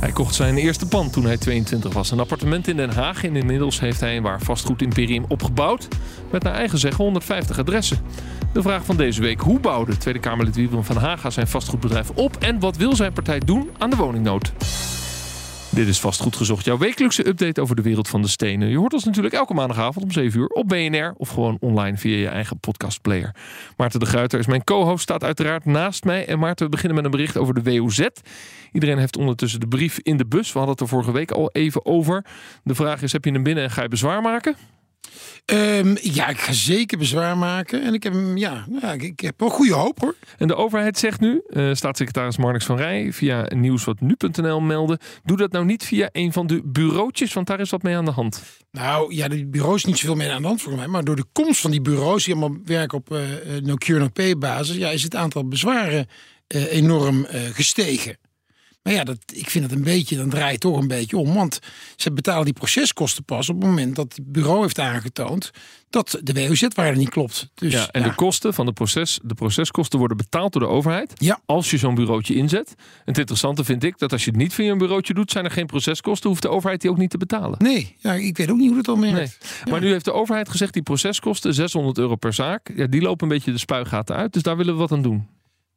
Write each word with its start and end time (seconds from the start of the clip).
Hij 0.00 0.12
kocht 0.12 0.34
zijn 0.34 0.56
eerste 0.56 0.86
pand 0.86 1.12
toen 1.12 1.24
hij 1.24 1.36
22 1.36 1.92
was. 1.92 2.10
Een 2.10 2.20
appartement 2.20 2.68
in 2.68 2.76
Den 2.76 2.90
Haag. 2.90 3.22
Inmiddels 3.22 3.80
heeft 3.80 4.00
hij 4.00 4.16
een 4.16 4.22
waar 4.22 4.40
vastgoedimperium 4.40 5.24
opgebouwd. 5.28 5.88
Met 6.30 6.42
naar 6.42 6.54
eigen 6.54 6.78
zeggen 6.78 7.04
150 7.04 7.58
adressen. 7.58 7.98
De 8.52 8.62
vraag 8.62 8.84
van 8.84 8.96
deze 8.96 9.20
week. 9.20 9.40
Hoe 9.40 9.60
bouwde 9.60 9.96
Tweede 9.96 10.20
Kamerlid 10.20 10.56
Wiebren 10.56 10.84
van 10.84 10.96
Haga 10.96 11.30
zijn 11.30 11.48
vastgoedbedrijf 11.48 12.10
op? 12.10 12.36
En 12.36 12.60
wat 12.60 12.76
wil 12.76 12.96
zijn 12.96 13.12
partij 13.12 13.38
doen 13.38 13.70
aan 13.78 13.90
de 13.90 13.96
woningnood? 13.96 14.52
Dit 15.72 15.88
is 15.88 16.00
vastgoed 16.00 16.36
gezocht, 16.36 16.64
jouw 16.64 16.78
wekelijkse 16.78 17.26
update 17.26 17.60
over 17.60 17.76
de 17.76 17.82
wereld 17.82 18.08
van 18.08 18.22
de 18.22 18.28
stenen. 18.28 18.68
Je 18.68 18.76
hoort 18.76 18.92
ons 18.92 19.04
natuurlijk 19.04 19.34
elke 19.34 19.54
maandagavond 19.54 20.04
om 20.04 20.12
7 20.12 20.40
uur 20.40 20.46
op 20.46 20.68
BNR 20.68 21.14
of 21.16 21.28
gewoon 21.28 21.56
online 21.60 21.96
via 21.96 22.16
je 22.16 22.28
eigen 22.28 22.58
podcastplayer. 22.58 23.34
Maarten 23.76 24.00
de 24.00 24.06
Gruiter 24.06 24.38
is 24.38 24.46
mijn 24.46 24.64
co-host, 24.64 25.02
staat 25.02 25.24
uiteraard 25.24 25.64
naast 25.64 26.04
mij. 26.04 26.26
En 26.26 26.38
Maarten, 26.38 26.64
we 26.64 26.70
beginnen 26.70 26.96
met 26.96 27.04
een 27.04 27.10
bericht 27.10 27.36
over 27.36 27.54
de 27.54 27.62
WOZ. 27.62 28.06
Iedereen 28.72 28.98
heeft 28.98 29.16
ondertussen 29.16 29.60
de 29.60 29.68
brief 29.68 29.98
in 30.02 30.16
de 30.16 30.26
bus. 30.26 30.52
We 30.52 30.58
hadden 30.58 30.70
het 30.70 30.80
er 30.80 30.88
vorige 30.88 31.12
week 31.12 31.30
al 31.30 31.50
even 31.52 31.86
over. 31.86 32.24
De 32.64 32.74
vraag 32.74 33.02
is, 33.02 33.12
heb 33.12 33.24
je 33.24 33.30
hem 33.30 33.42
binnen 33.42 33.64
en 33.64 33.70
ga 33.70 33.82
je 33.82 33.88
bezwaar 33.88 34.22
maken? 34.22 34.56
Um, 35.52 35.96
ja, 36.00 36.28
ik 36.28 36.38
ga 36.38 36.52
zeker 36.52 36.98
bezwaar 36.98 37.38
maken. 37.38 37.82
En 37.82 37.94
ik 37.94 38.02
heb, 38.02 38.14
ja, 38.34 38.66
ja, 38.80 38.92
ik 38.92 39.20
heb 39.20 39.40
wel 39.40 39.48
goede 39.48 39.72
hoop 39.72 40.00
hoor. 40.00 40.14
En 40.38 40.48
de 40.48 40.54
overheid 40.54 40.98
zegt 40.98 41.20
nu, 41.20 41.42
uh, 41.48 41.74
staatssecretaris 41.74 42.36
Marnix 42.36 42.64
van 42.64 42.76
Rij 42.76 43.12
via 43.12 43.46
nieuwswatnu.nl 43.54 44.60
melden. 44.60 44.98
Doe 45.24 45.36
dat 45.36 45.52
nou 45.52 45.64
niet 45.64 45.84
via 45.84 46.08
een 46.12 46.32
van 46.32 46.46
de 46.46 46.62
bureautjes, 46.64 47.32
want 47.32 47.46
daar 47.46 47.60
is 47.60 47.70
wat 47.70 47.82
mee 47.82 47.96
aan 47.96 48.04
de 48.04 48.10
hand. 48.10 48.42
Nou 48.70 49.14
ja, 49.14 49.28
de 49.28 49.46
bureaus 49.46 49.84
niet 49.84 49.98
zoveel 49.98 50.16
mee 50.16 50.30
aan 50.30 50.42
de 50.42 50.48
hand 50.48 50.62
voor 50.62 50.76
mij. 50.76 50.86
Maar 50.86 51.04
door 51.04 51.16
de 51.16 51.26
komst 51.32 51.60
van 51.60 51.70
die 51.70 51.80
bureaus 51.80 52.24
die 52.24 52.34
allemaal 52.34 52.58
werken 52.64 52.98
op 52.98 53.12
uh, 53.12 53.20
no-cure, 53.62 54.00
no-pay 54.00 54.38
basis. 54.38 54.76
Ja, 54.76 54.90
is 54.90 55.02
het 55.02 55.14
aantal 55.14 55.48
bezwaren 55.48 56.06
uh, 56.54 56.72
enorm 56.72 57.26
gestegen. 57.52 58.16
Maar 58.82 58.92
ja, 58.92 59.04
dat, 59.04 59.18
ik 59.32 59.50
vind 59.50 59.64
het 59.64 59.72
een 59.72 59.82
beetje, 59.82 60.16
dan 60.16 60.28
draait 60.28 60.52
het 60.52 60.60
toch 60.60 60.76
een 60.76 60.88
beetje 60.88 61.16
om. 61.16 61.34
Want 61.34 61.58
ze 61.96 62.12
betalen 62.12 62.44
die 62.44 62.54
proceskosten 62.54 63.24
pas 63.24 63.48
op 63.48 63.56
het 63.56 63.64
moment 63.64 63.96
dat 63.96 64.14
het 64.16 64.32
bureau 64.32 64.60
heeft 64.60 64.78
aangetoond 64.78 65.50
dat 65.90 66.18
de 66.22 66.32
WOZ-waarde 66.32 66.98
niet 66.98 67.08
klopt. 67.08 67.50
Dus, 67.54 67.72
ja, 67.72 67.88
en 67.88 68.02
de 68.02 68.14
kosten 68.14 68.54
van 68.54 68.66
de 68.66 68.72
proces, 68.72 69.20
de 69.22 69.34
proceskosten 69.34 69.98
worden 69.98 70.16
betaald 70.16 70.52
door 70.52 70.62
de 70.62 70.68
overheid. 70.68 71.12
Ja. 71.14 71.40
Als 71.46 71.70
je 71.70 71.76
zo'n 71.78 71.94
bureautje 71.94 72.34
inzet. 72.34 72.74
En 72.76 72.84
het 73.04 73.18
interessante 73.18 73.64
vind 73.64 73.84
ik 73.84 73.98
dat 73.98 74.12
als 74.12 74.24
je 74.24 74.30
het 74.30 74.38
niet 74.38 74.54
via 74.54 74.72
een 74.72 74.78
bureautje 74.78 75.14
doet, 75.14 75.30
zijn 75.30 75.44
er 75.44 75.50
geen 75.50 75.66
proceskosten, 75.66 76.28
hoeft 76.28 76.42
de 76.42 76.48
overheid 76.48 76.80
die 76.80 76.90
ook 76.90 76.98
niet 76.98 77.10
te 77.10 77.18
betalen. 77.18 77.58
Nee, 77.58 77.96
ja, 77.98 78.12
ik 78.12 78.36
weet 78.36 78.50
ook 78.50 78.58
niet 78.58 78.68
hoe 78.68 78.78
het 78.78 78.88
al 78.88 78.96
merkt. 78.96 79.16
Nee. 79.16 79.28
Ja. 79.64 79.70
Maar 79.70 79.80
nu 79.80 79.90
heeft 79.90 80.04
de 80.04 80.12
overheid 80.12 80.48
gezegd 80.48 80.72
die 80.72 80.82
proceskosten, 80.82 81.54
600 81.54 81.98
euro 81.98 82.16
per 82.16 82.32
zaak, 82.32 82.70
ja, 82.76 82.86
die 82.86 83.02
lopen 83.02 83.28
een 83.28 83.34
beetje 83.34 83.52
de 83.52 83.58
spuigaten 83.58 84.16
uit. 84.16 84.32
Dus 84.32 84.42
daar 84.42 84.56
willen 84.56 84.72
we 84.74 84.80
wat 84.80 84.92
aan 84.92 85.02
doen. 85.02 85.28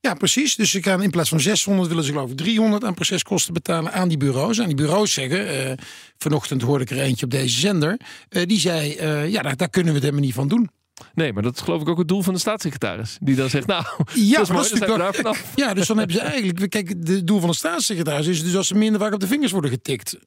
Ja, 0.06 0.14
precies. 0.14 0.56
Dus 0.56 0.72
ze 0.72 0.84
gaan 0.84 1.04
in 1.04 1.10
plaats 1.10 1.30
van 1.30 1.40
600 1.40 1.88
willen 1.88 2.04
ze 2.04 2.12
geloof 2.12 2.32
ik 2.32 2.38
300 2.38 2.84
aan 2.84 2.94
proceskosten 2.94 3.54
betalen 3.54 3.94
aan 3.94 4.08
die 4.08 4.18
bureaus. 4.18 4.58
En 4.58 4.66
die 4.66 4.76
bureaus 4.76 5.14
zeggen, 5.14 5.68
uh, 5.68 5.72
vanochtend 6.18 6.62
hoorde 6.62 6.84
ik 6.84 6.90
er 6.90 7.00
eentje 7.00 7.26
op 7.26 7.32
deze 7.32 7.60
zender, 7.60 8.00
uh, 8.30 8.46
die 8.46 8.60
zei, 8.60 8.98
uh, 9.02 9.30
ja, 9.30 9.42
daar, 9.42 9.56
daar 9.56 9.70
kunnen 9.70 9.92
we 9.92 9.98
het 9.98 10.04
helemaal 10.04 10.26
niet 10.26 10.36
van 10.36 10.48
doen. 10.48 10.70
Nee, 11.14 11.34
maar 11.34 11.44
dat 11.44 11.56
is 11.56 11.62
geloof 11.62 11.82
ik 11.82 11.90
ook 11.90 11.98
het 11.98 12.08
doel 12.08 12.22
van 12.22 12.34
de 12.34 12.40
staatssecretaris. 12.40 13.18
Die 13.22 13.36
dan 13.36 13.50
zegt, 13.50 13.68
nou, 13.68 13.86
ja, 14.14 14.38
dat 14.38 14.50
is 14.50 14.56
mooi, 14.56 14.86
dat 14.86 14.98
daar 14.98 15.14
vanaf. 15.14 15.52
Ja, 15.56 15.74
dus 15.74 15.88
dan 15.88 15.98
hebben 15.98 16.16
ze 16.16 16.22
eigenlijk... 16.22 16.70
Kijk, 16.70 16.90
het 16.90 17.28
doel 17.28 17.40
van 17.40 17.50
de 17.50 17.56
staatssecretaris 17.56 18.28
is 18.28 18.44
dus 18.44 18.56
als 18.56 18.68
ze 18.68 18.76
minder 18.76 19.02
vaak 19.02 19.14
op 19.14 19.20
de 19.20 19.28
vingers 19.28 19.52
worden 19.52 19.72
getikt. 19.72 20.18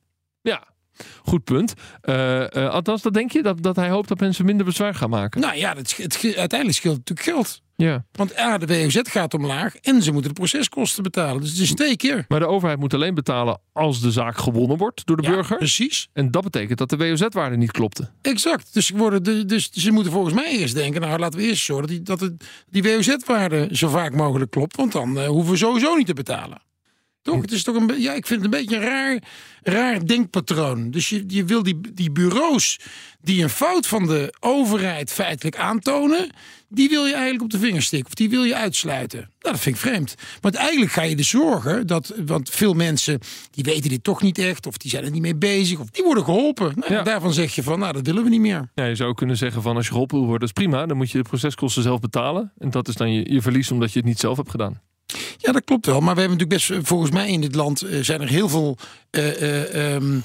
Ja, 0.40 0.66
Goed 1.22 1.44
punt. 1.44 1.74
Uh, 2.02 2.40
uh, 2.40 2.70
althans, 2.70 3.02
dat 3.02 3.14
denk 3.14 3.32
je 3.32 3.42
dat, 3.42 3.62
dat 3.62 3.76
hij 3.76 3.90
hoopt 3.90 4.08
dat 4.08 4.20
mensen 4.20 4.44
minder 4.44 4.66
bezwaar 4.66 4.94
gaan 4.94 5.10
maken? 5.10 5.40
Nou 5.40 5.56
ja, 5.56 5.74
het, 5.76 5.96
het, 5.96 6.14
uiteindelijk 6.22 6.78
scheelt 6.78 6.96
natuurlijk 6.96 7.28
geld. 7.28 7.62
Ja. 7.76 8.04
Want 8.12 8.38
A, 8.38 8.58
de 8.58 8.66
WOZ 8.66 9.00
gaat 9.02 9.34
omlaag 9.34 9.76
en 9.76 10.02
ze 10.02 10.12
moeten 10.12 10.34
de 10.34 10.40
proceskosten 10.40 11.02
betalen. 11.02 11.40
Dus 11.40 11.50
het 11.50 11.60
is 11.60 11.74
twee 11.74 11.96
keer. 11.96 12.24
Maar 12.28 12.40
de 12.40 12.46
overheid 12.46 12.78
moet 12.78 12.94
alleen 12.94 13.14
betalen 13.14 13.60
als 13.72 14.00
de 14.00 14.10
zaak 14.10 14.38
gewonnen 14.38 14.76
wordt 14.76 15.06
door 15.06 15.16
de 15.16 15.22
ja, 15.22 15.30
burger. 15.30 15.56
Precies. 15.56 16.08
En 16.12 16.30
dat 16.30 16.42
betekent 16.42 16.78
dat 16.78 16.90
de 16.90 16.96
WOZ-waarde 16.96 17.56
niet 17.56 17.70
klopte. 17.70 18.10
Exact. 18.22 18.74
Dus, 18.74 18.90
worden 18.90 19.22
de, 19.22 19.44
dus 19.44 19.70
ze 19.70 19.90
moeten 19.90 20.12
volgens 20.12 20.34
mij 20.34 20.50
eerst 20.50 20.74
denken, 20.74 21.00
nou 21.00 21.18
laten 21.18 21.38
we 21.38 21.46
eerst 21.46 21.64
zorgen 21.64 21.86
dat 21.86 21.96
die, 21.96 22.02
dat 22.02 22.20
het, 22.20 22.44
die 22.70 22.82
WOZ-waarde 22.82 23.68
zo 23.72 23.88
vaak 23.88 24.14
mogelijk 24.14 24.50
klopt. 24.50 24.76
Want 24.76 24.92
dan 24.92 25.18
uh, 25.18 25.26
hoeven 25.26 25.52
we 25.52 25.58
sowieso 25.58 25.96
niet 25.96 26.06
te 26.06 26.14
betalen. 26.14 26.64
Toch? 27.26 27.40
Het 27.40 27.52
is 27.52 27.62
toch 27.62 27.76
een, 27.76 28.00
ja, 28.00 28.12
ik 28.12 28.26
vind 28.26 28.42
het 28.42 28.54
een 28.54 28.60
beetje 28.60 28.76
een 28.76 28.82
raar, 28.82 29.22
raar 29.62 30.06
denkpatroon. 30.06 30.90
Dus 30.90 31.08
je, 31.08 31.24
je 31.26 31.44
wil 31.44 31.62
die, 31.62 31.80
die 31.94 32.10
bureaus 32.10 32.78
die 33.20 33.42
een 33.42 33.50
fout 33.50 33.86
van 33.86 34.06
de 34.06 34.34
overheid 34.40 35.12
feitelijk 35.12 35.56
aantonen, 35.56 36.30
die 36.68 36.88
wil 36.88 37.04
je 37.06 37.12
eigenlijk 37.12 37.42
op 37.42 37.50
de 37.50 37.58
vinger 37.58 37.82
stikken 37.82 38.08
of 38.08 38.14
die 38.14 38.30
wil 38.30 38.44
je 38.44 38.56
uitsluiten. 38.56 39.18
Nou, 39.18 39.54
dat 39.54 39.60
vind 39.60 39.74
ik 39.74 39.80
vreemd. 39.80 40.14
Want 40.40 40.54
eigenlijk 40.54 40.92
ga 40.92 41.02
je 41.02 41.16
dus 41.16 41.28
zorgen 41.28 41.86
dat, 41.86 42.14
want 42.26 42.50
veel 42.50 42.74
mensen 42.74 43.18
die 43.50 43.64
weten 43.64 43.90
dit 43.90 44.04
toch 44.04 44.22
niet 44.22 44.38
echt, 44.38 44.66
of 44.66 44.76
die 44.76 44.90
zijn 44.90 45.04
er 45.04 45.10
niet 45.10 45.22
mee 45.22 45.36
bezig, 45.36 45.78
of 45.78 45.90
die 45.90 46.04
worden 46.04 46.24
geholpen. 46.24 46.72
Nou, 46.74 46.92
Ja. 46.92 47.02
Daarvan 47.02 47.32
zeg 47.32 47.54
je 47.54 47.62
van, 47.62 47.78
nou, 47.78 47.92
dat 47.92 48.06
willen 48.06 48.22
we 48.24 48.28
niet 48.28 48.40
meer. 48.40 48.70
Ja, 48.74 48.84
je 48.84 48.94
zou 48.94 49.14
kunnen 49.14 49.36
zeggen 49.36 49.62
van 49.62 49.76
als 49.76 49.84
je 49.86 49.90
geholpen 49.92 50.16
wil 50.18 50.26
worden, 50.26 50.48
dat 50.48 50.56
is 50.56 50.64
prima. 50.64 50.86
Dan 50.86 50.96
moet 50.96 51.10
je 51.10 51.18
de 51.18 51.28
proceskosten 51.28 51.82
zelf 51.82 52.00
betalen. 52.00 52.52
En 52.58 52.70
dat 52.70 52.88
is 52.88 52.94
dan 52.94 53.12
je, 53.12 53.32
je 53.32 53.42
verlies 53.42 53.70
omdat 53.70 53.92
je 53.92 53.98
het 53.98 54.08
niet 54.08 54.18
zelf 54.18 54.36
hebt 54.36 54.50
gedaan. 54.50 54.80
Ja, 55.36 55.52
dat 55.52 55.64
klopt 55.64 55.86
wel. 55.86 56.00
Maar 56.00 56.14
we 56.14 56.20
hebben 56.20 56.38
natuurlijk 56.38 56.68
best, 56.68 56.88
volgens 56.88 57.10
mij 57.10 57.28
in 57.28 57.40
dit 57.40 57.54
land 57.54 57.82
eh, 57.82 57.98
zijn 58.02 58.20
er 58.20 58.28
heel 58.28 58.48
veel 58.48 58.76
uh, 59.10 59.40
uh, 59.40 59.94
um, 59.94 60.24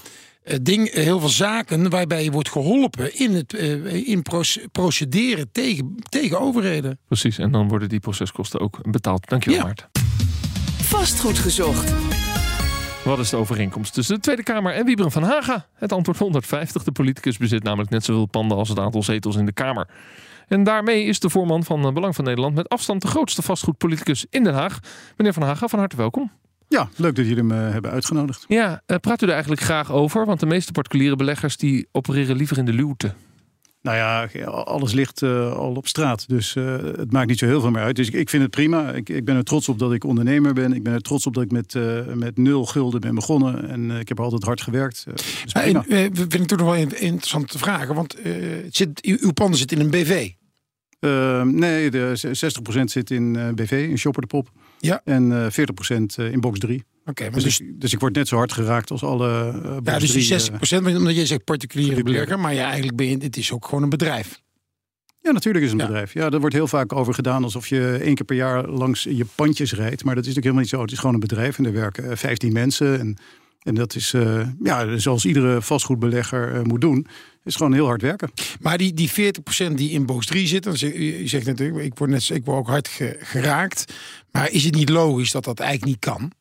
ding, 0.62 0.94
heel 0.94 1.20
veel 1.20 1.30
zaken 1.30 1.90
waarbij 1.90 2.24
je 2.24 2.32
wordt 2.32 2.50
geholpen 2.50 3.18
in 3.20 3.34
het 3.34 3.54
uh, 3.54 4.08
in 4.08 4.24
procederen 4.72 5.52
tegen, 5.52 5.96
tegen 6.10 6.40
overheden. 6.40 7.00
Precies, 7.08 7.38
en 7.38 7.52
dan 7.52 7.68
worden 7.68 7.90
die 7.90 8.00
proceskosten 8.00 8.60
ook 8.60 8.92
betaald. 8.92 9.30
Dankjewel, 9.30 9.60
Ja. 9.60 9.66
Maarten. 9.66 9.90
Vastgoed 10.82 11.40
gezocht. 11.40 11.94
Wat 13.04 13.20
is 13.20 13.30
de 13.30 13.38
overeenkomst 13.38 13.94
tussen 13.94 14.16
de 14.16 14.22
Tweede 14.22 14.44
Kamer 14.44 14.74
en 14.74 14.86
Wiebren 14.86 15.12
van 15.12 15.24
Haga? 15.24 15.66
Het 15.76 15.92
antwoord 15.92 16.18
150. 16.18 16.84
De 16.84 16.92
politicus 16.92 17.38
bezit 17.38 17.64
namelijk 17.64 17.90
net 17.90 18.06
zoveel 18.06 18.26
panden 18.26 18.58
als 18.58 18.70
het 18.70 18.80
aantal 18.80 19.04
zetels 19.04 19.36
in 19.36 19.46
de 19.46 19.52
Kamer. 19.54 19.88
En 20.48 20.64
daarmee 20.64 21.04
is 21.04 21.20
de 21.20 21.30
voorman 21.30 21.64
van 21.64 21.86
eh, 21.86 21.94
Belang 21.94 22.16
van 22.16 22.24
Nederland 22.26 22.56
met 22.56 22.70
afstand 22.70 23.02
de 23.02 23.08
grootste 23.08 23.42
vastgoedpoliticus 23.42 24.26
in 24.30 24.44
Den 24.44 24.54
Haag. 24.54 24.80
Meneer 25.18 25.34
Van 25.34 25.44
Haga, 25.44 25.68
van 25.68 25.80
harte 25.80 25.96
welkom. 25.96 26.32
Ja, 26.72 26.90
leuk 26.96 27.16
dat 27.16 27.28
jullie 27.28 27.44
hem 27.44 27.52
uh, 27.52 27.72
hebben 27.72 27.92
uitgenodigd. 27.92 28.46
Ja, 28.48 28.82
uh, 28.88 28.98
praat 28.98 29.22
u 29.22 29.26
er 29.26 29.32
eigenlijk 29.32 29.62
graag 29.62 29.92
over? 29.92 30.26
Want 30.26 30.40
de 30.40 30.46
meeste 30.46 30.72
particuliere 30.72 31.16
beleggers 31.16 31.58
die 31.58 31.88
opereren 31.92 32.36
liever 32.36 32.58
in 32.58 32.66
de 32.66 32.74
luwte. 32.74 33.14
Nou 33.82 33.98
ja, 33.98 34.44
alles 34.48 34.94
ligt 34.94 35.22
uh, 35.22 35.54
al 35.54 35.74
op 35.74 35.88
straat. 35.88 36.28
Dus 36.28 36.56
uh, 36.56 36.76
het 36.76 37.12
maakt 37.12 37.28
niet 37.28 37.40
zo 37.40 37.46
heel 37.46 37.62
veel 37.62 37.72
meer 37.72 37.82
uit. 37.82 37.96
Dus 37.96 38.08
ik, 38.08 38.14
ik 38.14 38.30
vind 38.30 38.42
het 38.42 38.52
prima. 38.52 38.92
Ik, 38.92 39.10
ik, 39.10 39.26
ben 39.26 39.36
er 39.36 39.44
trots 39.44 39.70
op 39.70 39.80
dat 39.80 39.94
ik 39.94 40.04
ondernemer 40.04 40.54
ben. 40.54 40.74
Ik 40.74 40.84
ben 40.84 40.94
er 40.94 41.02
trots 41.02 41.26
op 41.26 41.34
dat 41.34 41.44
ik 41.44 41.52
met, 41.52 41.74
uh, 41.74 42.00
met 42.14 42.38
nul 42.38 42.66
gulden 42.66 43.02
ben 43.02 43.16
begonnen. 43.16 43.70
En 43.70 43.92
ik 43.92 44.08
heb 44.08 44.20
altijd 44.20 44.44
hard 44.44 44.62
gewerkt. 44.62 45.06
Dus 45.06 45.54
en, 45.54 45.84
vind 46.14 46.34
ik 46.34 46.46
toch 46.46 46.58
nog 46.58 46.68
wel 46.68 46.76
interessant 46.76 47.48
te 47.48 47.58
vragen. 47.58 47.96
Want 47.96 48.16
het 48.24 48.76
zit, 48.76 49.02
uw 49.02 49.32
panden 49.32 49.58
zitten 49.58 49.78
in 49.78 49.84
een 49.84 49.92
BV. 49.92 50.30
Uh, 51.02 51.42
nee, 51.42 51.92
de 51.92 52.14
60% 52.80 52.84
zit 52.84 53.12
in 53.12 53.36
uh, 53.38 53.50
BV, 53.50 53.88
in 53.90 53.98
Shopper 53.98 54.22
de 54.22 54.28
Pop. 54.28 54.52
Ja. 54.80 55.02
En 55.04 55.32
uh, 55.32 55.46
40% 55.46 56.32
in 56.32 56.40
box 56.40 56.60
3. 56.60 56.84
Oké, 57.06 57.24
maar 57.24 57.32
dus, 57.32 57.44
dus, 57.44 57.60
ik, 57.60 57.82
dus 57.82 57.94
ik 57.94 58.00
word 58.00 58.16
net 58.16 58.28
zo 58.28 58.36
hard 58.36 58.52
geraakt 58.52 58.92
als 58.92 59.04
alle 59.04 59.28
ja, 59.84 60.00
dus 60.00 60.12
3, 60.12 60.28
die 60.70 60.92
60%, 60.92 60.98
omdat 60.98 61.16
je 61.16 61.26
zegt 61.26 61.44
particuliere 61.44 62.04
belegger, 62.04 62.40
maar 62.40 62.54
ja, 62.54 62.66
eigenlijk 62.66 62.96
ben 62.96 63.08
je, 63.08 63.18
het 63.18 63.38
is 63.38 63.52
ook 63.52 63.66
gewoon 63.66 63.84
een 63.84 63.90
bedrijf. 63.90 64.42
Ja, 65.22 65.32
natuurlijk 65.32 65.66
is 65.66 65.72
het 65.72 65.80
een 65.80 65.86
Ja. 65.88 65.92
bedrijf. 65.92 66.14
Ja, 66.14 66.30
daar 66.30 66.40
wordt 66.40 66.56
heel 66.56 66.68
vaak 66.68 66.94
over 66.94 67.14
gedaan 67.14 67.44
alsof 67.44 67.68
je 67.68 67.98
één 68.02 68.16
keer 68.16 68.26
per 68.26 68.36
jaar 68.36 68.68
langs 68.68 69.04
je 69.04 69.26
pandjes 69.36 69.74
rijdt. 69.74 70.04
Maar 70.04 70.16
dat 70.16 70.26
is 70.26 70.36
natuurlijk 70.36 70.36
helemaal 70.36 70.62
niet 70.62 70.70
zo. 70.70 70.82
Het 70.82 70.92
is 70.92 70.98
gewoon 71.00 71.14
een 71.14 71.20
bedrijf 71.20 71.58
en 71.58 71.66
er 71.66 71.74
werken 71.74 72.18
15 72.18 72.54
mensen. 72.54 73.00
En, 73.00 73.18
en 73.64 73.76
dat 73.76 73.96
is, 73.96 74.14
uh, 74.14 74.48
ja, 74.64 74.98
zoals 74.98 75.26
iedere 75.26 75.62
vastgoedbelegger 75.62 76.56
uh, 76.56 76.62
moet 76.62 76.82
doen, 76.82 77.08
is 77.44 77.56
gewoon 77.56 77.74
heel 77.74 77.86
hard 77.86 78.02
werken. 78.02 78.32
Maar 78.60 78.78
die, 78.78 78.94
die 78.94 79.12
40% 79.12 79.74
die 79.74 79.92
in 79.92 80.06
box 80.06 80.26
3 80.26 80.48
zit, 80.48 80.64
dan 80.64 80.78
zeg, 80.78 80.94
u 80.94 81.28
zegt 81.28 81.46
natuurlijk, 81.46 81.86
ik 81.86 81.98
word, 81.98 82.10
net, 82.10 82.30
ik 82.30 82.46
word 82.46 82.58
ook 82.58 82.68
hard 82.68 82.88
ge, 82.88 83.18
geraakt. 83.20 83.94
Maar 84.32 84.52
is 84.52 84.64
het 84.64 84.76
niet 84.76 84.90
logisch 84.90 85.32
dat 85.32 85.44
dat 85.44 85.60
eigenlijk 85.60 85.92
niet 85.92 86.00
kan? 86.00 86.32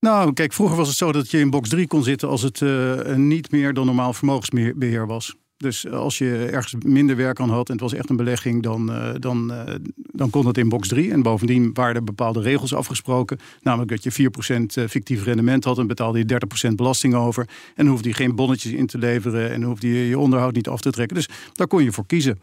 Nou, 0.00 0.32
kijk, 0.32 0.52
vroeger 0.52 0.76
was 0.76 0.88
het 0.88 0.96
zo 0.96 1.12
dat 1.12 1.30
je 1.30 1.38
in 1.38 1.50
box 1.50 1.68
3 1.68 1.86
kon 1.86 2.02
zitten 2.02 2.28
als 2.28 2.42
het 2.42 2.60
uh, 2.60 3.14
niet 3.14 3.50
meer 3.50 3.74
dan 3.74 3.86
normaal 3.86 4.12
vermogensbeheer 4.12 5.06
was. 5.06 5.34
Dus 5.62 5.88
als 5.88 6.18
je 6.18 6.48
ergens 6.52 6.74
minder 6.84 7.16
werk 7.16 7.40
aan 7.40 7.50
had 7.50 7.66
en 7.66 7.72
het 7.72 7.82
was 7.82 7.94
echt 7.94 8.10
een 8.10 8.16
belegging, 8.16 8.62
dan, 8.62 8.90
uh, 8.90 9.10
dan, 9.18 9.52
uh, 9.52 9.74
dan 9.94 10.30
kon 10.30 10.46
het 10.46 10.58
in 10.58 10.68
box 10.68 10.88
3. 10.88 11.10
En 11.10 11.22
bovendien 11.22 11.70
waren 11.74 11.94
er 11.94 12.04
bepaalde 12.04 12.40
regels 12.40 12.74
afgesproken. 12.74 13.38
Namelijk 13.62 13.90
dat 13.90 14.02
je 14.02 14.12
4% 14.12 14.90
fictief 14.90 15.24
rendement 15.24 15.64
had 15.64 15.78
en 15.78 15.86
betaalde 15.86 16.18
je 16.18 16.24
30% 16.24 16.76
belasting 16.76 17.14
over. 17.14 17.48
En 17.74 17.86
hoefde 17.86 18.08
je 18.08 18.14
geen 18.14 18.34
bonnetjes 18.34 18.72
in 18.72 18.86
te 18.86 18.98
leveren 18.98 19.50
en 19.50 19.62
hoefde 19.62 19.88
je 19.88 20.08
je 20.08 20.18
onderhoud 20.18 20.54
niet 20.54 20.68
af 20.68 20.80
te 20.80 20.90
trekken. 20.90 21.16
Dus 21.16 21.28
daar 21.52 21.66
kon 21.66 21.84
je 21.84 21.92
voor 21.92 22.06
kiezen. 22.06 22.40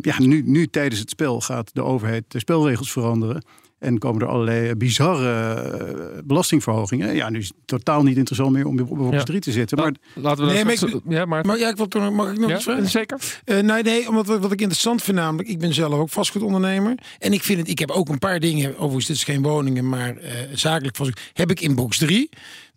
Ja, 0.00 0.18
nu, 0.18 0.42
nu 0.46 0.66
tijdens 0.66 1.00
het 1.00 1.10
spel 1.10 1.40
gaat 1.40 1.70
de 1.74 1.82
overheid 1.82 2.24
de 2.28 2.38
spelregels 2.38 2.92
veranderen. 2.92 3.42
En 3.82 3.98
komen 3.98 4.22
er 4.22 4.28
allerlei 4.28 4.74
bizarre 4.74 5.52
eh, 5.52 6.22
belastingverhogingen. 6.24 7.14
Ja, 7.14 7.30
nu 7.30 7.38
is 7.38 7.48
het 7.48 7.56
totaal 7.64 8.02
niet 8.02 8.16
interessant 8.16 8.52
meer 8.52 8.66
om 8.66 8.80
op 8.80 8.96
box 8.96 9.16
ja. 9.16 9.22
3 9.22 9.40
te 9.40 9.52
zitten. 9.52 9.78
Maar, 9.78 9.92
Laten 10.14 10.46
we 10.46 10.52
nee, 10.52 10.64
maar 10.64 10.72
ik, 10.72 11.00
ja, 11.08 11.24
maar... 11.24 11.46
maar 11.46 11.58
ja, 11.58 11.68
ik 11.68 11.76
wil 11.76 11.88
toch, 11.88 12.12
mag 12.12 12.30
ik 12.30 12.38
nog 12.38 12.48
ja, 12.48 12.54
iets 12.54 12.64
vragen? 12.64 12.88
Zeker. 12.88 13.18
Uh, 13.44 13.60
nee, 13.60 13.82
nee, 13.82 14.08
omdat 14.08 14.26
wat, 14.26 14.40
wat 14.40 14.52
ik 14.52 14.60
interessant 14.60 15.02
vind 15.02 15.16
namelijk, 15.16 15.48
ik 15.48 15.58
ben 15.58 15.74
zelf 15.74 15.94
ook 15.94 16.10
vastgoedondernemer. 16.10 16.98
En 17.18 17.32
ik 17.32 17.42
vind 17.42 17.58
het, 17.58 17.68
ik 17.68 17.78
heb 17.78 17.90
ook 17.90 18.08
een 18.08 18.18
paar 18.18 18.40
dingen, 18.40 18.74
overigens 18.76 19.06
dit 19.06 19.16
is 19.16 19.24
geen 19.24 19.42
woningen, 19.42 19.88
maar 19.88 20.16
uh, 20.16 20.28
zakelijk 20.52 20.96
vastgoed, 20.96 21.20
heb 21.32 21.50
ik 21.50 21.60
in 21.60 21.74
box 21.74 21.98
3. 21.98 22.28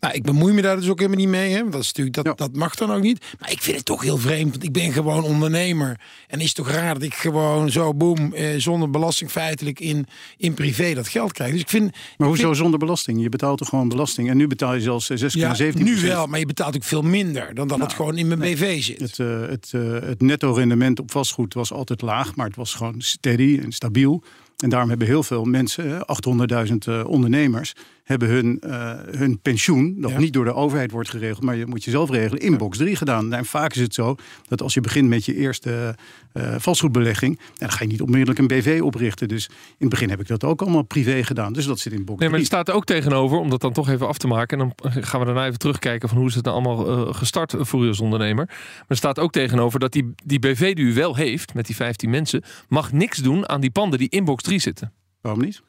Nou, 0.05 0.17
ik 0.17 0.23
bemoei 0.23 0.53
me 0.53 0.61
daar 0.61 0.75
dus 0.75 0.89
ook 0.89 0.99
helemaal 0.99 1.19
niet 1.19 1.29
mee. 1.29 1.51
Hè? 1.51 1.59
Want 1.59 1.71
dat, 1.71 1.81
is 1.81 1.87
natuurlijk, 1.87 2.15
dat, 2.15 2.25
Ja. 2.25 2.33
dat 2.33 2.55
mag 2.55 2.75
dan 2.75 2.91
ook 2.91 3.01
niet. 3.01 3.25
Maar 3.39 3.51
ik 3.51 3.61
vind 3.61 3.75
het 3.75 3.85
toch 3.85 4.01
heel 4.01 4.17
vreemd. 4.17 4.51
Want 4.51 4.63
ik 4.63 4.71
ben 4.71 4.91
gewoon 4.91 5.23
ondernemer. 5.23 5.99
En 6.27 6.39
is 6.39 6.45
het 6.45 6.55
toch 6.55 6.69
raar 6.69 6.93
dat 6.93 7.03
ik 7.03 7.13
gewoon 7.13 7.71
zo 7.71 7.93
boem, 7.93 8.33
eh, 8.33 8.47
zonder 8.57 8.89
belasting 8.89 9.31
feitelijk 9.31 9.79
in, 9.79 10.05
in 10.37 10.53
privé 10.53 10.93
dat 10.93 11.07
geld 11.07 11.31
krijg. 11.31 11.51
Dus 11.51 11.61
ik 11.61 11.69
vind... 11.69 11.95
maar 12.17 12.27
hoezo 12.27 12.53
zonder 12.53 12.79
belasting? 12.79 13.21
Je 13.21 13.29
betaalt 13.29 13.57
toch 13.57 13.69
gewoon 13.69 13.89
belasting? 13.89 14.29
En 14.29 14.37
nu 14.37 14.47
betaal 14.47 14.73
je 14.73 14.81
zelfs 14.81 15.09
eh, 15.09 15.17
6,17 15.17 15.29
Ja, 15.31 15.53
nu 15.73 15.99
wel, 16.01 16.27
maar 16.27 16.39
je 16.39 16.45
betaalt 16.45 16.75
ook 16.75 16.83
veel 16.83 17.01
minder 17.01 17.53
dan 17.53 17.67
dat 17.67 17.79
het 17.79 17.93
gewoon 17.93 18.17
in 18.17 18.27
mijn 18.27 18.39
BV 18.39 18.83
zit. 18.83 18.99
Het, 18.99 19.19
eh, 19.19 19.41
het, 19.41 19.71
eh, 19.71 19.81
het 20.07 20.21
netto 20.21 20.53
rendement 20.53 20.99
op 20.99 21.11
vastgoed 21.11 21.53
was 21.53 21.71
altijd 21.71 22.01
laag, 22.01 22.35
maar 22.35 22.45
het 22.45 22.55
was 22.55 22.73
gewoon 22.73 22.95
steady 23.01 23.59
en 23.63 23.71
stabiel. 23.71 24.23
En 24.55 24.69
daarom 24.69 24.89
hebben 24.89 25.07
heel 25.07 25.23
veel 25.23 25.43
mensen, 25.43 25.89
hè, 25.89 26.05
800.000 26.07 26.87
eh, 26.87 27.03
ondernemers, 27.07 27.73
hebben 28.05 28.29
hun, 28.29 28.59
eh, 28.59 28.91
hun 29.05 29.39
pensioen, 29.41 29.95
dat 30.01 30.11
Ja. 30.11 30.17
niet 30.17 30.33
door 30.33 30.45
de 30.45 30.53
overheid 30.53 30.91
wordt 30.91 31.09
geregeld, 31.09 31.43
maar 31.43 31.55
je 31.55 31.65
moet 31.65 31.83
je 31.83 31.91
zelf 31.91 32.09
regelen, 32.09 32.41
in 32.41 32.57
box 32.57 32.77
3 32.77 32.95
gedaan. 32.95 33.33
En 33.33 33.45
vaak 33.45 33.73
is 33.75 33.81
het 33.81 33.93
zo 33.93 34.15
dat 34.47 34.61
als 34.61 34.73
je 34.73 34.81
begint 34.81 35.09
met 35.09 35.25
je 35.25 35.35
eerste 35.35 35.95
eh, 36.31 36.55
vastgoedbelegging, 36.57 37.39
dan 37.57 37.71
ga 37.71 37.77
je 37.83 37.87
niet 37.89 38.01
onmiddellijk 38.01 38.39
een 38.39 38.47
BV 38.47 38.79
oprichten. 38.83 39.27
Dus 39.27 39.47
in 39.47 39.55
het 39.77 39.89
begin 39.89 40.09
heb 40.09 40.19
ik 40.19 40.27
dat 40.27 40.43
ook 40.43 40.61
allemaal 40.61 40.81
privé 40.83 41.23
gedaan. 41.23 41.53
Dus 41.53 41.65
dat 41.65 41.79
zit 41.79 41.93
in 41.93 42.05
box 42.05 42.19
Nee, 42.19 42.29
maar 42.29 42.39
3. 42.39 42.39
er 42.39 42.45
staat 42.45 42.67
er 42.67 42.73
ook 42.73 42.85
tegenover, 42.85 43.37
om 43.37 43.49
dat 43.49 43.61
dan 43.61 43.73
toch 43.73 43.89
even 43.89 44.07
af 44.07 44.17
te 44.17 44.27
maken. 44.27 44.59
En 44.59 44.73
dan 44.75 45.03
gaan 45.03 45.19
we 45.19 45.25
daarna 45.25 45.45
even 45.45 45.59
terugkijken 45.59 46.09
van 46.09 46.17
hoe 46.17 46.27
is 46.27 46.35
het 46.35 46.45
nou 46.45 46.55
allemaal 46.63 47.07
eh, 47.07 47.13
gestart 47.13 47.53
voor 47.57 47.83
u 47.85 47.87
als 47.87 47.99
ondernemer. 47.99 48.45
Maar 48.45 48.85
er 48.87 48.95
staat 48.97 49.19
ook 49.19 49.31
tegenover 49.31 49.79
dat 49.79 49.91
die, 49.91 50.13
die 50.25 50.39
BV 50.39 50.73
die 50.75 50.85
u 50.85 50.93
wel 50.93 51.15
heeft, 51.15 51.53
met 51.53 51.65
die 51.65 51.75
15 51.75 52.09
mensen, 52.09 52.43
mag 52.67 52.91
niks 52.91 53.17
doen 53.17 53.49
aan 53.49 53.61
die 53.61 53.71
panden 53.71 53.99
die 53.99 54.09
in 54.09 54.25
box 54.25 54.43
3 54.43 54.59
zitten. 54.59 54.93
Waarom 55.21 55.41
niet? 55.41 55.61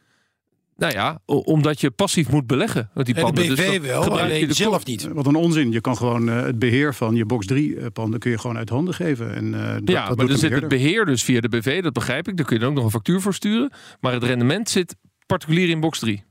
Nou 0.76 0.92
ja, 0.92 1.18
omdat 1.24 1.80
je 1.80 1.90
passief 1.90 2.30
moet 2.30 2.46
beleggen. 2.46 2.90
met 2.94 3.06
Die 3.06 3.14
En 3.14 3.20
de 3.20 3.26
panden. 3.26 3.44
BV 3.44 3.56
Dus 3.56 3.66
dan 3.66 3.82
wel, 3.82 4.02
gebruik 4.02 4.22
je 4.22 4.34
alleen 4.34 4.48
de 4.48 4.54
zelf 4.54 4.84
niet. 4.84 5.08
Wat 5.12 5.26
een 5.26 5.34
onzin. 5.34 5.72
Je 5.72 5.80
kan 5.80 5.96
gewoon 5.96 6.28
eh, 6.28 6.42
het 6.42 6.58
beheer 6.58 6.94
van 6.94 7.14
je 7.14 7.24
box 7.24 7.46
3 7.46 7.76
eh, 7.76 7.86
panden 7.92 8.20
kun 8.20 8.30
je 8.30 8.38
gewoon 8.38 8.56
uit 8.56 8.68
handen 8.68 8.94
geven. 8.94 9.34
En, 9.34 9.54
eh, 9.54 9.60
dat, 9.60 9.80
Ja, 9.84 10.08
dat 10.08 10.16
maar 10.16 10.26
er 10.26 10.32
de 10.32 10.38
zit 10.38 10.52
het 10.52 10.68
beheer 10.68 11.04
dus 11.04 11.22
via 11.22 11.40
de 11.40 11.48
BV, 11.48 11.82
dat 11.82 11.92
begrijp 11.92 12.28
ik. 12.28 12.36
Daar 12.36 12.46
kun 12.46 12.54
je 12.56 12.60
dan 12.60 12.70
ook 12.70 12.76
nog 12.76 12.84
een 12.84 12.90
factuur 12.90 13.20
voor 13.20 13.34
sturen. 13.34 13.72
Maar 14.00 14.12
het 14.12 14.22
rendement 14.22 14.68
zit 14.68 14.96
particulier 15.26 15.68
in 15.68 15.80
box 15.80 15.98
3. 15.98 16.24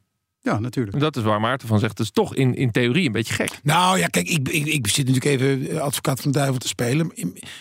Ja, 0.45 0.59
natuurlijk. 0.59 0.99
Dat 0.99 1.15
is 1.17 1.23
waar 1.23 1.39
Maarten 1.39 1.67
van 1.67 1.79
zegt. 1.79 1.97
Dat 1.97 2.05
is 2.05 2.11
toch 2.11 2.35
in, 2.35 2.55
in 2.55 2.71
theorie 2.71 3.05
een 3.05 3.11
beetje 3.11 3.33
gek. 3.33 3.59
Nou 3.63 3.99
ja, 3.99 4.07
kijk, 4.07 4.27
ik, 4.29 4.49
ik, 4.49 4.65
ik 4.65 4.87
zit 4.87 5.07
natuurlijk 5.07 5.41
even 5.41 5.69
eh, 5.69 5.77
advocaat 5.81 6.19
van 6.21 6.31
de 6.31 6.37
duivel 6.37 6.57
te 6.57 6.67
spelen. 6.67 7.11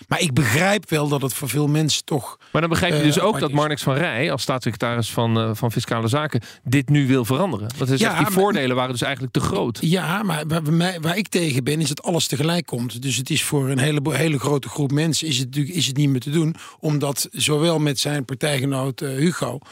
Maar 0.09 0.21
ik 0.21 0.33
begrijp 0.33 0.91
wel 0.91 1.09
dat 1.09 1.23
het 1.23 1.35
voor 1.35 1.49
veel 1.49 1.67
mensen 1.67 2.05
toch... 2.05 2.39
Maar 2.53 2.61
dan 2.61 2.71
begrijp 2.71 2.93
je 2.93 2.99
Eh, 2.99 3.05
dus 3.05 3.19
ook 3.19 3.25
apart 3.27 3.41
dat 3.41 3.51
is. 3.51 3.57
Marnix 3.57 3.83
van 3.83 3.95
Rij, 3.95 4.33
als 4.33 4.43
staatssecretaris 4.43 5.11
van, 5.11 5.39
eh, 5.39 5.51
van 5.53 5.73
Fiscale 5.73 6.09
Zaken, 6.09 6.41
dit 6.65 6.89
nu 6.89 7.07
wil 7.07 7.25
veranderen. 7.25 7.69
Want 7.77 7.89
hij 7.89 7.99
zegt, 7.99 8.13
die 8.13 8.23
maar- 8.23 8.33
voordelen 8.33 8.77
waren 8.77 8.93
dus 8.93 9.03
eigenlijk 9.03 9.33
te 9.33 9.41
groot. 9.41 9.79
Ja, 9.81 10.23
maar 10.23 10.45
waar, 10.47 10.63
waar 10.63 10.73
mij- 10.73 11.01
waar 11.01 11.17
ik 11.17 11.29
tegen 11.29 11.65
ben, 11.65 11.81
is 11.81 11.89
dat 11.89 12.03
alles 12.03 12.27
tegelijk 12.27 12.67
komt. 12.67 13.03
Dus 13.03 13.17
het 13.17 13.31
is 13.31 13.43
voor 13.43 13.71
een 13.71 13.79
hele, 13.79 14.01
hele 14.15 14.39
grote 14.39 14.69
groep 14.69 14.93
mensen 14.93 15.27
is 15.29 15.37
het, 15.39 15.47
natuurlijk- 15.47 15.75
is 15.77 15.87
het 15.87 15.97
niet 15.97 16.09
meer 16.09 16.21
te 16.21 16.31
doen. 16.31 16.55
Omdat 16.81 17.29
zowel 17.33 17.79
met 17.79 17.99
zijn 17.99 18.25
partijgenoot 18.25 19.01
eh, 19.01 19.09
Hugo 19.09 19.59
eh, 19.59 19.69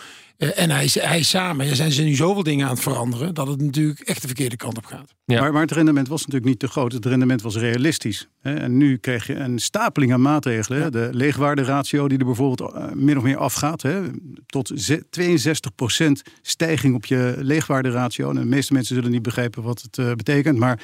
en 0.51 0.71
hij, 0.71 0.89
hij 0.93 1.23
samen, 1.23 1.67
ja, 1.67 1.75
zijn 1.75 1.93
ze 1.93 2.03
nu 2.03 2.15
zoveel 2.15 2.43
dingen 2.43 2.67
aan 2.67 2.73
het 2.73 2.83
veranderen... 2.83 3.35
dat 3.35 3.47
het 3.47 3.61
natuurlijk 3.61 4.01
echt 4.01 4.21
de 4.21 4.27
verkeerde 4.27 4.57
kant 4.57 4.77
op 4.77 4.85
gaat. 4.87 5.15
Ja. 5.25 5.41
Maar, 5.41 5.53
maar 5.53 5.63
het 5.63 5.73
rendement 5.73 6.09
was 6.09 6.19
natuurlijk 6.21 6.47
niet 6.47 6.59
te 6.59 6.69
groot. 6.69 6.93
Het 6.93 7.07
rendement 7.07 7.43
was 7.43 7.57
realistisch. 7.57 8.29
Hè? 8.41 8.55
En 8.55 8.77
nu 8.77 8.97
krijg 8.97 9.27
je 9.27 9.35
een 9.35 9.59
stapeling 9.59 10.13
aan 10.13 10.21
maatregelen. 10.23 10.83
hè. 10.83 10.91
De 10.91 11.09
leegwaarderatio 11.13 12.09
die 12.09 12.19
er 12.19 12.25
bijvoorbeeld 12.25 12.73
eh, 12.75 12.91
min 12.93 13.17
of 13.17 13.23
meer 13.23 13.37
afgaat. 13.37 13.83
Hè? 13.83 14.01
Tot 14.47 14.71
ze- 14.75 15.05
62% 15.11 16.31
stijging 16.43 16.95
op 16.95 17.05
je 17.07 17.35
leegwaarderatio. 17.39 18.29
En 18.29 18.35
de 18.35 18.45
meeste 18.45 18.73
mensen 18.73 18.95
zullen 18.95 19.11
niet 19.11 19.23
begrijpen 19.23 19.63
wat 19.63 19.83
het 19.83 19.99
eh, 19.99 20.13
betekent. 20.13 20.59
Maar 20.59 20.81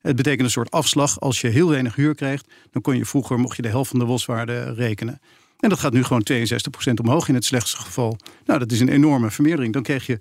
het 0.00 0.16
betekent 0.16 0.42
een 0.42 0.50
soort 0.50 0.70
afslag. 0.70 1.20
Als 1.20 1.40
je 1.40 1.48
heel 1.48 1.68
weinig 1.68 1.94
huur 1.94 2.14
krijgt, 2.14 2.46
dan 2.70 2.82
kon 2.82 2.96
je 2.96 3.04
vroeger 3.04 3.38
mocht 3.38 3.56
je 3.56 3.62
de 3.62 3.68
helft 3.68 3.90
van 3.90 3.98
de 3.98 4.04
boswaarde 4.04 4.72
rekenen. 4.74 5.20
En 5.62 5.68
dat 5.68 5.78
gaat 5.78 5.92
nu 5.92 6.04
gewoon 6.04 6.26
62% 6.32 6.94
omhoog 7.02 7.28
in 7.28 7.34
het 7.34 7.44
slechtste 7.44 7.76
geval. 7.76 8.16
Nou, 8.44 8.58
dat 8.58 8.72
is 8.72 8.80
een 8.80 8.88
enorme 8.88 9.30
vermeerdering. 9.30 9.72
Dan 9.72 9.82
krijg 9.82 10.06
je 10.06 10.18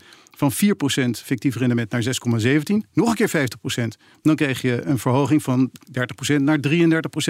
van 0.50 0.52
4% 0.52 1.10
fictief 1.24 1.56
rendement 1.56 1.92
naar 1.92 2.04
6,17. 2.04 2.10
Nog 2.94 3.10
een 3.10 3.16
keer 3.16 3.48
50%. 3.84 3.84
Dan 4.22 4.36
krijg 4.36 4.62
je 4.62 4.82
een 4.82 4.98
verhoging 4.98 5.44
van 5.44 5.72
30% 6.36 6.42
naar 6.42 6.60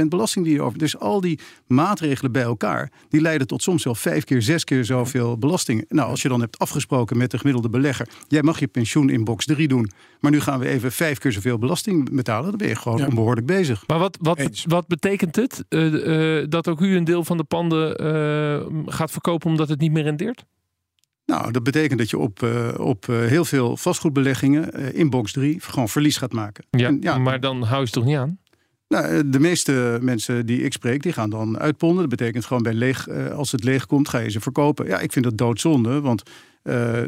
33% 0.02 0.08
belasting 0.08 0.46
die 0.46 0.54
je 0.54 0.62
over. 0.62 0.78
Dus 0.78 0.98
al 0.98 1.22
die 1.22 1.40
maatregelen 1.68 2.32
bij 2.32 2.42
elkaar, 2.42 2.92
die 3.10 3.22
leiden 3.22 3.48
tot 3.48 3.62
soms 3.62 3.84
wel 3.84 3.96
vijf 3.96 4.24
keer, 4.24 4.42
zes 4.42 4.64
keer 4.64 4.86
zoveel 4.86 5.38
belasting. 5.38 5.86
Nou, 5.90 6.10
als 6.10 6.22
je 6.22 6.30
dan 6.30 6.40
hebt 6.40 6.60
afgesproken 6.60 7.18
met 7.18 7.32
de 7.32 7.38
gemiddelde 7.38 7.70
belegger, 7.70 8.08
jij 8.28 8.42
mag 8.44 8.60
je 8.60 8.68
pensioen 8.68 9.10
in 9.10 9.24
box 9.24 9.46
3 9.46 9.68
doen, 9.68 9.92
maar 10.20 10.32
nu 10.32 10.40
gaan 10.40 10.60
we 10.60 10.68
even 10.68 10.92
vijf 10.92 11.18
keer 11.18 11.32
zoveel 11.32 11.58
belasting 11.58 12.16
betalen, 12.16 12.50
dan 12.50 12.58
ben 12.58 12.68
je 12.68 12.76
gewoon 12.76 12.98
Ja. 12.98 13.08
onbehoorlijk 13.08 13.48
bezig. 13.48 13.84
Maar 13.88 14.00
wat, 14.00 14.18
wat, 14.22 14.64
wat 14.68 14.88
betekent 14.88 15.36
het 15.36 15.64
eh, 15.70 16.40
eh, 16.40 16.50
dat 16.50 16.68
ook 16.68 16.82
u 16.82 16.96
een 16.96 17.04
deel 17.04 17.24
van 17.24 17.38
de 17.38 17.44
panden 17.44 17.96
eh, 17.96 18.66
gaat 18.86 19.12
verkopen 19.12 19.50
omdat 19.50 19.70
het 19.70 19.80
niet 19.80 19.92
meer 19.92 20.04
rendeert? 20.04 20.46
Nou, 21.26 21.52
dat 21.52 21.64
betekent 21.64 22.00
dat 22.00 22.10
je 22.10 22.18
op, 22.18 22.44
eh, 22.44 22.68
op 22.78 23.10
eh, 23.10 23.16
heel 23.16 23.46
veel 23.46 23.78
vastgoedbeleggingen 23.78 24.74
eh, 24.74 24.94
in 24.94 25.10
box 25.10 25.32
3 25.32 25.60
gewoon 25.60 25.90
verlies 25.90 26.18
gaat 26.18 26.34
maken. 26.34 26.64
Ja, 26.70 26.88
En 26.88 27.22
maar 27.22 27.40
dan 27.40 27.64
hou 27.64 27.80
je 27.80 27.88
ze 27.88 27.94
toch 27.94 28.06
niet 28.06 28.18
aan? 28.18 28.40
Nou, 28.88 29.30
de 29.30 29.40
meeste 29.40 29.98
mensen 30.02 30.46
die 30.46 30.64
ik 30.64 30.74
spreek, 30.74 31.04
die 31.04 31.14
gaan 31.14 31.30
dan 31.30 31.60
uitponden. 31.60 32.00
Dat 32.00 32.18
betekent 32.18 32.46
gewoon 32.46 32.64
bij 32.64 32.74
leeg, 32.74 33.10
als 33.10 33.52
het 33.52 33.64
leeg 33.64 33.86
komt, 33.86 34.10
ga 34.10 34.18
je 34.18 34.30
ze 34.30 34.40
verkopen. 34.40 34.88
Ja, 34.88 35.00
ik 35.00 35.12
vind 35.12 35.26
dat 35.26 35.38
doodzonde, 35.38 36.02
want 36.02 36.24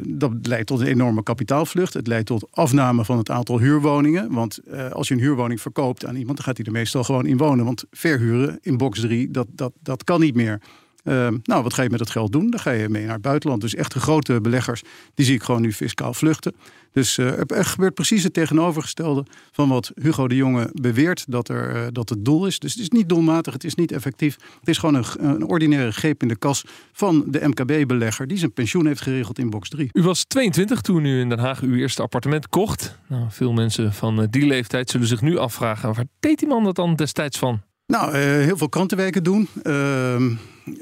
dat 0.07 0.31
leidt 0.42 0.68
tot 0.68 0.80
een 0.80 0.88
enorme 0.88 1.24
kapitaalvlucht. 1.24 1.94
Het 1.94 2.07
leidt 2.07 2.25
tot 2.25 2.48
afname 2.51 3.06
van 3.06 3.18
het 3.18 3.30
aantal 3.30 3.60
huurwoningen. 3.60 4.31
Want 4.31 4.60
als 4.92 5.07
je 5.07 5.13
een 5.13 5.19
huurwoning 5.19 5.62
verkoopt 5.62 6.05
aan 6.05 6.15
iemand, 6.15 6.38
dan 6.38 6.46
gaat 6.46 6.58
hij 6.58 6.65
er 6.65 6.72
meestal 6.72 7.03
gewoon 7.03 7.25
in 7.25 7.38
wonen. 7.38 7.65
Want 7.65 7.86
verhuren 7.91 8.58
in 8.62 8.77
box 8.77 9.00
3, 9.00 9.32
dat, 9.32 9.48
dat, 9.50 9.74
dat 9.82 10.03
kan 10.03 10.20
niet 10.20 10.36
meer. 10.36 10.62
Eh, 11.03 11.27
nou, 11.43 11.63
wat 11.63 11.74
ga 11.74 11.81
je 11.83 11.89
met 11.89 12.00
dat 12.00 12.10
geld 12.10 12.31
doen? 12.31 12.50
Dan 12.50 12.60
ga 12.60 12.72
je 12.72 12.89
mee 12.89 13.03
naar 13.03 13.13
het 13.13 13.22
buitenland. 13.22 13.62
Dus 13.62 13.75
echte 13.75 14.00
grote 14.00 14.41
beleggers, 14.41 14.81
die 15.13 15.25
zie 15.25 15.36
ik 15.36 15.43
gewoon 15.43 15.62
nu 15.62 15.74
fiscaal 15.74 16.13
vluchten. 16.13 16.55
Dus 16.91 17.17
eh, 17.17 17.39
er- 17.39 17.65
gebeurt 17.65 17.93
precies 17.93 18.24
het 18.24 18.33
tegenovergestelde 18.33 19.25
van 19.51 19.69
wat 19.69 19.91
Hugo 20.01 20.27
de 20.27 20.36
Jonge 20.36 20.69
beweert 20.74 21.24
dat, 21.27 21.50
er, 21.50 21.75
eh, 21.75 21.81
dat 21.91 22.10
het 22.10 22.25
doel 22.25 22.45
is. 22.45 22.60
Dus 22.60 22.72
het 22.74 22.81
is 22.81 22.89
niet 22.89 23.10
doelmatig, 23.10 23.53
het 23.53 23.63
is 23.63 23.75
niet 23.75 23.91
effectief. 23.91 24.36
Het 24.60 24.67
is 24.69 24.77
gewoon 24.77 24.95
een, 24.95 25.05
een 25.31 25.43
ordinaire 25.45 25.91
greep 25.91 26.22
in 26.22 26.27
de 26.27 26.36
kas 26.38 26.63
van 26.91 27.24
de 27.27 27.48
MKB-belegger 27.48 28.27
die 28.27 28.38
zijn 28.38 28.53
pensioen 28.53 28.86
heeft 28.86 29.01
geregeld 29.01 29.39
in 29.39 29.50
box 29.50 29.69
3. 29.69 29.89
U 29.93 30.01
was 30.03 30.24
22 30.24 30.81
toen 30.81 31.05
u 31.05 31.19
in 31.19 31.29
Den 31.29 31.39
Haag 31.39 31.62
uw 31.62 31.75
eerste 31.75 32.01
appartement 32.01 32.48
kocht. 32.50 32.98
Nou, 33.07 33.25
veel 33.29 33.53
mensen 33.53 33.93
van 33.93 34.22
eh, 34.22 34.27
die 34.29 34.45
leeftijd 34.45 34.89
zullen 34.89 35.07
zich 35.07 35.22
nu 35.22 35.38
afvragen... 35.38 35.93
waar 35.93 36.05
deed 36.19 36.39
die 36.39 36.48
man 36.48 36.63
dat 36.63 36.75
dan 36.75 36.95
destijds 36.95 37.38
van? 37.38 37.62
Nou, 37.88 38.17
heel 38.17 38.57
veel 38.57 38.69
krantenwerken 38.69 39.24
doen. 39.24 39.48
Ehm, 39.63 40.31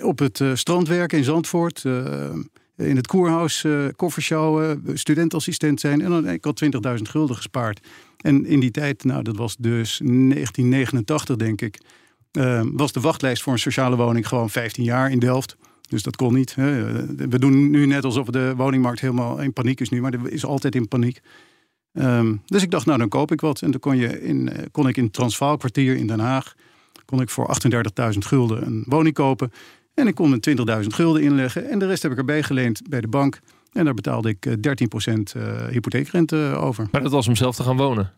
op 0.01 0.19
het 0.19 0.41
eh, 0.41 0.51
strand 0.53 0.87
werken 0.87 1.17
in 1.17 1.23
Zandvoort. 1.23 1.85
eh, 1.85 2.29
in 2.87 2.95
het 2.95 3.07
koerhuis 3.07 3.63
uh, 3.63 3.87
koffers 3.95 4.25
sjouwen, 4.25 4.81
studentassistent 4.93 5.79
zijn. 5.79 6.01
En 6.01 6.09
dan 6.09 6.29
ik 6.29 6.43
had 6.43 6.63
20.000 6.63 6.69
gulden 7.01 7.35
gespaard. 7.35 7.87
En 8.17 8.45
in 8.45 8.59
die 8.59 8.71
tijd, 8.71 9.03
nou 9.03 9.23
dat 9.23 9.37
was 9.37 9.55
dus 9.57 9.97
1989 9.97 11.35
denk 11.35 11.61
ik... 11.61 11.79
eh, 12.31 12.61
was 12.73 12.91
de 12.91 12.99
wachtlijst 12.99 13.43
voor 13.43 13.53
een 13.53 13.59
sociale 13.59 13.95
woning 13.95 14.27
gewoon 14.27 14.49
15 14.49 14.83
jaar 14.83 15.11
in 15.11 15.19
Delft. 15.19 15.57
Dus 15.89 16.03
dat 16.03 16.15
kon 16.15 16.33
niet. 16.33 16.55
Hè. 16.55 17.05
We 17.15 17.39
doen 17.39 17.69
nu 17.69 17.85
net 17.85 18.03
alsof 18.03 18.27
de 18.27 18.53
woningmarkt 18.55 18.99
helemaal 18.99 19.39
in 19.39 19.53
paniek 19.53 19.79
is 19.79 19.89
nu. 19.89 20.01
Maar 20.01 20.13
er 20.13 20.31
is 20.31 20.45
altijd 20.45 20.75
in 20.75 20.87
paniek. 20.87 21.21
Um, 21.93 22.41
dus 22.45 22.63
ik 22.63 22.71
dacht, 22.71 22.85
nou 22.85 22.97
dan 22.97 23.09
koop 23.09 23.31
ik 23.31 23.41
wat. 23.41 23.61
En 23.61 23.71
dan 23.71 23.79
kon, 23.79 23.97
je 23.97 24.21
in, 24.21 24.49
kon 24.71 24.87
ik 24.87 24.97
in 24.97 25.03
het 25.03 25.13
Transvaalkwartier 25.13 25.95
in 25.95 26.07
Den 26.07 26.19
Haag... 26.19 26.55
kon 27.11 27.21
ik 27.21 27.29
voor 27.29 27.57
38.000 28.13 28.17
gulden 28.17 28.65
een 28.65 28.83
woning 28.87 29.13
kopen... 29.13 29.51
En 29.93 30.07
ik 30.07 30.15
kon 30.15 30.39
een 30.41 30.81
20.000 30.81 30.87
gulden 30.87 31.21
inleggen. 31.21 31.69
En 31.69 31.79
de 31.79 31.87
rest 31.87 32.03
heb 32.03 32.11
ik 32.11 32.17
erbij 32.17 32.43
geleend 32.43 32.89
bij 32.89 33.01
de 33.01 33.07
bank. 33.07 33.39
En 33.73 33.85
daar 33.85 33.93
betaalde 33.93 34.29
ik 34.29 34.47
13% 34.47 34.51
uh, 35.37 35.67
hypotheekrente 35.69 36.37
over. 36.37 36.87
Maar 36.91 37.01
dat 37.01 37.11
was 37.11 37.27
om 37.27 37.35
zelf 37.35 37.55
te 37.55 37.63
gaan 37.63 37.77
wonen? 37.77 38.11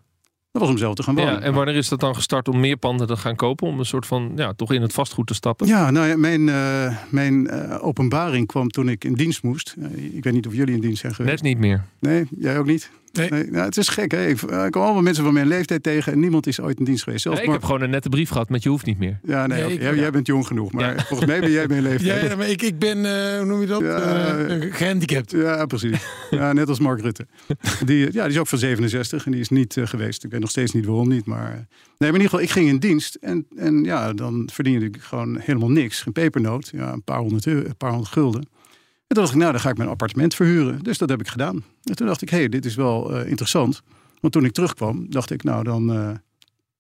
Dat 0.52 0.62
was 0.62 0.72
om 0.72 0.78
zelf 0.78 0.96
te 0.96 1.04
gaan 1.04 1.16
wonen. 1.16 1.34
Ja, 1.34 1.40
en 1.40 1.54
wanneer 1.54 1.76
is 1.76 1.90
dat 1.90 2.00
dan 2.00 2.16
gestart 2.16 2.48
om 2.48 2.60
meer 2.60 2.78
panden 2.78 3.08
te 3.08 3.18
gaan 3.18 3.36
kopen? 3.36 3.68
Om 3.68 3.80
een 3.80 3.86
soort 3.86 4.06
van, 4.06 4.32
ja, 4.36 4.54
toch 4.54 4.72
in 4.72 4.82
het 4.82 4.94
vastgoed 4.94 5.28
te 5.28 5.34
stappen? 5.34 5.68
Ja, 5.68 5.92
nou 5.92 6.08
ja, 6.08 6.18
mijn, 6.18 6.48
uh, 6.48 6.98
mijn 7.10 7.54
uh, 7.54 7.86
openbaring 7.86 8.48
kwam 8.48 8.70
toen 8.70 8.90
ik 8.90 9.04
in 9.04 9.14
dienst 9.14 9.44
moest. 9.44 9.76
Uh, 9.78 10.16
ik 10.16 10.24
weet 10.24 10.34
niet 10.34 10.48
of 10.48 10.54
jullie 10.54 10.76
in 10.76 10.82
dienst 10.82 11.00
zijn 11.00 11.16
geweest. 11.16 11.44
Net 11.44 11.44
niet 11.44 11.58
meer. 11.58 11.84
Nee, 12.00 12.28
jij 12.38 12.60
ook 12.60 12.66
niet? 12.66 12.92
Nee. 13.18 13.30
nee 13.30 13.52
nou, 13.52 13.66
het 13.66 13.78
is 13.78 13.88
gek, 13.88 14.12
hè? 14.12 14.28
Ik, 14.28 14.42
ik 14.42 14.72
kom 14.72 14.82
allemaal 14.82 15.02
mensen 15.02 15.24
van 15.24 15.34
mijn 15.34 15.48
leeftijd 15.48 15.84
tegen 15.84 16.14
en 16.14 16.20
niemand 16.20 16.48
is 16.48 16.60
ooit 16.60 16.80
in 16.80 16.86
dienst 16.86 17.04
geweest. 17.04 17.22
Zelfs 17.22 17.38
nee, 17.38 17.48
ik 17.48 17.54
heb 17.54 17.64
gewoon 17.64 17.82
een 17.82 17.90
nette 17.90 18.10
brief 18.10 18.30
gehad 18.30 18.50
met 18.50 18.64
je 18.64 18.70
hoeft 18.70 18.86
niet 18.86 19.00
meer. 19.00 19.20
Ja, 19.24 19.48
nee, 19.48 19.64
nee 19.64 19.74
ik, 19.74 19.82
jij, 19.82 19.96
ja. 19.96 20.02
jij, 20.02 20.12
bent 20.12 20.28
jong 20.28 20.48
genoeg, 20.48 20.72
maar 20.72 20.96
ja. 20.96 21.04
volgens 21.04 21.30
mij 21.30 21.40
ben 21.40 21.52
jij 21.52 21.68
mijn 21.68 21.82
leeftijd. 21.82 22.30
Ja, 22.30 22.36
maar 22.36 22.50
ik, 22.50 22.62
ik 22.62 22.80
ben, 22.80 22.98
uh, 22.98 23.38
hoe 23.38 23.46
noem 23.46 23.62
je 23.62 23.68
dat, 23.68 23.82
ja, 23.82 24.38
uh, 24.38 24.74
gehandicapt. 24.76 25.32
Ja, 25.32 25.66
precies. 25.66 26.02
ja, 26.30 26.54
net 26.54 26.70
als 26.70 26.80
Mark 26.80 27.02
Rutte. 27.02 27.28
Die, 27.86 27.98
ja, 28.12 28.24
die 28.24 28.34
is 28.34 28.38
ook 28.38 28.48
van 28.48 28.58
67 28.58 29.26
en 29.26 29.32
die 29.32 29.42
is 29.42 29.50
niet 29.50 29.76
uh, 29.76 29.88
geweest. 29.88 30.24
Ik 30.24 30.32
weet 30.32 30.40
nog 30.40 30.50
steeds 30.50 30.72
niet 30.72 30.86
waarom 30.86 31.08
niet, 31.08 31.26
maar... 31.26 31.50
nee, 31.50 31.66
maar 31.98 32.08
in 32.08 32.14
ieder 32.14 32.30
geval, 32.30 32.42
ik 32.42 32.50
ging 32.50 32.68
in 32.68 32.78
dienst 32.78 33.16
en, 33.16 33.46
en 33.56 33.84
ja, 33.84 34.14
dan 34.14 34.50
verdiende 34.54 34.86
ik 34.86 34.98
gewoon 35.00 35.40
helemaal 35.40 35.72
niks. 35.72 36.02
Geen 36.02 36.14
pepernoot, 36.14 36.70
ja, 36.76 36.94
een 36.94 37.04
paar 37.04 37.20
honderd, 37.20 37.48
euro, 37.48 37.68
een 37.68 37.78
paar 37.78 37.90
honderd 37.90 38.12
gulden. 38.12 38.48
En 39.14 39.20
toen 39.20 39.28
dacht 39.28 39.38
ik, 39.38 39.44
nou, 39.44 39.54
dan 39.54 39.62
ga 39.62 39.70
ik 39.70 39.78
mijn 39.78 39.90
appartement 39.90 40.36
verhuren. 40.36 40.84
Dus 40.84 40.98
dat 40.98 41.10
heb 41.10 41.20
ik 41.20 41.28
gedaan. 41.28 41.64
En 41.84 41.96
toen 41.96 42.08
dacht 42.08 42.22
ik, 42.22 42.30
hé, 42.30 42.38
hey, 42.38 42.50
dit 42.50 42.66
is 42.66 42.76
wel 42.76 43.20
uh, 43.20 43.28
interessant. 43.28 43.82
Want 44.20 44.34
toen 44.34 44.46
ik 44.46 44.52
terugkwam, 44.52 45.06
dacht 45.10 45.32
ik, 45.32 45.44
nou, 45.44 45.64
dan 45.64 45.96
uh, 45.96 46.10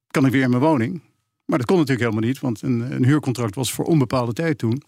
kan 0.07 0.25
ik 0.25 0.31
weer 0.31 0.41
in 0.41 0.49
mijn 0.49 0.61
woning. 0.61 1.01
Maar 1.45 1.57
dat 1.57 1.67
kon 1.67 1.77
natuurlijk 1.77 2.09
helemaal 2.09 2.29
niet, 2.29 2.39
want 2.39 2.61
een, 2.61 2.93
een 2.93 3.05
huurcontract 3.05 3.55
was 3.55 3.73
voor 3.73 3.85
onbepaalde 3.85 4.33
tijd 4.33 4.57
toen. 4.57 4.81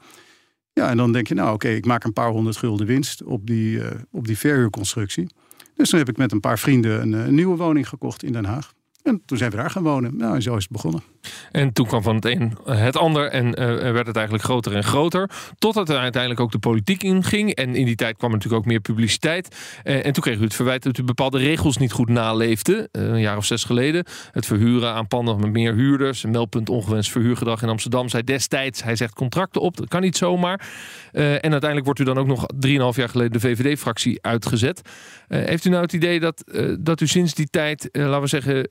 Ja, 0.74 0.90
en 0.90 0.98
dan 0.98 1.12
denk 1.12 1.28
je, 1.28 1.34
nou 1.34 1.54
oké, 1.54 1.68
ik 1.68 1.86
maak 1.86 2.04
een 2.04 2.14
paar 2.14 2.30
honderd 2.30 2.58
gulden 2.58 2.88
winst 2.88 3.24
op 3.24 3.48
die, 3.48 3.78
uh, 3.78 3.88
op 4.12 4.28
die 4.28 4.38
verhuurconstructie. 4.38 5.28
Dus 5.76 5.90
toen 5.90 6.00
heb 6.00 6.10
ik 6.10 6.18
met 6.18 6.32
een 6.32 6.40
paar 6.40 6.60
vrienden 6.60 7.14
een 7.14 7.36
nieuwe 7.36 7.58
woning 7.58 7.90
gekocht 7.90 8.24
in 8.24 8.32
Den 8.32 8.46
Haag. 8.46 8.74
En 9.06 9.22
toen 9.26 9.38
zijn 9.38 9.52
we 9.52 9.58
daar 9.58 9.70
gaan 9.70 9.84
wonen. 9.84 10.18
Nou, 10.18 10.42
zo 10.42 10.56
is 10.56 10.64
het 10.64 10.72
begonnen. 10.72 11.04
En 11.52 11.74
toen 11.74 11.88
kwam 11.88 12.04
van 12.04 12.16
het 12.16 12.26
een 12.26 12.58
het 12.66 12.98
ander 12.98 13.30
en 13.30 13.46
uh, 13.48 13.92
werd 13.92 14.08
het 14.08 14.16
eigenlijk 14.16 14.46
groter 14.46 14.76
en 14.76 14.84
groter. 14.84 15.30
Tot 15.60 15.76
er 15.90 15.98
uiteindelijk 15.98 16.42
ook 16.42 16.52
de 16.52 16.60
politiek 16.60 17.04
inging. 17.04 17.54
En 17.56 17.76
in 17.76 17.86
die 17.86 17.96
tijd 17.96 18.18
kwam 18.18 18.30
er 18.30 18.36
natuurlijk 18.36 18.64
ook 18.64 18.70
meer 18.70 18.80
publiciteit. 18.80 19.56
En 19.84 20.14
toen 20.14 20.24
kreeg 20.24 20.40
u 20.40 20.44
het 20.44 20.54
verwijt 20.54 20.84
dat 20.84 20.98
u 20.98 21.04
bepaalde 21.04 21.38
regels 21.38 21.78
niet 21.78 21.92
goed 21.92 22.10
naleefde. 22.10 22.90
Een 22.92 23.20
jaar 23.20 23.38
of 23.38 23.46
zes 23.46 23.64
geleden. 23.64 24.06
Het 24.32 24.46
verhuren 24.46 24.94
aan 24.94 25.08
panden 25.08 25.40
met 25.40 25.52
meer 25.52 25.74
huurders. 25.74 26.24
Een 26.24 26.32
meldpunt 26.32 26.70
ongewenst 26.70 27.12
verhuurgedrag 27.12 27.62
in 27.62 27.70
Amsterdam. 27.70 28.10
Zei 28.10 28.24
destijds, 28.24 28.84
hij 28.84 28.96
zegt 28.96 29.14
contracten 29.14 29.62
op. 29.62 29.78
Dat 29.78 29.88
kan 29.88 30.02
niet 30.02 30.18
zomaar. 30.18 30.68
en 31.12 31.52
uiteindelijk 31.52 31.86
wordt 31.86 32.00
u 32.00 32.04
dan 32.04 32.18
ook 32.18 32.28
nog 32.28 32.46
3,5 32.66 32.70
jaar 32.70 33.10
geleden 33.10 33.32
de 33.32 33.40
VVD-fractie 33.40 34.18
uitgezet. 34.22 34.82
heeft 35.28 35.66
u 35.66 35.70
nou 35.70 35.82
het 35.82 35.94
idee 35.94 36.20
dat, 36.20 36.44
dat 36.80 37.02
u 37.02 37.08
sinds 37.08 37.34
die 37.34 37.48
tijd, 37.50 37.90
laten 37.92 38.22
we 38.22 38.28
zeggen, 38.28 38.66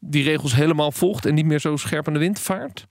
die 0.00 0.24
regels 0.24 0.54
helemaal 0.54 0.92
volgt 0.92 1.26
en 1.26 1.34
niet 1.34 1.46
meer 1.46 1.60
zo 1.60 1.76
scherp 1.76 2.06
aan 2.06 2.12
de 2.12 2.18
wind 2.18 2.40
vaart? 2.40 2.86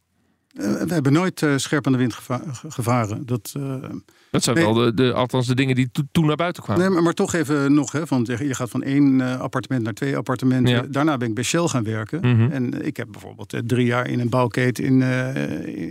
Uh, 0.54 0.82
we 0.82 0.94
hebben 0.94 1.14
nooit 1.14 1.42
uh, 1.42 1.54
scherp 1.56 1.86
aan 1.86 1.92
de 1.92 1.98
wind 1.98 2.14
geva 2.14 2.42
gevaren. 2.68 3.26
Dat, 3.26 3.54
uh, 3.58 3.76
dat 4.32 4.44
zijn 4.44 4.56
nee. 4.56 4.66
wel 4.66 4.74
de, 4.74 4.94
de, 4.94 5.14
althans 5.14 5.48
de 5.48 5.56
dingen 5.56 5.76
die 5.76 5.90
to 5.92 6.02
toen 6.12 6.26
naar 6.26 6.36
buiten 6.36 6.64
kwamen. 6.64 6.84
Nee, 6.84 6.94
maar, 6.94 7.04
maar 7.04 7.14
toch 7.14 7.34
even 7.34 7.74
nog. 7.74 7.92
Hè, 7.92 8.06
want 8.06 8.28
je 8.28 8.54
gaat 8.54 8.70
van 8.70 8.84
één 8.84 9.22
appartement 9.40 9.84
naar 9.84 9.94
twee 9.94 10.18
appartementen. 10.18 10.74
Ja. 10.74 10.82
Daarna 10.82 11.18
ben 11.18 11.28
ik 11.28 11.34
bij 11.34 11.44
Shell 11.44 11.68
gaan 11.68 11.84
werken. 11.84 12.20
Mhm. 12.20 12.30
Mm 12.30 12.40
-hmm. 12.40 12.52
En 12.52 12.86
ik 12.86 12.98
heb 12.98 13.08
bijvoorbeeld 13.12 13.62
drie 13.66 13.86
jaar 13.86 14.08
in 14.08 14.20
een 14.20 14.30
bouwketen 14.30 14.84
in, 14.84 15.02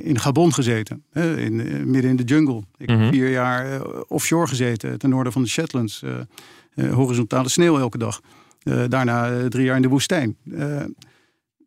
in 0.04 0.18
Gabon 0.18 0.52
gezeten. 0.54 1.04
Hè, 1.10 1.36
in, 1.36 1.56
midden 1.90 2.10
in 2.10 2.16
de 2.16 2.24
jungle. 2.24 2.62
Ik 2.76 2.88
Mhm. 2.88 2.98
heb 2.98 3.12
vier 3.12 3.30
jaar 3.30 3.82
offshore 4.08 4.46
gezeten. 4.46 4.98
Ten 4.98 5.10
noorden 5.10 5.32
van 5.32 5.42
de 5.42 5.48
Shetlands. 5.48 6.02
horizontale 6.90 7.48
sneeuw 7.48 7.78
elke 7.78 7.98
dag. 7.98 8.20
Daarna 8.88 9.48
drie 9.48 9.64
jaar 9.64 9.76
in 9.76 9.82
de 9.82 9.88
woestijn 9.88 10.36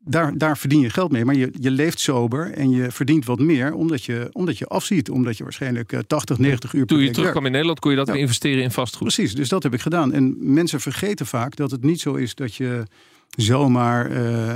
daar, 0.10 0.38
daar 0.38 0.58
verdien 0.58 0.80
je 0.80 0.90
geld 0.90 1.12
mee. 1.12 1.26
Maar 1.26 1.36
je, 1.36 1.52
je 1.60 1.72
leeft 1.72 2.00
sober 2.00 2.52
en 2.52 2.70
je 2.70 2.92
verdient 2.92 3.26
wat 3.26 3.40
meer 3.40 3.74
omdat 3.74 4.04
je, 4.04 4.30
omdat 4.32 4.58
je 4.58 4.66
afziet. 4.66 5.10
Omdat 5.10 5.38
je 5.38 5.44
waarschijnlijk 5.44 5.92
uh, 5.92 6.00
80, 6.00 6.38
90 6.38 6.74
uur 6.74 6.86
per 6.86 6.96
Toen 6.96 7.06
je 7.06 7.12
terugkwam 7.12 7.46
in 7.46 7.52
Nederland 7.52 7.80
kon 7.80 7.92
je 7.92 7.98
dat 7.98 8.08
ja. 8.08 8.14
weer 8.14 8.22
investeren 8.22 8.64
in 8.64 8.72
vastgoed. 8.72 9.14
Precies, 9.14 9.36
dus 9.36 9.50
dat 9.50 9.64
heb 9.64 9.74
ik 9.74 9.82
gedaan. 9.82 10.14
En 10.14 10.36
mensen 10.40 10.82
vergeten 10.82 11.26
vaak 11.26 11.56
dat 11.56 11.72
het 11.72 11.84
niet 11.84 12.00
zo 12.00 12.14
is 12.14 12.36
dat 12.36 12.56
je 12.56 12.84
zomaar... 13.30 14.12
Uh, 14.12 14.56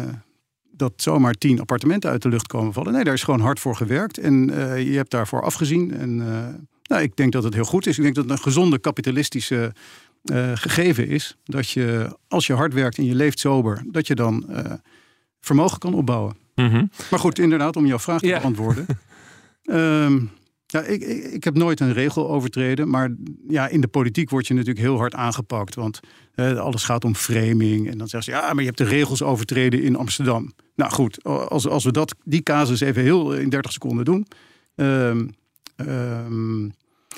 dat 0.75 0.93
zomaar 0.95 1.33
tien 1.33 1.59
appartementen 1.59 2.09
uit 2.09 2.21
de 2.21 2.29
lucht 2.29 2.47
komen 2.47 2.73
vallen. 2.73 2.93
Nee, 2.93 3.03
daar 3.03 3.13
is 3.13 3.23
gewoon 3.23 3.39
hard 3.39 3.59
voor 3.59 3.75
gewerkt. 3.75 4.17
En 4.17 4.49
uh, 4.49 4.91
je 4.91 4.95
hebt 4.95 5.11
daarvoor 5.11 5.43
afgezien. 5.43 5.93
En 5.93 6.15
nou, 6.83 7.01
ik 7.01 7.15
denk 7.15 7.31
dat 7.31 7.43
het 7.43 7.53
heel 7.53 7.63
goed 7.63 7.87
is. 7.87 7.97
Ik 7.97 8.03
denk 8.03 8.15
dat 8.15 8.23
het 8.23 8.33
een 8.33 8.43
gezonde 8.43 8.79
kapitalistische 8.79 9.73
gegeven 10.53 11.07
is. 11.07 11.37
Dat 11.43 11.69
je, 11.69 12.17
als 12.27 12.47
je 12.47 12.53
hard 12.53 12.73
werkt 12.73 12.97
en 12.97 13.05
je 13.05 13.15
leeft 13.15 13.39
sober... 13.39 13.83
dat 13.91 14.07
je 14.07 14.15
dan 14.15 14.45
vermogen 15.39 15.79
kan 15.79 15.93
opbouwen. 15.93 16.35
Mm 16.55 16.69
-hmm. 16.69 16.89
Maar 17.09 17.19
goed, 17.19 17.39
inderdaad, 17.39 17.75
om 17.75 17.85
jouw 17.85 17.99
vraag 17.99 18.19
te 18.19 18.37
beantwoorden. 18.39 18.85
um, 19.63 20.31
ja, 20.73 20.81
ik, 20.81 21.01
ik, 21.01 21.23
ik, 21.23 21.43
heb 21.43 21.55
nooit 21.55 21.79
een 21.79 21.93
regel 21.93 22.29
overtreden. 22.29 22.89
Maar 22.89 23.15
ja, 23.47 23.67
in 23.67 23.81
de 23.81 23.87
politiek 23.87 24.29
word 24.29 24.47
je 24.47 24.53
natuurlijk 24.53 24.85
heel 24.85 24.97
hard 24.97 25.15
aangepakt. 25.15 25.75
Want 25.75 25.99
eh, 26.33 26.57
alles 26.57 26.83
gaat 26.83 27.05
om 27.05 27.15
framing. 27.15 27.89
En 27.89 27.97
dan 27.97 28.07
zeggen 28.07 28.33
ze, 28.33 28.39
ja, 28.39 28.53
maar 28.53 28.63
je 28.63 28.65
hebt 28.65 28.77
de 28.77 28.83
regels 28.83 29.21
overtreden 29.23 29.81
in 29.81 29.95
Amsterdam. 29.95 30.53
Nou 30.75 30.91
goed, 30.91 31.23
als, 31.23 31.67
als 31.67 31.83
we 31.83 31.91
dat, 31.91 32.15
die 32.23 32.43
casus 32.43 32.79
even 32.79 33.01
heel 33.01 33.33
in 33.33 33.49
30 33.49 33.71
seconden 33.71 34.05
doen. 34.05 34.27
Um, 34.75 35.35
um, 35.77 36.73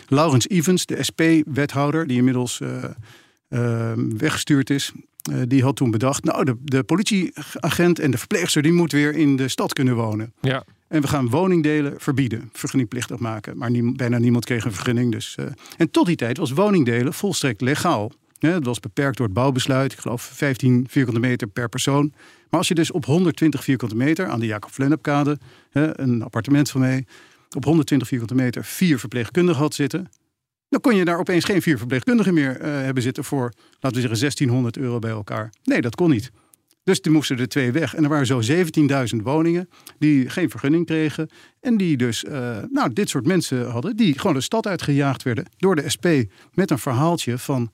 Laurens 0.07 0.47
Evans, 0.47 0.85
de 0.85 1.03
SP-wethouder, 1.03 2.07
die 2.07 2.17
inmiddels 2.17 2.59
uh, 2.59 2.83
uh, 3.49 3.91
weggestuurd 4.17 4.69
is. 4.69 4.91
Uh, 5.31 5.41
die 5.47 5.63
had 5.63 5.75
toen 5.75 5.91
bedacht, 5.91 6.23
nou, 6.23 6.45
de, 6.45 6.55
de 6.63 6.83
politieagent 6.83 7.99
en 7.99 8.11
de 8.11 8.17
verpleegster... 8.17 8.61
die 8.61 8.71
moet 8.71 8.91
weer 8.91 9.15
in 9.15 9.35
de 9.35 9.47
stad 9.47 9.73
kunnen 9.73 9.95
wonen. 9.95 10.33
Ja. 10.41 10.63
En 10.87 11.01
we 11.01 11.07
gaan 11.07 11.29
woningdelen 11.29 11.93
verbieden, 11.97 12.49
vergunningplichtig 12.53 13.19
maken. 13.19 13.57
Maar 13.57 13.71
nie, 13.71 13.95
bijna 13.95 14.17
niemand 14.17 14.45
kreeg 14.45 14.65
een 14.65 14.73
vergunning. 14.73 15.11
Dus, 15.11 15.35
uh, 15.39 15.45
en 15.77 15.91
tot 15.91 16.05
die 16.05 16.15
tijd 16.15 16.37
was 16.37 16.51
woningdelen 16.51 17.13
volstrekt 17.13 17.61
legaal. 17.61 18.11
Ja, 18.39 18.49
het 18.49 18.65
was 18.65 18.79
beperkt 18.79 19.17
door 19.17 19.25
het 19.25 19.35
bouwbesluit. 19.35 19.91
Ik 19.91 19.99
geloof 19.99 20.21
15 20.21 20.85
vierkante 20.89 21.19
meter 21.19 21.47
per 21.47 21.69
persoon. 21.69 22.13
Maar 22.49 22.59
als 22.59 22.67
je 22.67 22.75
dus 22.75 22.91
op 22.91 23.05
120 23.05 23.63
vierkante 23.63 23.95
meter... 23.95 24.27
aan 24.27 24.39
de 24.39 24.45
Jacob 24.45 24.71
Flennepkade, 24.71 25.37
een 25.71 26.23
appartement 26.23 26.69
van 26.69 26.81
mij... 26.81 27.05
op 27.55 27.63
120 27.63 28.07
vierkante 28.07 28.35
meter 28.35 28.65
vier 28.65 28.99
verpleegkundigen 28.99 29.61
had 29.61 29.73
zitten... 29.73 30.09
Dan 30.69 30.81
kon 30.81 30.95
je 30.95 31.05
daar 31.05 31.19
opeens 31.19 31.45
geen 31.45 31.61
vier 31.61 31.77
verpleegkundigen 31.77 32.33
meer 32.33 32.61
uh, 32.61 32.65
hebben 32.65 33.03
zitten 33.03 33.23
voor, 33.23 33.53
laten 33.79 34.01
we 34.01 34.07
zeggen, 34.07 34.19
1600 34.19 34.77
euro 34.77 34.99
bij 34.99 35.11
elkaar. 35.11 35.53
Nee, 35.63 35.81
dat 35.81 35.95
kon 35.95 36.09
niet. 36.09 36.31
Dus 36.83 37.01
toen 37.01 37.13
moesten 37.13 37.39
er 37.39 37.47
twee 37.47 37.71
weg. 37.71 37.95
En 37.95 38.03
er 38.03 38.09
waren 38.09 38.25
zo 38.25 38.41
17.000 39.15 39.21
woningen 39.23 39.69
die 39.99 40.29
geen 40.29 40.49
vergunning 40.49 40.85
kregen. 40.85 41.29
En 41.59 41.77
die 41.77 41.97
dus, 41.97 42.23
uh, 42.23 42.57
nou, 42.69 42.93
dit 42.93 43.09
soort 43.09 43.25
mensen 43.25 43.69
hadden, 43.69 43.95
die 43.95 44.19
gewoon 44.19 44.35
de 44.35 44.41
stad 44.41 44.67
uitgejaagd 44.67 45.23
werden 45.23 45.45
door 45.57 45.75
de 45.75 45.89
SP 45.95 46.07
met 46.53 46.71
een 46.71 46.79
verhaaltje 46.79 47.37
van, 47.37 47.71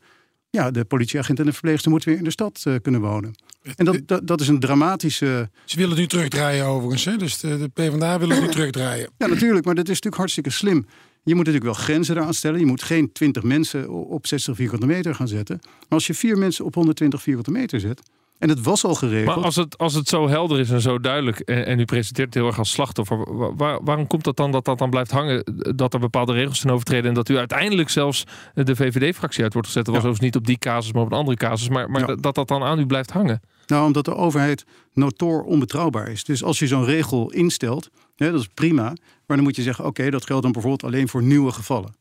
ja, 0.50 0.72
de 0.72 0.86
politieagent 0.86 1.40
en 1.40 1.46
de 1.46 1.54
verpleegster 1.54 1.92
moeten 1.92 2.10
weer 2.10 2.18
in 2.18 2.24
de 2.24 2.32
stad 2.32 2.64
uh, 2.68 2.76
kunnen 2.82 3.02
wonen. 3.02 3.36
En 3.76 3.86
dat, 3.86 4.02
dat, 4.06 4.28
dat, 4.28 4.42
is 4.42 4.48
een 4.48 4.60
dramatische. 4.60 5.50
Ze 5.66 5.76
willen 5.76 5.92
het 5.92 6.00
nu 6.00 6.08
terugdraaien 6.08 6.66
overigens. 6.66 7.06
Hè? 7.06 7.18
Dus 7.18 7.40
de, 7.40 7.58
de 7.58 7.68
PvdA 7.68 8.20
wil 8.20 8.30
het 8.30 8.42
nu 8.42 8.48
terugdraaien. 8.58 9.10
Ja, 9.18 9.28
natuurlijk. 9.28 9.66
Maar 9.66 9.76
dat 9.76 9.84
is 9.84 9.90
natuurlijk 9.90 10.16
hartstikke 10.16 10.50
slim. 10.50 10.86
Je 11.24 11.36
moet 11.36 11.46
natuurlijk 11.46 11.76
wel 11.76 11.84
grenzen 11.84 12.18
eraan 12.18 12.34
stellen. 12.34 12.60
Je 12.60 12.66
moet 12.66 12.84
geen 12.84 13.12
20 13.12 13.44
mensen 13.44 13.90
op 13.90 14.28
60 14.28 14.56
vierkante 14.56 14.86
meter 14.86 15.16
gaan 15.16 15.28
zetten. 15.28 15.60
Maar 15.62 15.88
als 15.90 16.08
je 16.08 16.14
vier 16.14 16.38
mensen 16.38 16.66
op 16.66 16.76
120 16.76 17.22
vierkante 17.22 17.52
meter 17.52 17.80
zet. 17.80 18.02
En 18.42 18.50
het 18.50 18.62
was 18.62 18.84
al 18.86 18.96
geregeld. 18.96 19.36
Maar 19.36 19.46
als 19.46 19.56
het, 19.56 19.78
als 19.78 19.94
het 19.94 20.08
zo 20.08 20.28
helder 20.28 20.60
is 20.60 20.70
en 20.70 20.82
zo 20.82 21.00
duidelijk. 21.00 21.40
En, 21.40 21.66
en 21.66 21.80
u 21.80 21.86
presenteert 21.86 22.28
het 22.28 22.36
heel 22.38 22.48
erg 22.48 22.58
als 22.58 22.72
slachtoffer. 22.72 23.36
Waar, 23.56 23.84
waarom 23.84 24.08
komt 24.08 24.24
dat 24.24 24.38
dan 24.38 24.52
dat 24.52 24.66
dat 24.66 24.78
dan 24.78 24.90
blijft 24.90 25.12
hangen? 25.12 25.44
Dat 25.76 25.94
er 25.94 26.00
bepaalde 26.00 26.34
regels 26.34 26.60
zijn 26.60 26.74
overtreden. 26.74 27.08
En 27.10 27.14
dat 27.14 27.30
u 27.30 27.38
uiteindelijk 27.38 27.90
zelfs 27.90 28.24
de 28.54 28.76
VVD-fractie 28.76 29.44
uit 29.44 29.54
wordt 29.54 29.68
gezet. 29.68 29.86
Dat 29.86 29.94
was 29.94 30.04
Ja. 30.04 30.10
overigens 30.10 30.36
niet 30.36 30.36
op 30.36 30.48
die 30.48 30.58
casus, 30.58 30.94
maar 30.94 31.02
op 31.04 31.12
een 31.12 31.18
andere 31.18 31.38
casus. 31.38 31.70
Maar, 31.70 31.90
maar 31.90 32.10
Ja. 32.10 32.16
dat 32.16 32.36
dat 32.36 32.48
dan 32.48 32.64
aan 32.64 32.80
u 32.80 32.86
blijft 32.86 33.12
hangen. 33.12 33.42
Nou, 33.68 33.86
omdat 33.86 34.06
de 34.06 34.16
overheid 34.16 34.66
notoor 34.94 35.44
onbetrouwbaar 35.44 36.08
is. 36.08 36.24
Dus 36.24 36.44
als 36.44 36.60
je 36.60 36.68
zo'n 36.68 36.86
regel 36.86 37.32
instelt, 37.32 37.90
hè, 38.16 38.32
dat 38.32 38.40
is 38.40 38.48
prima. 38.48 38.84
Maar 39.26 39.38
dan 39.38 39.44
moet 39.44 39.56
je 39.56 39.62
zeggen, 39.62 39.86
oké, 39.86 40.10
dat 40.10 40.26
geldt 40.26 40.44
dan 40.44 40.52
bijvoorbeeld 40.52 40.84
alleen 40.94 41.08
voor 41.08 41.24
nieuwe 41.24 41.52
gevallen. 41.52 41.94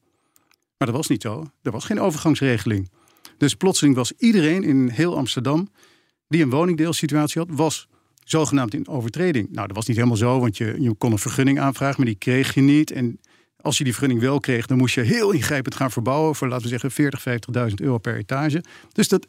Maar 0.78 0.88
dat 0.88 0.97
was 0.97 1.06
niet 1.09 1.23
zo. 1.23 1.47
Er 1.62 1.73
was 1.73 1.85
geen 1.85 2.00
overgangsregeling. 2.00 2.90
Dus 3.38 3.54
plotseling 3.54 3.94
was 3.97 4.12
iedereen 4.18 4.62
in 4.64 4.88
heel 4.88 5.16
Amsterdam 5.16 5.68
die 6.31 6.43
een 6.43 6.51
woningdeelsituatie 6.51 7.41
had, 7.41 7.51
was 7.53 7.89
zogenaamd 8.25 8.75
in 8.75 8.89
overtreding. 8.89 9.49
Nou, 9.53 9.67
dat 9.67 9.77
was 9.77 9.87
niet 9.87 9.97
helemaal 9.97 10.17
zo, 10.17 10.41
want 10.41 10.57
je, 10.57 10.77
je 10.79 10.95
kon 10.95 11.13
een 11.13 11.19
vergunning 11.19 11.61
aanvragen, 11.61 11.97
maar 11.97 12.07
die 12.07 12.15
kreeg 12.15 12.55
je 12.55 12.61
niet. 12.61 12.91
En 12.91 13.21
Als 13.62 13.79
je 13.79 13.85
die 13.85 13.93
vergunning 13.93 14.21
wel 14.21 14.40
kreeg, 14.40 14.67
dan 14.67 14.79
moest 14.79 14.95
je 14.95 15.00
heel 15.00 15.31
ingrijpend 15.31 15.75
gaan 15.75 15.90
verbouwen 15.90 16.35
voor, 16.35 16.49
laten 16.49 16.62
we 16.62 16.69
zeggen, 16.69 16.90
40, 16.90 17.25
50.000 17.69 17.75
euro 17.75 17.99
per 17.99 18.17
etage. 18.17 18.62
Dus 18.93 19.09
dat, 19.09 19.26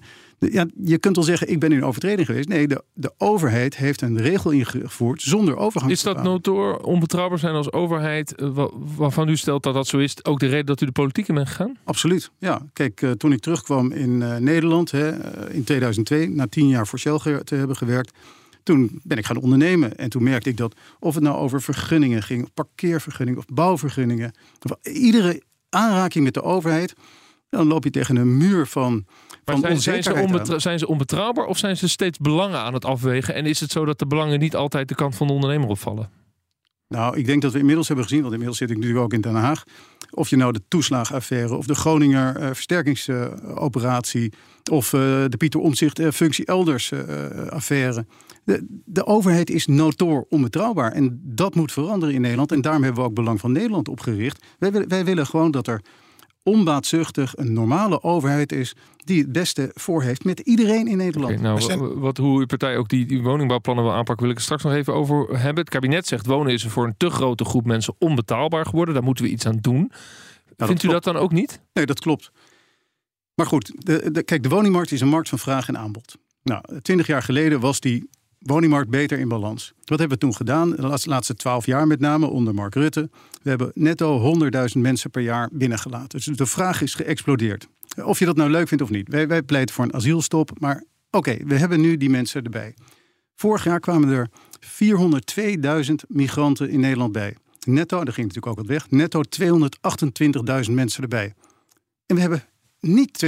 ja, 0.49 0.65
je 0.83 0.97
kunt 0.97 1.15
wel 1.15 1.25
zeggen, 1.25 1.49
ik 1.49 1.59
ben 1.59 1.71
in 1.71 1.85
overtreding 1.85 2.27
geweest. 2.27 2.47
Nee, 2.47 2.67
de, 2.67 2.83
de 2.93 3.13
overheid 3.17 3.77
heeft 3.77 4.01
een 4.01 4.17
regel 4.17 4.51
ingevoerd 4.51 5.21
zonder 5.21 5.57
overgang. 5.57 5.91
Is 5.91 6.03
dat 6.03 6.23
notoor 6.23 6.77
onbetrouwbaar 6.77 7.39
zijn 7.39 7.55
als 7.55 7.71
overheid, 7.71 8.35
eh, 8.35 8.65
waarvan 8.95 9.29
u 9.29 9.37
stelt 9.37 9.63
dat 9.63 9.73
dat 9.73 9.87
zo 9.87 9.97
is, 9.97 10.25
ook 10.25 10.39
de 10.39 10.47
reden 10.47 10.65
dat 10.65 10.81
u 10.81 10.85
de 10.85 10.91
politiek 10.91 11.27
in 11.27 11.35
bent 11.35 11.47
gegaan? 11.47 11.77
Absoluut, 11.83 12.31
ja. 12.37 12.61
Kijk, 12.73 13.01
uh, 13.01 13.11
toen 13.11 13.31
ik 13.31 13.39
terugkwam 13.39 13.91
in 13.91 14.21
uh, 14.21 14.37
Nederland 14.37 14.91
hè, 14.91 15.09
in 15.53 15.63
2002, 15.63 16.29
na 16.29 16.47
tien 16.47 16.67
jaar 16.67 16.87
voor 16.87 16.99
Shell 16.99 17.19
te 17.43 17.55
hebben 17.55 17.75
gewerkt, 17.75 18.11
toen 18.63 18.99
ben 19.03 19.17
ik 19.17 19.25
gaan 19.25 19.37
ondernemen. 19.37 19.97
En 19.97 20.09
toen 20.09 20.23
merkte 20.23 20.49
ik 20.49 20.57
dat 20.57 20.75
of 20.99 21.13
het 21.13 21.23
nou 21.23 21.37
over 21.37 21.61
vergunningen 21.61 22.23
ging, 22.23 22.43
of 22.43 22.53
parkeervergunningen 22.53 23.39
of 23.39 23.45
bouwvergunningen, 23.55 24.33
of 24.61 24.93
iedere 24.93 25.41
aanraking 25.69 26.23
met 26.23 26.33
de 26.33 26.43
overheid, 26.43 26.93
dan 27.49 27.67
loop 27.67 27.83
je 27.83 27.89
tegen 27.89 28.15
een 28.15 28.37
muur 28.37 28.67
van. 28.67 29.05
Maar 29.45 29.57
zijn, 29.57 29.81
zijn, 29.81 30.03
ze 30.03 30.53
zijn 30.57 30.79
ze 30.79 30.87
onbetrouwbaar 30.87 31.45
of 31.45 31.57
zijn 31.57 31.77
ze 31.77 31.89
steeds 31.89 32.17
belangen 32.17 32.59
aan 32.59 32.73
het 32.73 32.85
afwegen? 32.85 33.33
En 33.33 33.45
is 33.45 33.59
het 33.59 33.71
zo 33.71 33.85
dat 33.85 33.99
de 33.99 34.07
belangen 34.07 34.39
niet 34.39 34.55
altijd 34.55 34.87
de 34.87 34.95
kant 34.95 35.15
van 35.15 35.27
de 35.27 35.33
ondernemer 35.33 35.69
opvallen? 35.69 36.09
Nou, 36.87 37.17
ik 37.17 37.25
denk 37.25 37.41
dat 37.41 37.51
we 37.51 37.59
inmiddels 37.59 37.87
hebben 37.87 38.05
gezien, 38.05 38.21
want 38.21 38.31
inmiddels 38.31 38.59
zit 38.59 38.69
ik 38.69 38.75
natuurlijk 38.75 39.03
ook 39.03 39.13
in 39.13 39.21
Den 39.21 39.35
Haag. 39.35 39.63
Of 40.09 40.29
je 40.29 40.35
nou 40.35 40.51
de 40.51 40.61
toeslagaffaire 40.67 41.55
of 41.55 41.65
de 41.65 41.75
Groninger 41.75 42.41
uh, 42.41 42.47
versterkingsoperatie 42.47 44.33
of 44.71 44.93
uh, 44.93 45.01
de 45.01 45.37
Pieter 45.37 45.59
Omzicht 45.59 45.99
uh, 45.99 46.11
functie 46.11 46.45
elders 46.45 46.91
affaire. 47.49 48.05
De, 48.43 48.81
de, 48.85 49.05
overheid 49.05 49.49
is 49.49 49.67
notoor 49.67 50.25
onbetrouwbaar 50.29 50.91
en 50.91 51.21
dat 51.23 51.55
moet 51.55 51.71
veranderen 51.71 52.15
in 52.15 52.21
Nederland. 52.21 52.51
En 52.51 52.61
daarom 52.61 52.83
hebben 52.83 53.01
we 53.01 53.09
ook 53.09 53.15
Belang 53.15 53.39
van 53.39 53.51
Nederland 53.51 53.87
opgericht. 53.87 54.45
Wij, 54.59 54.71
wij 54.87 55.05
willen 55.05 55.25
gewoon 55.25 55.51
dat 55.51 55.67
er 55.67 55.81
onbaatzuchtig 56.43 57.37
een 57.37 57.53
normale 57.53 58.03
overheid 58.03 58.51
is 58.51 58.75
die 58.97 59.21
het 59.21 59.31
beste 59.31 59.71
voor 59.73 60.03
heeft 60.03 60.23
met 60.23 60.39
iedereen 60.39 60.87
in 60.87 60.97
Nederland. 60.97 61.39
Okay, 61.39 61.75
nou, 61.75 61.99
wat, 61.99 62.17
hoe 62.17 62.39
uw 62.39 62.45
partij 62.45 62.77
ook 62.77 62.89
die, 62.89 63.05
die 63.05 63.21
woningbouwplannen 63.21 63.83
wil 63.83 63.93
aanpakken, 63.93 64.21
wil 64.21 64.29
ik 64.29 64.35
het 64.35 64.45
straks 64.45 64.63
nog 64.63 64.73
even 64.73 64.93
over 64.93 65.39
hebben. 65.39 65.63
Het 65.63 65.73
kabinet 65.73 66.07
zegt 66.07 66.25
wonen 66.25 66.53
is 66.53 66.63
voor 66.63 66.85
een 66.85 66.97
te 66.97 67.09
grote 67.09 67.45
groep 67.45 67.65
mensen 67.65 67.95
onbetaalbaar 67.97 68.65
geworden. 68.65 68.93
Daar 68.93 69.03
moeten 69.03 69.23
we 69.23 69.31
iets 69.31 69.45
aan 69.45 69.57
doen. 69.61 69.91
Vindt 70.57 70.83
u 70.83 70.87
dat 70.87 71.03
dan 71.03 71.15
ook 71.15 71.31
niet? 71.31 71.61
Nee, 71.73 71.85
dat 71.85 71.99
klopt. 71.99 72.31
Maar 73.35 73.45
goed, 73.45 73.71
de, 73.75 74.11
de, 74.11 74.23
kijk, 74.23 74.43
de 74.43 74.49
woningmarkt 74.49 74.91
is 74.91 75.01
een 75.01 75.07
markt 75.07 75.29
van 75.29 75.39
vraag 75.39 75.67
en 75.67 75.77
aanbod. 75.77 76.17
Nou, 76.43 76.63
twintig 76.81 77.07
jaar 77.07 77.23
geleden 77.23 77.59
was 77.59 77.79
die 77.79 78.09
woningmarkt 78.41 78.89
beter 78.89 79.19
in 79.19 79.27
balans. 79.27 79.73
Wat 79.83 79.99
hebben 79.99 80.17
we 80.17 80.23
toen 80.23 80.35
gedaan? 80.35 80.69
De 80.69 80.99
laatste 81.03 81.35
twaalf 81.35 81.65
jaar 81.65 81.87
met 81.87 81.99
name 81.99 82.25
onder 82.25 82.53
Mark 82.53 82.75
Rutte. 82.75 83.09
We 83.41 83.49
hebben 83.49 83.71
netto 83.73 84.35
100.000 84.75 84.81
mensen 84.81 85.09
per 85.09 85.21
jaar 85.21 85.49
binnengelaten. 85.51 86.19
Dus 86.19 86.25
de 86.25 86.45
vraag 86.45 86.81
is 86.81 86.95
geëxplodeerd. 86.95 87.67
Of 88.03 88.19
je 88.19 88.25
dat 88.25 88.35
nou 88.35 88.49
leuk 88.49 88.67
vindt 88.67 88.83
of 88.83 88.89
niet. 88.89 89.07
Wij, 89.07 89.43
pleiten 89.43 89.75
voor 89.75 89.83
een 89.83 89.93
asielstop. 89.93 90.59
Maar 90.59 90.83
oké, 91.11 91.37
we 91.45 91.57
hebben 91.57 91.81
nu 91.81 91.97
die 91.97 92.09
mensen 92.09 92.43
erbij. 92.43 92.73
Vorig 93.35 93.63
jaar 93.63 93.79
kwamen 93.79 94.09
er 94.09 94.29
402.000 95.87 95.93
migranten 96.07 96.69
in 96.69 96.79
Nederland 96.79 97.11
bij. 97.11 97.35
Netto, 97.65 98.03
daar 98.03 98.13
ging 98.13 98.27
natuurlijk 98.27 98.47
ook 98.47 98.67
wat 98.67 98.67
weg. 98.67 98.89
Netto 98.89 99.21
228.000 100.65 100.71
mensen 100.71 101.01
erbij. 101.01 101.33
En 102.05 102.15
we 102.15 102.21
hebben 102.21 102.43
niet 102.79 103.25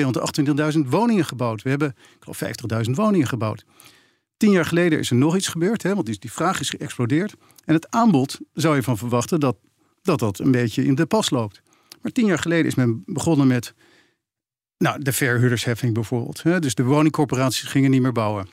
228.000 0.73 0.79
woningen 0.85 1.25
gebouwd. 1.25 1.61
We 1.61 1.69
hebben, 1.69 1.89
ik 1.89 2.17
geloof, 2.19 2.43
50.000 2.85 2.91
woningen 2.91 3.27
gebouwd. 3.27 3.65
Tien 4.43 4.51
jaar 4.51 4.65
geleden 4.65 4.99
is 4.99 5.09
er 5.09 5.15
nog 5.15 5.35
iets 5.35 5.47
gebeurd, 5.47 5.83
hè, 5.83 5.93
want 5.93 6.05
die, 6.05 6.19
die 6.19 6.31
vraag 6.31 6.59
is 6.59 6.69
geëxplodeerd. 6.69 7.35
En 7.65 7.73
het 7.73 7.91
aanbod 7.91 8.39
zou 8.53 8.75
je 8.75 8.83
van 8.83 8.97
verwachten 8.97 9.39
dat, 9.39 9.57
dat 10.01 10.19
dat 10.19 10.39
een 10.39 10.51
beetje 10.51 10.85
in 10.85 10.95
de 10.95 11.05
pas 11.05 11.29
loopt. 11.29 11.61
Maar 12.01 12.11
tien 12.11 12.25
jaar 12.25 12.39
geleden 12.39 12.65
is 12.65 12.75
men 12.75 13.03
begonnen 13.05 13.47
met 13.47 13.73
nou, 14.77 15.01
de 15.01 15.11
verhuurdersheffing 15.11 15.93
bijvoorbeeld. 15.93 16.43
Hè. 16.43 16.59
Dus 16.59 16.75
de 16.75 16.83
woningcorporaties 16.83 17.63
gingen 17.63 17.91
niet 17.91 18.01
meer 18.01 18.11
bouwen. 18.11 18.47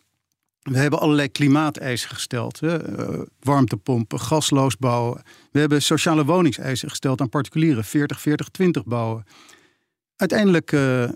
We 0.62 0.78
hebben 0.78 1.00
allerlei 1.00 1.28
klimaateisen 1.28 2.10
gesteld. 2.10 2.60
Hè. 2.60 2.98
Uh, 2.98 3.22
warmtepompen, 3.40 4.20
gasloos 4.20 4.76
bouwen. 4.76 5.22
We 5.52 5.60
hebben 5.60 5.82
sociale 5.82 6.24
woningseisen 6.24 6.88
gesteld 6.88 7.20
aan 7.20 7.28
particulieren. 7.28 7.84
40, 7.84 8.20
40, 8.20 8.48
20 8.48 8.84
bouwen. 8.84 9.24
Uiteindelijk 10.16 10.72
uh, 10.72 11.08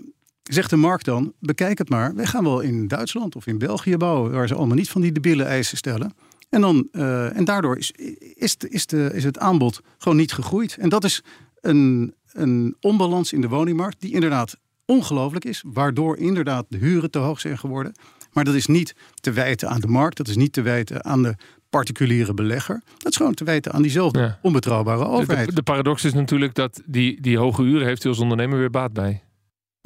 zegt 0.53 0.69
de 0.69 0.75
markt 0.75 1.05
dan, 1.05 1.33
bekijk 1.39 1.77
het 1.77 1.89
maar. 1.89 2.15
Wij 2.15 2.25
gaan 2.25 2.43
wel 2.43 2.59
in 2.59 2.87
Duitsland 2.87 3.35
of 3.35 3.47
in 3.47 3.57
België 3.57 3.97
bouwen... 3.97 4.31
waar 4.31 4.47
ze 4.47 4.55
allemaal 4.55 4.75
niet 4.75 4.89
van 4.89 5.01
die 5.01 5.11
debiele 5.11 5.43
eisen 5.43 5.77
stellen. 5.77 6.13
En, 6.49 6.61
dan, 6.61 6.87
uh, 6.91 7.37
en 7.37 7.45
daardoor 7.45 7.77
is, 7.77 7.91
is, 8.35 8.55
is, 8.69 8.85
de, 8.85 9.09
is 9.13 9.23
het 9.23 9.39
aanbod 9.39 9.81
gewoon 9.97 10.17
niet 10.17 10.33
gegroeid. 10.33 10.77
En 10.77 10.89
dat 10.89 11.03
is 11.03 11.23
een, 11.61 12.13
een 12.31 12.75
onbalans 12.79 13.33
in 13.33 13.41
de 13.41 13.47
woningmarkt... 13.47 14.01
die 14.01 14.13
inderdaad 14.13 14.57
ongelooflijk 14.85 15.45
is. 15.45 15.63
Waardoor 15.67 16.17
inderdaad 16.17 16.65
de 16.69 16.77
huren 16.77 17.11
te 17.11 17.19
hoog 17.19 17.39
zijn 17.39 17.57
geworden. 17.57 17.91
Maar 18.31 18.43
dat 18.43 18.55
is 18.55 18.67
niet 18.67 18.95
te 19.13 19.31
wijten 19.31 19.69
aan 19.69 19.81
de 19.81 19.87
markt. 19.87 20.17
Dat 20.17 20.27
is 20.27 20.35
niet 20.35 20.53
te 20.53 20.61
wijten 20.61 21.05
aan 21.05 21.23
de 21.23 21.35
particuliere 21.69 22.33
belegger. 22.33 22.81
Dat 22.97 23.11
is 23.11 23.17
gewoon 23.17 23.33
te 23.33 23.43
wijten 23.43 23.71
aan 23.71 23.81
diezelfde 23.81 24.37
onbetrouwbare 24.41 25.05
overheid. 25.05 25.47
De, 25.47 25.55
de, 25.55 25.63
paradox 25.63 26.03
is 26.03 26.13
natuurlijk 26.13 26.55
dat 26.55 26.81
die, 26.85 27.21
die 27.21 27.37
hoge 27.37 27.61
huren 27.61 27.87
heeft 27.87 28.03
u 28.03 28.09
als 28.09 28.19
ondernemer 28.19 28.57
weer 28.57 28.69
baat 28.69 28.93
bij. 28.93 29.23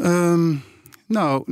Um, 0.06 0.62
nou, 1.06 1.44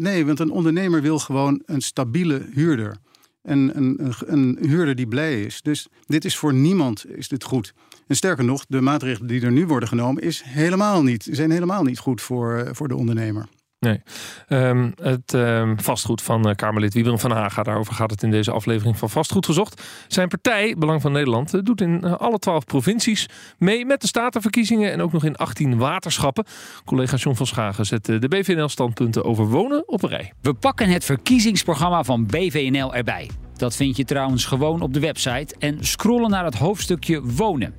nee, 0.00 0.26
want 0.26 0.40
een 0.40 0.50
ondernemer 0.50 1.02
wil 1.02 1.18
gewoon 1.18 1.62
een 1.66 1.80
stabiele 1.80 2.48
huurder. 2.52 2.96
En 3.42 3.76
een, 3.76 4.04
een, 4.04 4.14
een, 4.26 4.58
huurder 4.60 4.94
die 4.94 5.06
blij 5.06 5.42
is. 5.42 5.62
Dus 5.62 5.88
dit 6.06 6.24
is 6.24 6.36
voor 6.36 6.54
niemand 6.54 7.06
is 7.10 7.28
dit 7.28 7.44
goed. 7.44 7.74
En 8.06 8.16
sterker 8.16 8.44
nog, 8.44 8.64
de 8.68 8.80
maatregelen 8.80 9.28
die 9.28 9.42
er 9.42 9.52
nu 9.52 9.66
worden 9.66 9.88
genomen, 9.88 10.22
is 10.22 10.42
helemaal 10.44 11.02
niet, 11.02 11.28
zijn 11.30 11.50
helemaal 11.50 11.82
niet 11.82 11.98
goed 11.98 12.20
voor, 12.20 12.54
eh, 12.54 12.74
voor 12.74 12.88
de 12.88 12.96
ondernemer. 12.96 13.46
Nee. 13.84 14.00
Um, 14.48 14.92
het 15.02 15.32
um, 15.32 15.80
vastgoed 15.80 16.22
van 16.22 16.48
uh, 16.48 16.54
Kamerlid 16.54 16.94
Wieberen 16.94 17.18
van 17.18 17.30
Haga. 17.30 17.62
Daarover 17.62 17.94
gaat 17.94 18.10
het 18.10 18.22
in 18.22 18.30
deze 18.30 18.50
aflevering 18.50 18.98
van 18.98 19.10
Vastgoed 19.10 19.46
gezocht. 19.46 19.82
Zijn 20.08 20.28
partij, 20.28 20.74
Belang 20.78 21.00
van 21.00 21.12
Nederland, 21.12 21.54
uh, 21.54 21.60
doet 21.62 21.80
in 21.80 22.00
uh, 22.04 22.12
alle 22.12 22.38
twaalf 22.38 22.64
provincies 22.64 23.28
mee 23.58 23.86
met 23.86 24.00
de 24.00 24.06
statenverkiezingen 24.06 24.92
en 24.92 25.02
ook 25.02 25.12
nog 25.12 25.24
in 25.24 25.36
18 25.36 25.78
waterschappen. 25.78 26.44
Collega 26.84 27.16
John 27.16 27.36
van 27.36 27.46
Schagen 27.46 27.86
zet 27.86 28.04
de 28.04 28.28
BVNL-standpunten 28.28 29.24
over 29.24 29.46
wonen 29.46 29.88
op 29.88 30.02
een 30.02 30.08
rij. 30.08 30.32
We 30.40 30.54
pakken 30.54 30.88
het 30.88 31.04
verkiezingsprogramma 31.04 32.04
van 32.04 32.26
BVNL 32.26 32.94
erbij. 32.94 33.30
Dat 33.56 33.76
vind 33.76 33.96
je 33.96 34.04
trouwens 34.04 34.44
gewoon 34.44 34.80
op 34.80 34.94
de 34.94 35.00
website 35.00 35.54
en 35.58 35.78
scrollen 35.80 36.30
naar 36.30 36.44
het 36.44 36.54
hoofdstukje 36.54 37.22
wonen. 37.22 37.74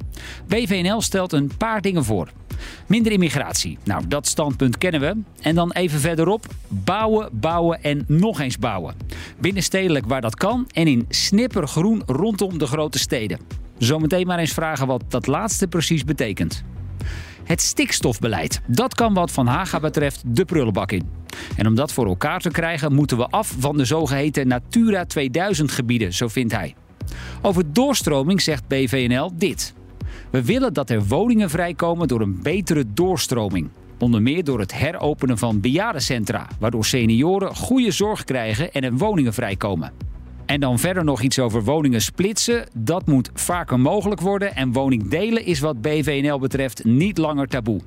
BVNL 0.47 1.01
stelt 1.01 1.33
een 1.33 1.51
paar 1.57 1.81
dingen 1.81 2.03
voor. 2.03 2.29
Minder 2.87 3.11
immigratie. 3.11 3.77
Nou, 3.83 4.07
dat 4.07 4.27
standpunt 4.27 4.77
kennen 4.77 5.01
we. 5.01 5.15
En 5.41 5.55
dan 5.55 5.71
even 5.71 5.99
verderop: 5.99 6.45
bouwen, 6.67 7.29
bouwen 7.31 7.83
en 7.83 8.03
nog 8.07 8.39
eens 8.39 8.57
bouwen. 8.57 8.95
Binnenstedelijk 9.39 10.05
waar 10.05 10.21
dat 10.21 10.35
kan 10.35 10.67
en 10.71 10.87
in 10.87 11.05
snippergroen 11.09 12.03
rondom 12.05 12.57
de 12.57 12.67
grote 12.67 12.99
steden. 12.99 13.39
Zometeen 13.77 14.27
maar 14.27 14.39
eens 14.39 14.53
vragen 14.53 14.87
wat 14.87 15.03
dat 15.07 15.27
laatste 15.27 15.67
precies 15.67 16.03
betekent. 16.03 16.63
Het 17.43 17.61
stikstofbeleid. 17.61 18.61
Dat 18.67 18.95
kan 18.95 19.13
wat 19.13 19.31
Van 19.31 19.47
Haga 19.47 19.79
betreft 19.79 20.21
de 20.25 20.45
prullenbak 20.45 20.91
in. 20.91 21.09
En 21.55 21.67
om 21.67 21.75
dat 21.75 21.93
voor 21.93 22.05
elkaar 22.05 22.39
te 22.39 22.49
krijgen 22.49 22.93
moeten 22.93 23.17
we 23.17 23.27
af 23.27 23.55
van 23.59 23.77
de 23.77 23.85
zogeheten 23.85 24.47
Natura 24.47 25.05
2000 25.05 25.71
gebieden, 25.71 26.13
zo 26.13 26.27
vindt 26.27 26.53
hij. 26.53 26.75
Over 27.41 27.73
doorstroming 27.73 28.41
zegt 28.41 28.67
BVNL 28.67 29.31
dit. 29.33 29.74
We 30.35 30.43
willen 30.43 30.73
dat 30.73 30.89
er 30.89 31.05
woningen 31.05 31.49
vrijkomen 31.49 32.07
door 32.07 32.21
een 32.21 32.41
betere 32.41 32.83
doorstroming. 32.93 33.69
Onder 33.99 34.21
meer 34.21 34.43
door 34.43 34.59
het 34.59 34.73
heropenen 34.73 35.37
van 35.37 35.61
bejaardencentra, 35.61 36.47
waardoor 36.59 36.85
senioren 36.85 37.55
goede 37.55 37.91
zorg 37.91 38.23
krijgen 38.23 38.71
en 38.71 38.83
er 38.83 38.93
woningen 38.93 39.33
vrijkomen. 39.33 39.91
En 40.45 40.59
dan 40.59 40.79
verder 40.79 41.03
nog 41.03 41.21
iets 41.21 41.39
over 41.39 41.63
woningen 41.63 42.01
splitsen. 42.01 42.67
Dat 42.73 43.05
moet 43.05 43.29
vaker 43.33 43.79
mogelijk 43.79 44.21
worden 44.21 44.55
en 44.55 44.71
woningdelen 44.71 45.45
is 45.45 45.59
wat 45.59 45.81
BVNL 45.81 46.39
betreft 46.39 46.83
niet 46.83 47.17
langer 47.17 47.47
taboe. 47.47 47.81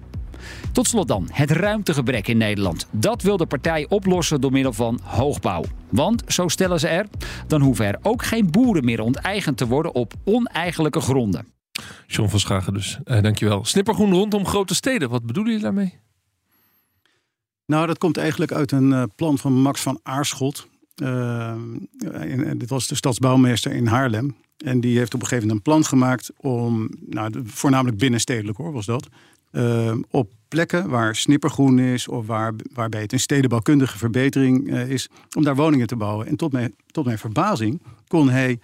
Tot 0.73 0.87
slot 0.87 1.09
dan, 1.09 1.29
het 1.33 1.51
ruimtegebrek 1.51 2.29
in 2.29 2.39
Nederland. 2.39 2.87
Dat 2.91 3.23
wil 3.23 3.37
de 3.37 3.47
partij 3.47 3.87
oplossen 3.89 4.41
door 4.41 4.53
middel 4.53 4.73
van 4.73 5.01
hoogbouw. 5.03 5.65
Want, 5.89 6.23
zo 6.27 6.49
stellen 6.49 6.81
ze 6.81 6.89
er, 6.89 7.07
dan 7.47 7.61
hoeven 7.61 7.87
er 7.87 7.99
ook 8.03 8.25
geen 8.25 8.51
boeren 8.51 8.85
meer 8.85 9.01
onteigend 9.01 9.57
te 9.57 9.67
worden 9.67 9.95
op 9.95 10.13
oneigenlijke 10.25 11.01
gronden. 11.01 11.58
John 12.07 12.29
van 12.29 12.41
Schagen 12.41 12.75
dus, 12.75 12.99
eh, 13.05 13.23
dankjewel. 13.23 13.65
Snippergroen 13.65 14.13
rondom 14.13 14.47
grote 14.47 14.75
steden, 14.75 15.09
wat 15.09 15.27
bedoelen 15.27 15.53
jullie 15.53 15.67
daarmee? 15.67 15.99
Nou, 17.67 17.87
dat 17.87 17.99
komt 17.99 18.17
eigenlijk 18.17 18.53
uit 18.53 18.73
een 18.73 18.91
uh, 18.91 19.03
plan 19.17 19.39
van 19.39 19.53
Max 19.53 19.81
van 19.81 20.01
Aarschot. 20.03 20.69
Uh, 21.03 21.55
in, 22.21 22.59
dit 22.59 22.69
was 22.71 22.87
de 22.87 22.95
stadsbouwmeester 22.95 23.73
in 23.73 23.87
Haarlem. 23.87 24.37
En 24.65 24.81
die 24.81 24.99
heeft 24.99 25.15
op 25.15 25.21
een 25.21 25.27
gegeven 25.27 25.49
moment 25.49 25.67
een 25.67 25.73
plan 25.73 25.85
gemaakt 25.85 26.31
om, 26.37 26.89
nou, 27.07 27.43
voornamelijk 27.45 27.99
binnenstedelijk 27.99 28.59
hoor, 28.59 28.73
was 28.73 28.87
dat. 28.87 29.09
Uh, 29.53 29.95
op 30.11 30.33
plekken 30.49 30.89
waar 30.89 31.17
snippergroen 31.17 31.79
is 31.79 32.09
of 32.09 32.27
waar, 32.27 32.55
waarbij 32.73 33.01
het 33.01 33.13
een 33.13 33.21
stedenbouwkundige 33.21 33.99
verbetering 33.99 34.69
uh, 34.69 34.91
is, 34.91 35.09
om 35.37 35.45
daar 35.45 35.57
woningen 35.57 35.87
te 35.87 35.97
bouwen. 35.97 36.27
En 36.27 36.37
tot 36.37 36.53
mijn, 36.53 36.75
tot 36.87 37.05
mijn 37.05 37.19
verbazing 37.19 37.83
kon 38.07 38.29
hij 38.31 38.59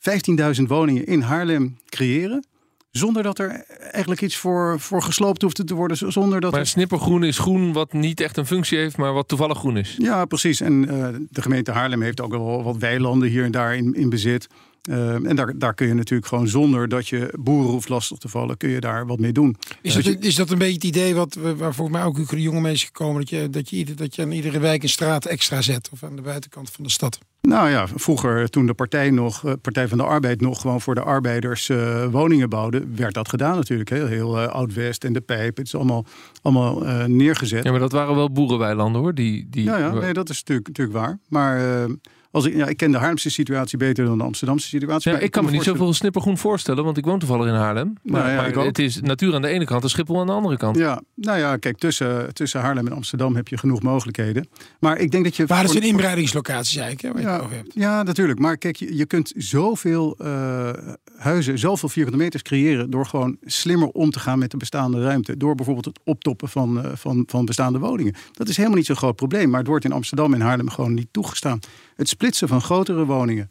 15.000 0.00 0.62
woningen 0.66 1.06
in 1.06 1.20
Haarlem 1.20 1.78
creëren 1.88 2.44
Zonder 2.90 3.22
dat 3.22 3.38
er 3.38 3.64
eigenlijk 3.90 4.20
iets 4.22 4.36
voor, 4.36 4.80
voor 4.80 5.02
gesloopt 5.02 5.42
hoeft 5.42 5.66
te 5.66 5.74
worden. 5.74 6.12
Zonder 6.12 6.40
dat 6.40 6.50
Maar 6.50 6.60
er- 6.60 6.66
snippergroen 6.66 7.24
is 7.24 7.38
groen 7.38 7.72
wat 7.72 7.92
niet 7.92 8.20
echt 8.20 8.36
een 8.36 8.46
functie 8.46 8.78
heeft, 8.78 8.96
maar 8.96 9.12
wat 9.12 9.28
toevallig 9.28 9.58
groen 9.58 9.76
is. 9.76 9.96
Ja, 9.98 10.24
precies. 10.24 10.60
En 10.60 10.88
eh, 10.88 11.08
de 11.28 11.42
gemeente 11.42 11.70
Haarlem 11.70 12.02
heeft 12.02 12.20
ook 12.20 12.30
wel 12.30 12.62
wat 12.62 12.76
weilanden 12.76 13.28
hier 13.28 13.44
en 13.44 13.50
daar 13.50 13.76
in, 13.76 13.94
in 13.94 14.08
bezit. 14.08 14.46
Eh, 14.90 15.14
en 15.14 15.36
daar, 15.36 15.58
daar 15.58 15.74
kun 15.74 15.86
je 15.86 15.94
natuurlijk 15.94 16.28
gewoon 16.28 16.48
zonder 16.48 16.88
dat 16.88 17.08
je 17.08 17.34
boeren 17.40 17.70
hoeft 17.70 17.88
lastig 17.88 18.18
te 18.18 18.28
vallen, 18.28 18.56
kun 18.56 18.68
je 18.68 18.80
daar 18.80 19.06
wat 19.06 19.18
mee 19.18 19.32
doen. 19.32 19.56
Is 19.82 19.94
dat, 19.94 20.16
is 20.20 20.34
dat 20.34 20.50
een 20.50 20.58
beetje 20.58 20.74
het 20.74 20.84
idee 20.84 21.14
wat, 21.14 21.34
waar 21.34 21.74
volgens 21.74 21.96
mij 21.96 22.06
ook 22.06 22.28
de 22.30 22.42
jonge 22.42 22.60
mensen 22.60 22.86
gekomen... 22.86 23.20
Dat 23.20 23.30
je, 23.30 23.50
dat, 23.50 23.70
je, 23.70 23.76
ieder- 23.76 23.96
dat 23.96 24.14
je 24.14 24.22
aan 24.22 24.30
iedere 24.32 24.58
wijk 24.58 24.82
een 24.82 24.88
straat 24.88 25.24
extra 25.24 25.62
zet 25.62 25.88
of 25.92 26.02
aan 26.02 26.16
de 26.16 26.22
buitenkant 26.22 26.70
van 26.70 26.84
de 26.84 26.90
stad? 26.90 27.18
Nou 27.40 27.68
ja, 27.70 27.88
vroeger 27.94 28.50
toen 28.50 28.66
de 28.66 28.74
partij 28.74 29.10
nog, 29.10 29.44
eh, 29.46 29.52
Partij 29.62 29.88
van 29.88 29.98
de 29.98 30.04
Arbeid 30.04 30.40
nog 30.40 30.60
gewoon 30.60 30.80
voor 30.80 30.94
de 30.94 31.02
arbeiders 31.02 31.68
eh, 31.68 32.06
woningen 32.10 32.48
bouwde, 32.48 32.84
werd 32.94 33.14
dat 33.14 33.28
gedaan 33.28 33.56
natuurlijk. 33.56 33.90
Heel, 33.90 34.06
heel 34.06 34.40
eh, 34.40 34.48
Oud-West 34.48 35.04
en 35.04 35.12
de 35.12 35.20
Pijp, 35.20 35.56
het 35.56 35.66
is 35.66 35.74
allemaal, 35.74 36.04
allemaal 36.42 36.84
eh, 36.86 37.04
neergezet. 37.04 37.64
Ja, 37.64 37.70
maar 37.70 37.80
dat 37.80 37.92
waren 37.92 38.14
wel 38.14 38.30
boerenweilanden 38.32 39.00
hoor. 39.00 39.14
Die, 39.14 39.46
die, 39.50 39.64
Ja, 39.64 39.78
ja 39.78 39.92
nee, 39.92 40.12
dat 40.12 40.28
is 40.28 40.38
natuurlijk, 40.38 40.68
natuurlijk 40.68 40.98
waar. 40.98 41.18
Maar 41.28 41.86
als 42.30 42.44
ik, 42.44 42.54
ja, 42.56 42.66
ik 42.66 42.76
ken 42.76 42.90
de 42.90 42.96
Haarlemse 42.98 43.30
situatie 43.30 43.78
beter 43.78 44.04
dan 44.04 44.18
de 44.18 44.24
Amsterdamse 44.24 44.68
situatie. 44.68 45.10
Ja, 45.10 45.16
maar 45.16 45.24
ik 45.26 45.30
kan 45.30 45.44
me 45.44 45.50
niet 45.50 45.62
zoveel 45.62 45.92
snippergroen 45.94 46.38
voorstellen, 46.38 46.84
want 46.84 46.96
ik 46.96 47.04
woon 47.04 47.18
toevallig 47.18 47.46
in 47.46 47.54
Haarlem. 47.54 47.92
Maar, 48.02 48.20
Nou 48.22 48.48
ja, 48.48 48.54
maar 48.56 48.64
het 48.66 48.78
is 48.78 49.00
natuur 49.00 49.34
aan 49.34 49.42
de 49.42 49.48
ene 49.48 49.64
kant 49.64 49.82
en 49.82 49.90
Schiphol 49.90 50.20
aan 50.20 50.26
de 50.26 50.32
andere 50.32 50.56
kant. 50.56 50.76
Ja, 50.76 51.00
nou 51.14 51.38
ja, 51.38 51.56
kijk, 51.56 51.78
tussen, 51.78 52.34
tussen 52.34 52.60
Haarlem 52.60 52.86
en 52.86 52.92
Amsterdam 52.92 53.36
heb 53.36 53.48
je 53.48 53.58
genoeg 53.58 53.82
mogelijkheden. 53.82 54.48
Maar 54.80 54.98
ik 54.98 55.10
denk 55.10 55.24
dat 55.24 55.36
je. 55.36 55.46
Waar 55.46 55.58
het 55.58 55.66
voor- 55.70 55.76
zijn 55.80 55.90
inbreidingslocaties 55.92 56.76
eigenlijk, 56.76 57.02
hè, 57.02 57.12
waar 57.12 57.22
je 57.22 57.28
het 57.28 57.36
Ja, 57.38 57.44
over 57.44 57.56
hebt. 57.56 57.74
ja, 57.74 58.02
natuurlijk. 58.02 58.38
Maar 58.38 58.56
kijk, 58.56 58.76
je, 58.76 58.96
je 58.96 59.06
kunt 59.06 59.32
zoveel 59.36 60.16
eh, 60.18 60.68
huizen, 61.16 61.58
zoveel 61.58 61.88
vierkante 61.88 62.18
meters 62.18 62.42
creëren... 62.42 62.90
door 62.90 63.06
gewoon 63.06 63.36
slimmer 63.44 63.88
om 63.88 64.10
te 64.10 64.20
gaan 64.20 64.38
met 64.38 64.50
de 64.50 64.56
bestaande 64.56 65.02
ruimte. 65.02 65.36
Door 65.36 65.54
bijvoorbeeld 65.54 65.84
het 65.86 66.00
optoppen 66.04 66.48
van, 66.48 66.84
eh, 66.84 66.90
van, 66.94 67.22
van 67.26 67.44
bestaande 67.44 67.78
woningen. 67.78 68.14
Dat 68.32 68.48
is 68.48 68.56
helemaal 68.56 68.76
niet 68.78 68.86
zo'n 68.86 68.96
groot 68.96 69.16
probleem. 69.16 69.50
Maar 69.50 69.58
het 69.58 69.68
wordt 69.68 69.84
in 69.84 69.92
Amsterdam 69.92 70.34
en 70.34 70.40
Haarlem 70.40 70.70
gewoon 70.70 70.94
niet 70.94 71.08
toegestaan. 71.10 71.58
Het 72.00 72.08
splitsen 72.08 72.48
van 72.48 72.60
grotere 72.60 73.04
woningen 73.04 73.50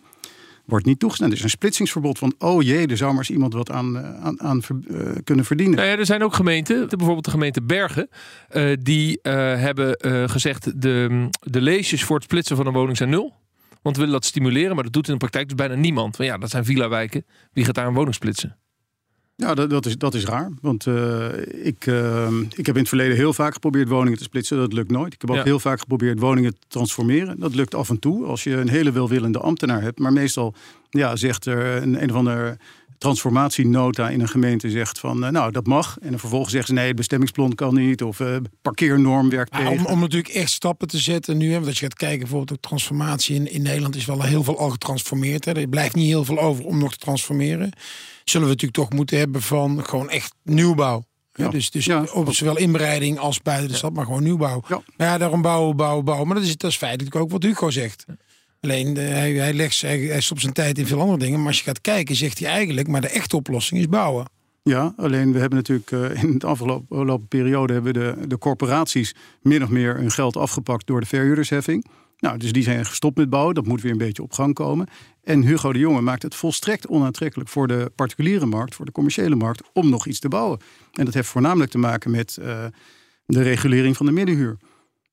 wordt 0.65 0.85
niet 0.85 0.99
toegestaan. 0.99 1.29
Er 1.29 1.35
is 1.35 1.43
een 1.43 1.49
splitsingsverbod 1.49 2.17
van... 2.17 2.33
oh 2.37 2.61
jee, 2.61 2.87
er 2.87 2.97
zou 2.97 3.09
maar 3.09 3.19
eens 3.19 3.29
iemand 3.29 3.53
wat 3.53 3.71
aan, 3.71 3.97
eh, 3.97 4.23
aan, 4.23 4.41
aan 4.41 4.61
eh, 4.61 5.11
kunnen 5.23 5.45
verdienen. 5.45 5.75
Nou 5.75 5.87
ja, 5.89 5.97
er 5.97 6.05
zijn 6.05 6.23
ook 6.23 6.33
gemeenten, 6.33 6.87
bijvoorbeeld 6.87 7.25
de 7.25 7.31
gemeente 7.31 7.61
Bergen, 7.61 8.09
eh, 8.47 8.73
die 8.81 9.19
hebben 9.21 9.97
gezegd 10.29 10.81
de, 10.81 11.27
de 11.39 11.61
leesjes 11.61 12.03
voor 12.03 12.15
het 12.15 12.25
splitsen 12.25 12.55
van 12.55 12.67
een 12.67 12.73
woning 12.73 12.97
zijn 12.97 13.09
nul. 13.09 13.33
Want 13.81 13.95
we 13.95 14.01
willen 14.01 14.19
dat 14.19 14.25
stimuleren, 14.25 14.75
maar 14.75 14.83
dat 14.83 14.93
doet 14.93 15.07
in 15.07 15.13
de 15.13 15.19
praktijk 15.19 15.47
dus 15.47 15.55
bijna 15.55 15.75
niemand. 15.75 16.17
Want 16.17 16.29
ja, 16.29 16.37
dat 16.37 16.49
zijn 16.49 16.65
villa-wijken. 16.65 17.25
Wie 17.53 17.65
gaat 17.65 17.75
daar 17.75 17.87
een 17.87 17.93
woning 17.93 18.15
splitsen? 18.15 18.57
Ja, 19.39 19.53
dat, 19.53 19.69
dat, 19.69 19.85
is, 19.85 19.97
dat 19.97 20.13
is 20.13 20.25
raar. 20.25 20.49
Want 20.61 20.87
eh, 20.87 21.25
ik, 21.63 21.85
eh, 21.87 22.27
ik 22.55 22.65
heb 22.65 22.75
in 22.75 22.81
het 22.81 22.87
verleden 22.89 23.15
heel 23.15 23.33
vaak 23.33 23.53
geprobeerd 23.53 23.87
woningen 23.89 24.17
te 24.17 24.23
splitsen. 24.23 24.57
Dat 24.57 24.73
lukt 24.73 24.91
nooit. 24.91 25.13
Ik 25.13 25.21
heb 25.21 25.29
ook 25.29 25.35
Ja. 25.35 25.43
heel 25.43 25.59
vaak 25.59 25.79
geprobeerd 25.79 26.19
woningen 26.19 26.51
te 26.51 26.65
transformeren. 26.67 27.39
Dat 27.39 27.55
lukt 27.55 27.75
af 27.75 27.89
en 27.89 27.99
toe 27.99 28.25
als 28.25 28.43
je 28.43 28.55
een 28.55 28.69
hele 28.69 28.91
welwillende 28.91 29.39
ambtenaar 29.39 29.81
hebt. 29.81 29.99
Maar 29.99 30.13
meestal 30.13 30.53
ja, 30.89 31.15
zegt 31.15 31.45
er 31.45 31.81
een, 31.81 32.01
een 32.03 32.09
of 32.09 32.15
andere 32.15 32.57
transformatienota 32.99 34.09
in 34.09 34.21
een 34.21 34.29
gemeente 34.29 34.69
zegt 34.69 34.99
van 34.99 35.23
eh, 35.23 35.31
nou 35.31 35.51
dat 35.51 35.67
mag. 35.67 35.97
En 36.01 36.09
dan 36.09 36.19
vervolgens 36.19 36.51
zeggen 36.51 36.69
ze 36.69 36.79
nee, 36.79 36.87
het 36.87 36.95
bestemmingsplan 36.95 37.55
kan 37.55 37.73
niet. 37.73 38.03
Of 38.03 38.19
eh, 38.19 38.35
parkeernorm 38.61 39.29
werkt 39.29 39.51
tegen. 39.51 39.67
om, 39.71 39.85
om 39.85 39.99
natuurlijk 39.99 40.33
echt 40.33 40.51
stappen 40.51 40.87
te 40.87 40.97
zetten 40.97 41.37
nu, 41.37 41.47
hè, 41.47 41.53
want 41.53 41.65
als 41.65 41.79
je 41.79 41.85
gaat 41.85 41.93
kijken, 41.93 42.19
bijvoorbeeld 42.19 42.61
de 42.61 42.67
transformatie 42.67 43.35
in, 43.35 43.51
in 43.51 43.61
Nederland 43.61 43.95
is 43.95 44.05
wel 44.05 44.21
heel 44.23 44.43
veel 44.43 44.59
al 44.59 44.69
getransformeerd. 44.69 45.45
Hè. 45.45 45.51
Er 45.51 45.67
blijft 45.67 45.95
niet 45.95 46.07
heel 46.07 46.25
veel 46.25 46.39
over 46.39 46.65
om 46.65 46.77
nog 46.79 46.91
te 46.91 46.97
transformeren. 46.97 47.71
Zullen 48.23 48.47
we 48.47 48.53
natuurlijk 48.53 48.81
toch 48.81 48.97
moeten 48.97 49.17
hebben 49.17 49.41
van 49.41 49.85
gewoon 49.85 50.09
echt 50.09 50.33
nieuwbouw. 50.43 51.03
Ja. 51.33 51.49
Dus, 51.49 51.71
dus 51.71 51.85
Ja. 51.85 52.03
op 52.13 52.33
zowel 52.33 52.57
inbreiding 52.57 53.19
als 53.19 53.41
buiten 53.41 53.69
de 53.69 53.75
stad, 53.75 53.93
maar 53.93 54.05
gewoon 54.05 54.23
nieuwbouw. 54.23 54.63
Ja, 54.97 55.17
daarom 55.17 55.41
bouwen, 55.41 55.75
bouwen, 55.75 56.05
bouwen. 56.05 56.27
Maar 56.27 56.37
dat 56.37 56.45
is, 56.45 56.57
dat 56.57 56.69
is 56.71 56.77
feitelijk 56.77 57.15
ook 57.15 57.31
wat 57.31 57.43
Hugo 57.43 57.69
zegt. 57.69 58.05
Alleen 58.59 58.97
eh, 58.97 59.07
hij, 59.07 59.53
legt, 59.53 59.81
hij, 59.81 60.21
stopt 60.21 60.41
zijn 60.41 60.53
tijd 60.53 60.77
in 60.77 60.87
veel 60.87 60.99
andere 60.99 61.17
dingen. 61.19 61.37
Maar 61.37 61.47
als 61.47 61.57
je 61.57 61.63
gaat 61.63 61.81
kijken, 61.81 62.15
zegt 62.15 62.39
hij 62.39 62.49
eigenlijk, 62.49 62.87
maar 62.87 63.01
de 63.01 63.09
echte 63.09 63.35
oplossing 63.35 63.79
is 63.79 63.87
bouwen. 63.87 64.25
Ja, 64.63 64.93
alleen 64.97 65.31
we 65.31 65.39
hebben 65.39 65.57
natuurlijk 65.57 65.91
eh, 65.91 66.23
in 66.23 66.37
de 66.37 66.47
afgelopen 66.47 67.27
periode 67.27 67.73
hebben 67.73 67.93
de, 67.93 68.15
de 68.27 68.37
corporaties 68.37 69.15
min 69.41 69.63
of 69.63 69.69
meer 69.69 69.95
hun 69.95 70.11
geld 70.11 70.37
afgepakt 70.37 70.87
door 70.87 70.99
de 70.99 71.05
verhuurdersheffing. 71.05 71.85
Nou, 72.19 72.37
dus 72.37 72.51
die 72.51 72.63
zijn 72.63 72.85
gestopt 72.85 73.17
met 73.17 73.29
bouwen. 73.29 73.55
Dat 73.55 73.65
moet 73.65 73.81
weer 73.81 73.91
een 73.91 73.97
beetje 73.97 74.23
op 74.23 74.31
gang 74.31 74.53
komen. 74.53 74.87
En 75.23 75.41
Hugo 75.41 75.73
de 75.73 75.79
Jonge 75.79 76.01
maakt 76.01 76.23
het 76.23 76.35
volstrekt 76.35 76.87
onaantrekkelijk 76.87 77.49
voor 77.49 77.67
de 77.67 77.91
particuliere 77.95 78.45
markt, 78.45 78.75
voor 78.75 78.85
de 78.85 78.91
commerciële 78.91 79.35
markt, 79.35 79.61
om 79.73 79.89
nog 79.89 80.07
iets 80.07 80.19
te 80.19 80.27
bouwen. 80.27 80.59
En 80.93 81.05
dat 81.05 81.13
heeft 81.13 81.27
voornamelijk 81.27 81.71
te 81.71 81.77
maken 81.77 82.11
met 82.11 82.37
eh, 82.37 82.65
de 83.25 83.41
regulering 83.41 83.97
van 83.97 84.05
de 84.05 84.11
middenhuur. 84.11 84.57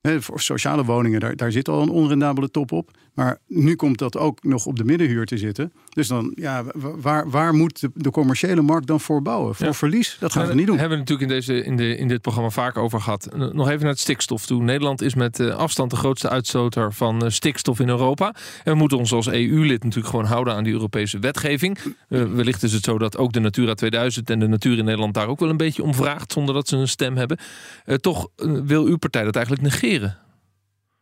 Hè, 0.01 0.23
voor 0.23 0.41
sociale 0.41 0.85
woningen, 0.85 1.21
daar, 1.21 1.37
daar 1.37 1.53
zit 1.53 1.69
al 1.69 1.83
een 1.83 1.89
onrendabele 1.89 2.51
top 2.51 2.73
op. 2.73 2.91
Maar 3.17 3.39
nu 3.47 3.77
komt 3.77 3.99
dat 3.99 4.17
ook 4.17 4.43
nog 4.45 4.67
op 4.67 4.77
de 4.77 4.85
middenhuur 4.85 5.27
te 5.27 5.39
zitten. 5.39 5.73
Dus 5.91 6.09
dan, 6.09 6.33
ja, 6.35 6.65
wa- 6.75 6.97
waar, 6.97 7.31
waar 7.31 7.55
moet 7.55 7.81
de, 7.81 7.91
de 7.95 8.11
commerciële 8.11 8.61
markt 8.63 8.87
dan 8.87 9.01
voor 9.01 9.23
bouwen? 9.23 9.55
Voor 9.55 9.67
Ja. 9.67 9.73
verlies? 9.73 10.17
Dat 10.21 10.33
gaan 10.33 10.47
we 10.47 10.55
niet 10.55 10.67
doen. 10.67 10.79
hebben 10.79 10.99
we 10.99 11.05
natuurlijk 11.05 11.31
in, 11.31 11.37
deze, 11.37 11.65
in, 11.65 11.77
de, 11.77 11.97
in 11.97 12.09
dit 12.09 12.21
programma 12.21 12.51
vaak 12.51 12.77
over 12.77 13.01
gehad. 13.01 13.29
Nog 13.53 13.69
even 13.69 13.81
naar 13.81 13.91
het 13.91 13.99
stikstof 13.99 14.47
toe. 14.47 14.63
Nederland 14.63 15.03
is 15.03 15.15
met 15.15 15.41
eh, 15.41 15.49
afstand 15.55 15.91
de 15.91 15.97
grootste 15.97 16.29
uitstoter 16.29 16.93
van 16.93 17.25
eh, 17.25 17.31
stikstof 17.31 17.81
in 17.81 17.89
Europa. 17.89 18.35
En 18.65 18.73
we 18.73 18.79
moeten 18.79 18.99
ons 18.99 19.13
als 19.13 19.27
EU-lid 19.29 19.83
natuurlijk 19.83 20.11
gewoon 20.11 20.25
houden 20.25 20.55
aan 20.55 20.65
die 20.65 20.73
Europese 20.73 21.19
wetgeving. 21.19 21.79
Wellicht 22.09 22.63
is 22.63 22.73
het 22.73 22.85
zo 22.85 22.99
dat 22.99 23.17
ook 23.17 23.33
de 23.33 23.41
Natura 23.41 23.75
2000 23.75 24.31
en 24.31 24.39
de 24.39 24.47
natuur 24.49 24.79
in 24.79 24.85
Nederland 24.85 25.15
daar 25.15 25.29
ook 25.29 25.41
wel 25.41 25.51
een 25.51 25.57
beetje 25.57 25.83
om 25.83 25.95
vraagt, 25.95 26.33
zonder 26.33 26.55
dat 26.55 26.69
ze 26.69 26.77
een 26.77 26.89
stem 26.89 27.17
hebben. 27.17 27.39
Eh, 27.85 27.95
toch 27.95 28.29
wil 28.65 28.85
uw 28.85 28.97
partij 28.97 29.25
dat 29.25 29.35
eigenlijk 29.37 29.65
negeren. 29.65 30.17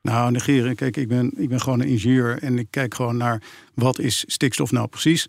Nou, 0.04 0.30
negeren. 0.30 0.74
Kijk, 0.74 0.96
ik 0.96 1.08
ben, 1.08 1.32
ik 1.36 1.48
ben 1.48 1.60
gewoon 1.60 1.80
een 1.80 1.88
ingenieur 1.88 2.38
en 2.42 2.58
ik 2.58 2.66
kijk 2.70 2.94
gewoon 2.94 3.16
naar 3.16 3.42
wat 3.74 3.98
is 3.98 4.24
stikstof 4.26 4.72
nou 4.72 4.86
precies. 4.86 5.28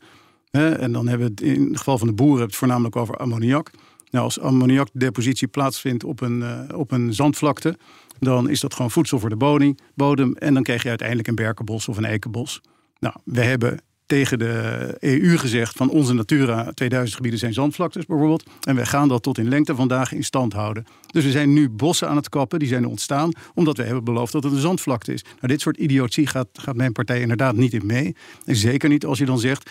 Hè, 0.51 0.69
en 0.69 0.91
dan 0.91 1.07
hebben 1.07 1.27
we 1.27 1.33
het 1.33 1.55
in 1.57 1.67
het 1.67 1.77
geval 1.77 1.97
van 1.97 2.07
de 2.07 2.13
boeren 2.13 2.45
het 2.45 2.55
voornamelijk 2.55 2.95
over 2.95 3.17
ammoniak. 3.17 3.71
Nou, 4.11 4.25
als 4.25 4.39
ammoniakdepositie 4.39 5.47
plaatsvindt 5.47 6.03
op 6.03 6.21
een, 6.21 6.43
eh, 6.43 6.77
op 6.77 6.91
een 6.91 7.13
zandvlakte, 7.13 7.77
dan 8.19 8.49
is 8.49 8.59
dat 8.59 8.73
gewoon 8.73 8.91
voedsel 8.91 9.19
voor 9.19 9.29
de 9.29 9.35
bodem, 9.35 9.75
bodem. 9.93 10.33
En 10.33 10.53
dan 10.53 10.63
krijg 10.63 10.83
je 10.83 10.89
uiteindelijk 10.89 11.27
een 11.27 11.35
berkenbos 11.35 11.87
of 11.87 11.97
een 11.97 12.05
eikenbos. 12.05 12.61
Nou, 12.99 13.15
we 13.23 13.41
hebben 13.41 13.79
tegen 14.05 14.39
de 14.39 14.95
EU 14.99 15.37
gezegd 15.37 15.75
van 15.77 15.89
onze 15.89 16.13
Natura 16.13 16.71
2000 16.73 17.15
gebieden 17.15 17.39
zijn 17.39 17.53
zandvlaktes 17.53 18.05
bijvoorbeeld. 18.05 18.43
En 18.61 18.75
we 18.75 18.85
gaan 18.85 19.07
dat 19.07 19.23
tot 19.23 19.37
in 19.37 19.49
lengte 19.49 19.75
vandaag 19.75 20.11
in 20.11 20.23
stand 20.23 20.53
houden. 20.53 20.85
Dus 21.07 21.23
we 21.23 21.31
zijn 21.31 21.53
nu 21.53 21.69
bossen 21.69 22.09
aan 22.09 22.15
het 22.15 22.29
kappen, 22.29 22.59
die 22.59 22.67
zijn 22.67 22.87
ontstaan 22.87 23.31
omdat 23.53 23.77
we 23.77 23.83
hebben 23.83 24.03
beloofd 24.03 24.31
dat 24.31 24.43
het 24.43 24.53
een 24.53 24.59
zandvlakte 24.59 25.13
is. 25.13 25.23
Nou, 25.23 25.47
dit 25.47 25.61
soort 25.61 25.77
idiotie 25.77 26.27
gaat, 26.27 26.47
gaat 26.53 26.75
mijn 26.75 26.91
partij 26.91 27.21
inderdaad 27.21 27.55
niet 27.55 27.73
in 27.73 27.85
mee. 27.85 28.15
En 28.45 28.55
zeker 28.55 28.89
niet 28.89 29.05
als 29.05 29.17
je 29.17 29.25
dan 29.25 29.39
zegt, 29.39 29.69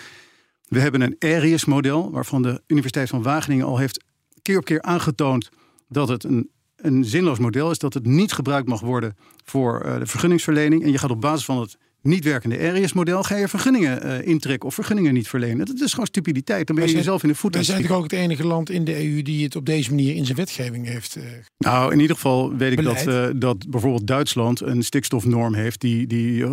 we 0.69 0.81
hebben 0.81 1.01
een 1.01 1.17
ARIES-model 1.19 2.11
waarvan 2.11 2.43
de 2.43 2.63
Universiteit 2.67 3.09
van 3.09 3.23
Wageningen 3.23 3.67
al 3.67 3.79
heeft 3.79 4.05
keer 4.43 4.59
op 4.59 4.65
keer 4.65 4.83
aangetoond 4.83 5.49
dat 5.89 6.09
het 6.09 6.25
een, 6.25 6.51
een 6.77 7.05
zinloos 7.05 7.39
model 7.39 7.71
is, 7.71 7.79
dat 7.79 7.95
het 7.95 8.07
niet 8.07 8.33
gebruikt 8.33 8.69
mag 8.69 8.81
worden 8.81 9.17
voor 9.45 9.81
eh, 9.81 9.99
de 9.99 10.07
vergunningsverlening. 10.07 10.83
En 10.83 10.91
je 10.91 10.99
gaat 10.99 11.11
op 11.11 11.21
basis 11.21 11.45
van 11.45 11.61
het 11.61 11.77
niet 12.05 12.25
werkende 12.25 12.59
ARIES-model 12.59 13.23
ga 13.23 13.37
je 13.37 13.49
vergunningen 13.49 14.03
eh, 14.03 14.27
intrekken 14.27 14.69
of 14.69 14.75
vergunningen 14.75 15.15
niet 15.15 15.29
verlenen. 15.29 15.67
Dat 15.67 15.81
is 15.81 15.91
gewoon 15.91 16.07
stupiditeit. 16.07 16.67
Dan 16.67 16.77
ben 16.77 16.85
je 16.85 16.91
zijn- 16.91 17.03
jezelf 17.03 17.23
in 17.23 17.29
de 17.29 17.35
voet 17.35 17.57
aan 17.57 17.61
Wij 17.61 17.61
het 17.61 17.71
zijn 17.79 17.89
toch 17.89 17.97
ook 17.97 18.03
het 18.03 18.13
enige 18.13 18.47
land 18.47 18.71
in 18.71 18.85
de 18.85 19.05
EU 19.05 19.23
die 19.23 19.45
het 19.45 19.57
op 19.57 19.67
deze 19.67 19.91
manier 19.91 20.15
in 20.15 20.25
zijn 20.25 20.37
wetgeving 20.37 20.87
heeft. 20.87 21.17
eh, 21.17 21.23
Nou, 21.59 21.93
in 21.93 22.01
ieder 22.01 22.17
geval 22.17 22.57
weet 22.57 22.73
ik 22.79 22.85
dat, 22.85 23.07
eh, 23.07 23.27
dat 23.37 23.71
bijvoorbeeld 23.71 24.07
Duitsland 24.07 24.61
een 24.61 24.83
stikstofnorm 24.83 25.55
heeft 25.55 25.81
die, 25.81 26.07
die 26.07 26.45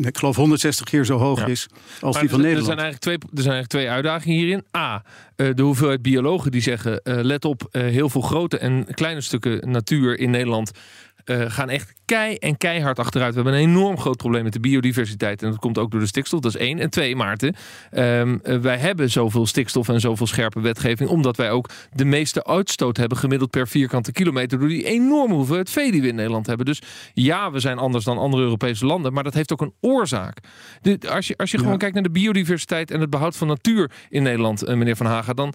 ik 0.00 0.18
geloof 0.18 0.36
160 0.36 0.84
keer 0.86 1.04
zo 1.04 1.18
hoog 1.18 1.38
Ja. 1.38 1.46
is 1.46 1.66
als 2.00 2.12
Maar 2.14 2.20
die 2.22 2.30
van 2.30 2.38
er, 2.40 2.44
Nederland. 2.44 2.68
Er 2.70 2.78
zijn, 2.78 2.78
eigenlijk 2.92 3.00
twee, 3.00 3.14
er 3.36 3.42
zijn 3.42 3.54
eigenlijk 3.54 3.68
twee 3.68 3.88
uitdagingen 3.90 4.38
hierin. 4.38 4.64
A, 4.76 5.04
eh, 5.36 5.48
de 5.54 5.62
hoeveelheid 5.62 6.02
biologen 6.02 6.50
die 6.50 6.60
zeggen... 6.60 7.00
eh, 7.02 7.18
let 7.22 7.44
op, 7.44 7.68
eh, 7.70 7.82
heel 7.82 8.08
veel 8.08 8.20
grote 8.20 8.58
en 8.58 8.86
kleine 8.94 9.20
stukken 9.20 9.70
natuur 9.70 10.18
in 10.18 10.30
Nederland... 10.30 10.70
eh, 11.24 11.44
gaan 11.48 11.68
echt 11.68 11.92
kei 12.08 12.34
en 12.34 12.56
keihard 12.56 12.98
achteruit. 12.98 13.34
We 13.34 13.40
hebben 13.40 13.60
een 13.60 13.68
enorm 13.68 13.98
groot 13.98 14.16
probleem 14.16 14.42
met 14.42 14.52
de 14.52 14.60
biodiversiteit. 14.60 15.42
En 15.42 15.50
dat 15.50 15.58
komt 15.58 15.78
ook 15.78 15.90
door 15.90 16.00
de 16.00 16.06
stikstof. 16.06 16.40
Dat 16.40 16.54
is 16.54 16.60
één. 16.60 16.78
En 16.78 16.90
twee, 16.90 17.16
Maarten. 17.16 17.54
ehm, 17.90 18.38
eh, 18.42 18.56
wij 18.58 18.76
hebben 18.76 19.10
zoveel 19.10 19.46
stikstof 19.46 19.88
en 19.88 20.00
zoveel 20.00 20.26
scherpe 20.26 20.60
wetgeving. 20.60 21.10
Omdat 21.10 21.36
wij 21.36 21.50
ook 21.50 21.68
de 21.92 22.04
meeste 22.04 22.44
uitstoot 22.44 22.96
hebben 22.96 23.18
gemiddeld 23.18 23.50
per 23.50 23.68
vierkante 23.68 24.12
kilometer. 24.12 24.58
Door 24.58 24.68
die 24.68 24.84
enorme 24.84 25.34
hoeveelheid 25.34 25.70
vee 25.70 25.92
die 25.92 26.00
we 26.00 26.08
in 26.08 26.14
Nederland 26.14 26.46
hebben. 26.46 26.66
Dus 26.66 26.82
ja, 27.12 27.50
we 27.50 27.60
zijn 27.60 27.78
anders 27.78 28.04
dan 28.04 28.18
andere 28.18 28.42
Europese 28.42 28.86
landen. 28.86 29.12
Maar 29.12 29.24
dat 29.24 29.34
heeft 29.34 29.52
ook 29.52 29.60
een 29.60 29.74
oorzaak. 29.80 30.38
De, 30.82 30.98
als 31.10 31.26
je, 31.26 31.36
als 31.36 31.50
je 31.50 31.58
gewoon 31.58 31.78
kijkt 31.78 31.94
naar 31.94 32.02
de 32.02 32.10
biodiversiteit 32.10 32.90
en 32.90 33.00
het 33.00 33.10
behoud 33.10 33.36
van 33.36 33.46
natuur 33.46 33.90
in 34.08 34.22
Nederland, 34.22 34.62
eh, 34.62 34.76
meneer 34.76 34.96
Van 34.96 35.06
Haga. 35.06 35.32
Dan 35.32 35.54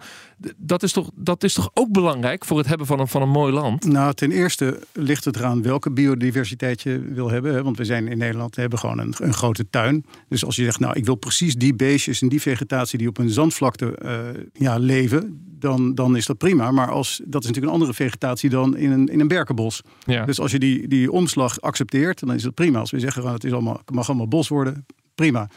dat 0.58 0.84
is, 0.84 0.92
toch, 0.92 1.10
dat 1.16 1.44
is 1.44 1.54
toch 1.54 1.70
ook 1.74 1.92
belangrijk 1.92 2.46
voor 2.46 2.58
het 2.58 2.68
hebben 2.68 2.88
van 2.88 3.00
een, 3.00 3.08
van 3.08 3.22
een 3.22 3.30
mooi 3.30 3.54
land. 3.54 3.86
Nou, 3.86 4.14
ten 4.14 4.32
eerste 4.32 4.80
ligt 4.92 5.26
het 5.26 5.36
eraan 5.36 5.62
welke 5.62 5.92
biodiversiteit 5.92 6.42
je 6.50 7.00
wil 7.14 7.30
hebben. 7.30 7.54
Hè? 7.54 7.64
Want 7.64 7.78
we 7.78 7.86
zijn 7.86 8.08
in 8.08 8.18
Nederland, 8.18 8.56
we 8.56 8.62
hebben 8.62 8.80
gewoon 8.80 9.00
een, 9.00 9.14
een, 9.18 9.34
grote 9.34 9.70
tuin. 9.70 10.06
Dus 10.30 10.46
als 10.46 10.56
je 10.56 10.64
zegt, 10.64 10.80
nou, 10.80 10.96
ik 10.96 11.06
wil 11.06 11.16
precies 11.16 11.56
die 11.56 11.76
beestjes 11.76 12.22
en 12.22 12.30
die 12.30 12.42
vegetatie 12.42 12.98
die 12.98 13.08
op 13.08 13.18
een 13.18 13.30
zandvlakte 13.30 14.00
uh, 14.06 14.44
ja, 14.54 14.78
leven, 14.78 15.42
dan, 15.60 15.96
dan 15.96 16.16
is 16.16 16.26
dat 16.26 16.38
prima. 16.38 16.72
Maar 16.72 16.92
als, 16.92 17.22
dat 17.26 17.42
is 17.42 17.48
natuurlijk 17.48 17.66
een 17.66 17.80
andere 17.80 17.94
vegetatie 17.94 18.50
dan 18.50 18.78
in 18.78 18.92
een, 18.92 19.08
in 19.08 19.20
een 19.20 19.28
berkenbos. 19.28 19.82
Ja. 20.06 20.26
Dus 20.26 20.40
als 20.40 20.52
je 20.52 20.60
die, 20.60 20.88
die 20.88 21.12
omslag 21.12 21.62
accepteert, 21.62 22.20
dan 22.20 22.34
is 22.34 22.44
dat 22.44 22.54
prima. 22.54 22.80
Als 22.80 22.92
we 22.92 23.00
zeggen, 23.00 23.28
het, 23.28 23.44
is 23.44 23.52
allemaal, 23.52 23.78
het 23.86 23.96
mag 23.96 24.08
allemaal 24.08 24.28
bos 24.28 24.48
worden, 24.48 24.86
prima. 25.16 25.50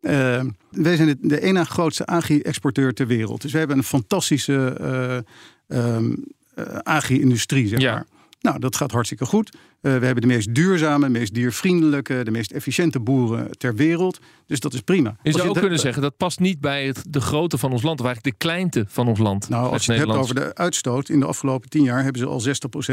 Uh, 0.00 0.40
wij 0.70 0.96
zijn 0.96 1.08
de, 1.08 1.16
de 1.20 1.40
ene 1.40 1.64
grootste 1.64 2.06
agri-exporteur 2.06 2.94
ter 2.94 3.06
wereld. 3.06 3.42
Dus 3.42 3.52
we 3.52 3.58
hebben 3.58 3.76
een 3.76 3.84
fantastische 3.84 4.78
uh, 5.68 5.86
um, 5.96 6.24
agri-industrie, 6.82 7.68
zeg 7.68 7.82
maar. 7.82 8.06
Nou, 8.40 8.58
dat 8.58 8.76
gaat 8.76 8.92
hartstikke 8.92 9.26
goed. 9.26 9.54
Uh, 9.54 9.60
we 9.80 10.04
hebben 10.04 10.20
de 10.20 10.26
meest 10.26 10.54
duurzame, 10.54 11.08
meest 11.08 11.34
diervriendelijke, 11.34 12.24
de 12.24 12.30
meest 12.30 12.50
efficiënte 12.50 13.00
boeren 13.00 13.58
ter 13.58 13.74
wereld. 13.74 14.18
Dus 14.46 14.60
dat 14.60 14.74
is 14.74 14.80
prima. 14.80 15.16
Je 15.22 15.32
zou 15.32 15.48
ook 15.48 15.58
kunnen 15.58 15.78
zeggen, 15.78 16.02
dat 16.02 16.16
past 16.16 16.40
niet 16.40 16.60
bij 16.60 16.86
het, 16.86 17.04
de 17.08 17.20
grootte 17.20 17.58
van 17.58 17.72
ons 17.72 17.82
land, 17.82 18.00
of 18.00 18.06
eigenlijk 18.06 18.38
de 18.38 18.46
kleinte 18.46 18.84
van 18.88 19.08
ons 19.08 19.18
land. 19.18 19.48
Nou, 19.48 19.72
als 19.72 19.86
je 19.86 19.92
het 19.92 20.00
hebt 20.00 20.18
over 20.18 20.34
de 20.34 20.54
uitstoot, 20.54 21.08
in 21.08 21.20
de 21.20 21.26
afgelopen 21.26 21.68
tien 21.68 21.82
jaar 21.82 22.02
hebben 22.02 22.20
ze 22.20 22.26
al 22.26 22.42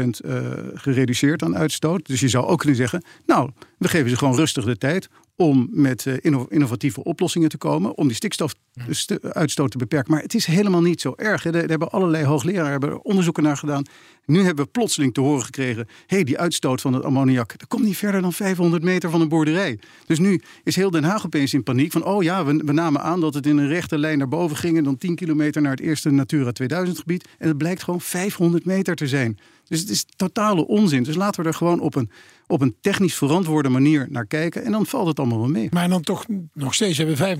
60% 0.02 0.06
uh, 0.26 0.40
gereduceerd 0.74 1.42
aan 1.42 1.56
uitstoot. 1.56 2.06
Dus 2.06 2.20
je 2.20 2.28
zou 2.28 2.46
ook 2.46 2.58
kunnen 2.58 2.76
zeggen, 2.76 3.04
nou, 3.26 3.50
we 3.78 3.88
geven 3.88 4.10
ze 4.10 4.16
gewoon 4.16 4.36
rustig 4.36 4.64
de 4.64 4.76
tijd 4.76 5.08
om 5.36 5.68
met 5.70 6.04
uh, 6.04 6.14
innovatieve 6.48 7.04
oplossingen 7.04 7.48
te 7.48 7.58
komen, 7.58 7.96
om 7.96 8.06
die 8.06 8.16
stikstofuitstoot 8.16 9.70
te 9.70 9.78
beperken. 9.78 10.12
Maar 10.12 10.22
het 10.22 10.34
is 10.34 10.46
helemaal 10.46 10.82
niet 10.82 11.00
zo 11.00 11.12
erg. 11.16 11.44
Er 11.44 11.68
hebben 11.68 11.90
allerlei 11.90 12.24
hoogleraren 12.24 12.70
hebben 12.70 13.04
onderzoeken 13.04 13.42
naar 13.42 13.56
gedaan. 13.56 13.84
Nu 14.26 14.42
hebben 14.42 14.64
we 14.64 14.70
plotseling 14.70 15.14
te 15.14 15.20
horen 15.20 15.44
gekregen: 15.44 15.86
hé, 16.06 16.16
hey, 16.16 16.24
die 16.24 16.38
uitstoot 16.38 16.80
van 16.80 16.92
het 16.92 17.04
ammoniak, 17.04 17.58
dat 17.58 17.68
komt 17.68 17.84
niet 17.84 17.96
verder 17.96 18.22
dan 18.22 18.32
500 18.32 18.82
meter 18.82 19.10
van 19.10 19.20
een 19.20 19.28
boerderij. 19.28 19.78
Dus 20.06 20.18
nu 20.18 20.40
is 20.62 20.76
heel 20.76 20.90
Den 20.90 21.04
Haag 21.04 21.24
opeens 21.24 21.54
in 21.54 21.62
paniek 21.62 21.92
van: 21.92 22.04
oh 22.04 22.22
ja, 22.22 22.44
we, 22.44 22.62
we 22.64 22.72
namen 22.72 23.02
aan 23.02 23.20
dat 23.20 23.34
het 23.34 23.46
in 23.46 23.56
een 23.56 23.68
rechte 23.68 23.98
lijn 23.98 24.18
naar 24.18 24.28
boven 24.28 24.56
ging 24.56 24.76
en 24.76 24.84
dan 24.84 24.96
10 24.96 25.14
kilometer 25.14 25.62
naar 25.62 25.70
het 25.70 25.80
eerste 25.80 26.10
Natura 26.10 26.52
2000 26.52 26.98
gebied. 26.98 27.28
En 27.38 27.48
het 27.48 27.58
blijkt 27.58 27.82
gewoon 27.82 28.00
500 28.00 28.64
meter 28.64 28.94
te 28.94 29.06
zijn. 29.06 29.38
Dus 29.68 29.80
het 29.80 29.90
is 29.90 30.04
totale 30.16 30.66
onzin. 30.66 31.02
Dus 31.02 31.14
laten 31.14 31.42
we 31.42 31.48
er 31.48 31.54
gewoon 31.54 31.80
op 31.80 31.94
een, 31.94 32.10
op 32.46 32.60
een 32.60 32.76
technisch 32.80 33.14
verantwoorde 33.14 33.68
manier 33.68 34.06
naar 34.10 34.26
kijken. 34.26 34.64
En 34.64 34.72
dan 34.72 34.86
valt 34.86 35.06
het 35.06 35.18
allemaal 35.18 35.38
wel 35.38 35.48
mee. 35.48 35.68
Maar 35.70 35.88
dan 35.88 36.02
toch 36.02 36.24
nog 36.52 36.74
steeds 36.74 36.98
hebben 36.98 37.16
we 37.16 37.38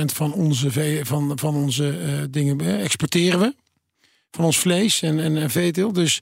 85% 0.00 0.04
van 0.04 0.32
onze, 0.32 1.02
van, 1.04 1.38
van 1.38 1.54
onze 1.54 1.98
uh, 2.06 2.22
dingen 2.30 2.62
uh, 2.62 2.82
exporteren 2.82 3.40
we. 3.40 3.54
Van 4.30 4.44
ons 4.44 4.58
vlees 4.58 5.02
en, 5.02 5.20
en, 5.20 5.36
en 5.36 5.50
veeteelt. 5.50 5.94
Dus 5.94 6.20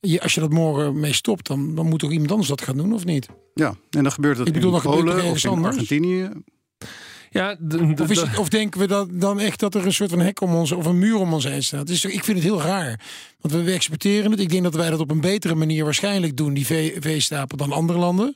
je, 0.00 0.20
als 0.20 0.34
je 0.34 0.40
dat 0.40 0.52
morgen 0.52 1.00
mee 1.00 1.12
stopt, 1.12 1.46
dan, 1.46 1.74
dan 1.74 1.88
moet 1.88 1.98
toch 1.98 2.12
iemand 2.12 2.30
anders 2.30 2.48
dat 2.48 2.62
gaan 2.62 2.76
doen, 2.76 2.92
of 2.92 3.04
niet? 3.04 3.28
Ja, 3.54 3.68
en 3.90 4.02
dan 4.02 4.12
gebeurt 4.12 4.36
dat 4.36 4.46
Ik 4.46 4.52
bedoel, 4.52 4.74
in 4.74 4.82
Polen 4.82 5.24
of 5.24 5.44
in 5.44 5.64
Argentinië. 5.64 6.30
Ja, 7.30 7.56
of, 8.00 8.10
is 8.10 8.20
het, 8.20 8.38
of, 8.38 8.48
denken 8.48 8.80
we 8.80 8.86
dat 8.86 9.08
dan 9.12 9.40
echt 9.40 9.60
dat 9.60 9.74
er 9.74 9.86
een 9.86 9.92
soort 9.92 10.10
van 10.10 10.20
hek 10.20 10.40
om 10.40 10.54
ons 10.54 10.72
of 10.72 10.86
een 10.86 10.98
muur 10.98 11.16
om 11.16 11.32
ons 11.32 11.44
heen 11.44 11.62
staat? 11.62 11.86
Dus 11.86 12.04
ik 12.04 12.24
vind 12.24 12.38
het 12.38 12.46
heel 12.46 12.60
raar. 12.60 13.00
Want 13.40 13.54
we, 13.54 13.62
we 13.62 13.72
exporteren 13.72 14.30
het. 14.30 14.40
Ik 14.40 14.48
denk 14.48 14.62
dat 14.62 14.74
wij 14.74 14.90
dat 14.90 15.00
op 15.00 15.10
een 15.10 15.20
betere 15.20 15.54
manier 15.54 15.84
waarschijnlijk 15.84 16.36
doen, 16.36 16.54
die 16.54 16.66
veestapel, 17.00 17.56
dan 17.56 17.72
andere 17.72 17.98
landen. 17.98 18.34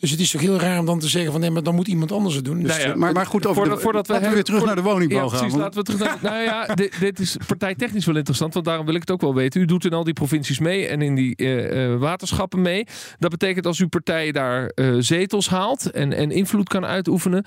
Dus 0.00 0.10
het 0.10 0.20
is 0.20 0.30
toch 0.30 0.40
heel 0.40 0.58
raar 0.58 0.78
om 0.78 0.86
dan 0.86 0.98
te 0.98 1.08
zeggen 1.08 1.32
van 1.32 1.40
nee, 1.40 1.50
maar 1.50 1.62
dan 1.62 1.74
moet 1.74 1.88
iemand 1.88 2.12
anders 2.12 2.34
het 2.34 2.44
doen. 2.44 2.62
Dus, 2.62 2.76
nou 2.76 2.88
ja, 2.88 2.96
maar, 2.96 3.12
maar 3.12 3.26
goed, 3.26 3.46
over 3.46 3.60
voordat, 3.60 3.76
de, 3.76 3.82
voordat 3.82 4.06
we, 4.06 4.30
weer 4.30 4.44
terug 4.44 4.64
naar 4.64 4.74
de 4.74 4.82
woningbouw 4.82 5.22
ja, 5.24 5.28
gaan. 5.28 5.38
Precies, 5.38 5.56
laten 5.56 5.78
we 5.78 5.84
terug 5.84 6.00
naar, 6.00 6.18
nou 6.22 6.42
ja, 6.42 6.66
dit, 6.74 7.00
dit, 7.00 7.18
is 7.18 7.36
partijtechnisch 7.46 8.06
wel 8.06 8.16
interessant, 8.16 8.54
want 8.54 8.66
daarom 8.66 8.86
wil 8.86 8.94
ik 8.94 9.00
het 9.00 9.10
ook 9.10 9.20
wel 9.20 9.34
weten. 9.34 9.60
U 9.60 9.64
doet 9.64 9.84
in 9.84 9.92
al 9.92 10.04
die 10.04 10.12
provincies 10.12 10.58
mee 10.58 10.86
en 10.86 11.02
in 11.02 11.14
die 11.14 11.34
uh, 11.36 11.96
waterschappen 11.96 12.62
mee. 12.62 12.86
Dat 13.18 13.30
betekent 13.30 13.66
als 13.66 13.78
uw 13.78 13.88
partij 13.88 14.32
daar 14.32 14.72
uh, 14.74 14.96
zetels 14.98 15.48
haalt 15.48 15.90
en, 15.90 16.12
en 16.12 16.30
invloed 16.30 16.68
kan 16.68 16.86
uitoefenen, 16.86 17.44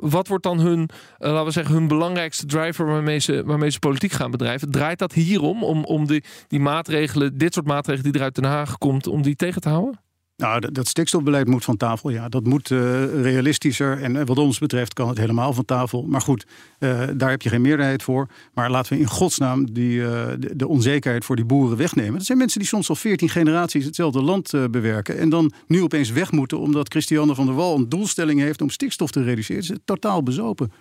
wat 0.00 0.28
wordt 0.28 0.44
dan 0.44 0.60
hun, 0.60 0.88
laten 1.18 1.44
we 1.44 1.50
zeggen, 1.50 1.74
hun 1.74 1.88
belangrijkste 1.88 2.46
driver 2.46 2.86
waarmee 2.86 3.18
ze, 3.18 3.42
waarmee 3.44 3.70
ze 3.70 3.78
politiek 3.78 4.12
gaan 4.12 4.30
bedrijven? 4.30 4.70
Draait 4.70 4.98
dat 4.98 5.12
hierom 5.12 5.64
om, 5.64 5.84
om 5.84 6.06
die, 6.06 6.24
die 6.48 6.60
maatregelen, 6.60 7.38
dit 7.38 7.54
soort 7.54 7.66
maatregelen 7.66 8.12
die 8.12 8.20
eruit 8.20 8.34
Den 8.34 8.44
Haag 8.44 8.78
komt, 8.78 9.06
om 9.06 9.22
die 9.22 9.36
tegen 9.36 9.60
te 9.60 9.68
houden? 9.68 10.01
Nou, 10.42 10.72
dat 10.72 10.88
stikstofbeleid 10.88 11.48
moet 11.48 11.64
van 11.64 11.76
tafel. 11.76 12.10
Ja, 12.10 12.28
dat 12.28 12.44
moet 12.44 12.70
uh, 12.70 13.04
realistischer. 13.22 14.02
En 14.02 14.26
wat 14.26 14.38
ons 14.38 14.58
betreft 14.58 14.94
kan 14.94 15.08
het 15.08 15.18
helemaal 15.18 15.52
van 15.52 15.64
tafel. 15.64 16.02
Maar 16.02 16.20
goed, 16.20 16.46
uh, 16.78 17.02
daar 17.14 17.30
heb 17.30 17.42
je 17.42 17.48
geen 17.48 17.60
meerderheid 17.60 18.02
voor. 18.02 18.28
Maar 18.54 18.70
laten 18.70 18.92
we 18.92 18.98
in 18.98 19.06
godsnaam 19.06 19.72
die, 19.72 19.98
de, 20.00 20.56
de, 20.56 20.68
onzekerheid 20.68 21.24
voor 21.24 21.36
die 21.36 21.44
boeren 21.44 21.76
wegnemen. 21.76 22.12
Dat 22.12 22.26
zijn 22.26 22.38
mensen 22.38 22.58
die 22.58 22.68
soms 22.68 22.88
al 22.88 22.94
veertien 22.94 23.28
generaties 23.28 23.84
hetzelfde 23.84 24.22
land 24.22 24.52
bewerken. 24.70 25.18
En 25.18 25.28
dan 25.28 25.52
nu 25.66 25.82
opeens 25.82 26.10
weg 26.10 26.32
moeten 26.32 26.58
omdat 26.58 26.90
Christiane 26.90 27.34
van 27.34 27.46
der 27.46 27.54
Wal 27.54 27.76
een 27.76 27.88
doelstelling 27.88 28.40
heeft 28.40 28.60
om 28.60 28.70
stikstof 28.70 29.10
te 29.10 29.22
reduceren. 29.22 29.62
Dat 29.62 29.70
is 29.76 29.82
totaal 29.84 30.22
bezopen. 30.22 30.72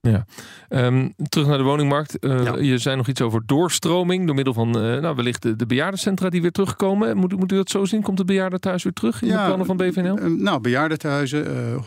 Ja. 0.00 0.26
Um, 0.68 1.14
terug 1.28 1.46
naar 1.46 1.58
de 1.58 1.64
woningmarkt. 1.64 2.16
Uh, 2.20 2.44
ja. 2.44 2.56
Je 2.56 2.78
zei 2.78 2.96
nog 2.96 3.08
iets 3.08 3.20
over 3.20 3.42
doorstroming 3.46 4.26
door 4.26 4.34
middel 4.34 4.54
van 4.54 4.68
uh, 4.68 5.00
nou, 5.00 5.16
wellicht 5.16 5.42
de, 5.42 5.56
de 5.56 5.66
bejaardencentra 5.66 6.28
die 6.28 6.42
weer 6.42 6.52
terugkomen. 6.52 7.16
Moet, 7.16 7.36
moet 7.36 7.52
u 7.52 7.56
dat 7.56 7.70
zo 7.70 7.84
zien? 7.84 8.02
Komt 8.02 8.18
het 8.18 8.26
bejaardentehuis 8.26 8.82
weer 8.82 8.92
terug 8.92 9.22
in 9.22 9.28
ja, 9.28 9.40
de 9.40 9.46
plannen 9.46 9.66
van 9.66 9.76
BVNL? 9.76 10.18
Uh, 10.18 10.40
nou, 10.40 10.60
bejaardentehuizen, 10.60 11.46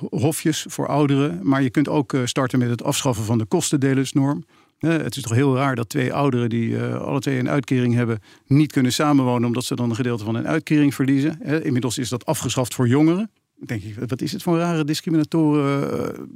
hofjes 0.09 0.65
voor 0.69 0.87
ouderen. 0.87 1.39
Maar 1.41 1.61
je 1.61 1.69
kunt 1.69 1.89
ook 1.89 2.15
starten 2.25 2.59
met 2.59 2.69
het 2.69 2.83
afschaffen 2.83 3.25
van 3.25 3.37
de 3.37 3.45
kostendelersnorm. 3.45 4.45
het 4.79 5.15
is 5.15 5.21
toch 5.21 5.33
heel 5.33 5.55
raar 5.55 5.75
dat 5.75 5.89
twee 5.89 6.13
ouderen 6.13 6.49
die 6.49 6.81
alle 6.81 7.19
twee 7.19 7.39
een 7.39 7.49
uitkering 7.49 7.93
hebben, 7.93 8.19
niet 8.47 8.71
kunnen 8.71 8.93
samenwonen 8.93 9.47
omdat 9.47 9.63
ze 9.63 9.75
dan 9.75 9.89
een 9.89 9.95
gedeelte 9.95 10.23
van 10.23 10.35
hun 10.35 10.47
uitkering 10.47 10.95
verliezen. 10.95 11.63
inmiddels 11.63 11.97
is 11.97 12.09
dat 12.09 12.25
afgeschaft 12.25 12.73
voor 12.73 12.87
jongeren 12.87 13.29
denk 13.65 13.83
ik, 13.83 13.95
wat 14.07 14.21
is 14.21 14.31
het 14.31 14.43
voor 14.43 14.53
een 14.53 14.59
rare 14.59 14.83
discriminatoren 14.83 16.29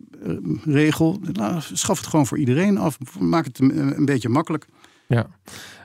regel? 0.63 1.19
Nou, 1.33 1.61
schaf 1.73 1.97
het 1.97 2.07
gewoon 2.07 2.27
voor 2.27 2.37
iedereen 2.37 2.77
af. 2.77 2.97
Maak 3.19 3.45
het 3.45 3.59
een, 3.59 3.97
een 3.97 4.05
beetje 4.05 4.29
makkelijk. 4.29 4.67
Ja, 5.07 5.27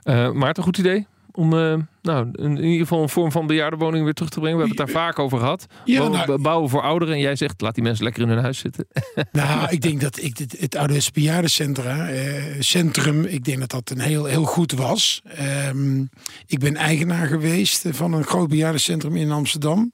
uh, 0.04 0.32
Maarten, 0.32 0.62
goed 0.62 0.78
idee? 0.78 1.06
Om 1.34 1.52
uh, 1.52 1.74
nou, 2.02 2.28
in 2.32 2.56
ieder 2.56 2.78
geval 2.78 3.02
een 3.02 3.08
vorm 3.08 3.32
van 3.32 3.46
bejaardenwoning 3.46 4.04
weer 4.04 4.12
terug 4.12 4.30
te 4.30 4.40
brengen. 4.40 4.58
We 4.58 4.64
hebben 4.64 4.84
het 4.84 4.94
daar 4.94 5.04
vaak 5.04 5.18
over 5.18 5.38
gehad. 5.38 5.66
Ja, 5.84 6.08
nou, 6.08 6.38
bouwen 6.38 6.70
voor 6.70 6.82
ouderen. 6.82 7.14
En 7.14 7.20
jij 7.20 7.36
zegt, 7.36 7.60
laat 7.60 7.74
die 7.74 7.84
mensen 7.84 8.04
lekker 8.04 8.22
in 8.22 8.28
hun 8.28 8.38
huis 8.38 8.58
zitten. 8.58 8.86
Nou, 9.32 9.70
ik 9.70 9.80
denk 9.80 10.00
dat 10.00 10.22
ik 10.22 10.38
het, 10.38 10.56
het 10.58 10.76
oude 10.76 11.00
bejaardencentra, 11.12 12.08
eh, 12.08 12.42
centrum, 12.58 13.24
ik 13.24 13.44
denk 13.44 13.58
dat 13.58 13.70
dat 13.70 13.90
een 13.90 14.00
heel, 14.00 14.24
heel 14.24 14.44
goed 14.44 14.72
was. 14.72 15.22
Um, 15.68 16.08
ik 16.46 16.58
ben 16.58 16.76
eigenaar 16.76 17.26
geweest 17.26 17.84
van 17.90 18.12
een 18.12 18.24
groot 18.24 18.48
bejaardencentrum 18.48 19.16
in 19.16 19.30
Amsterdam. 19.30 19.92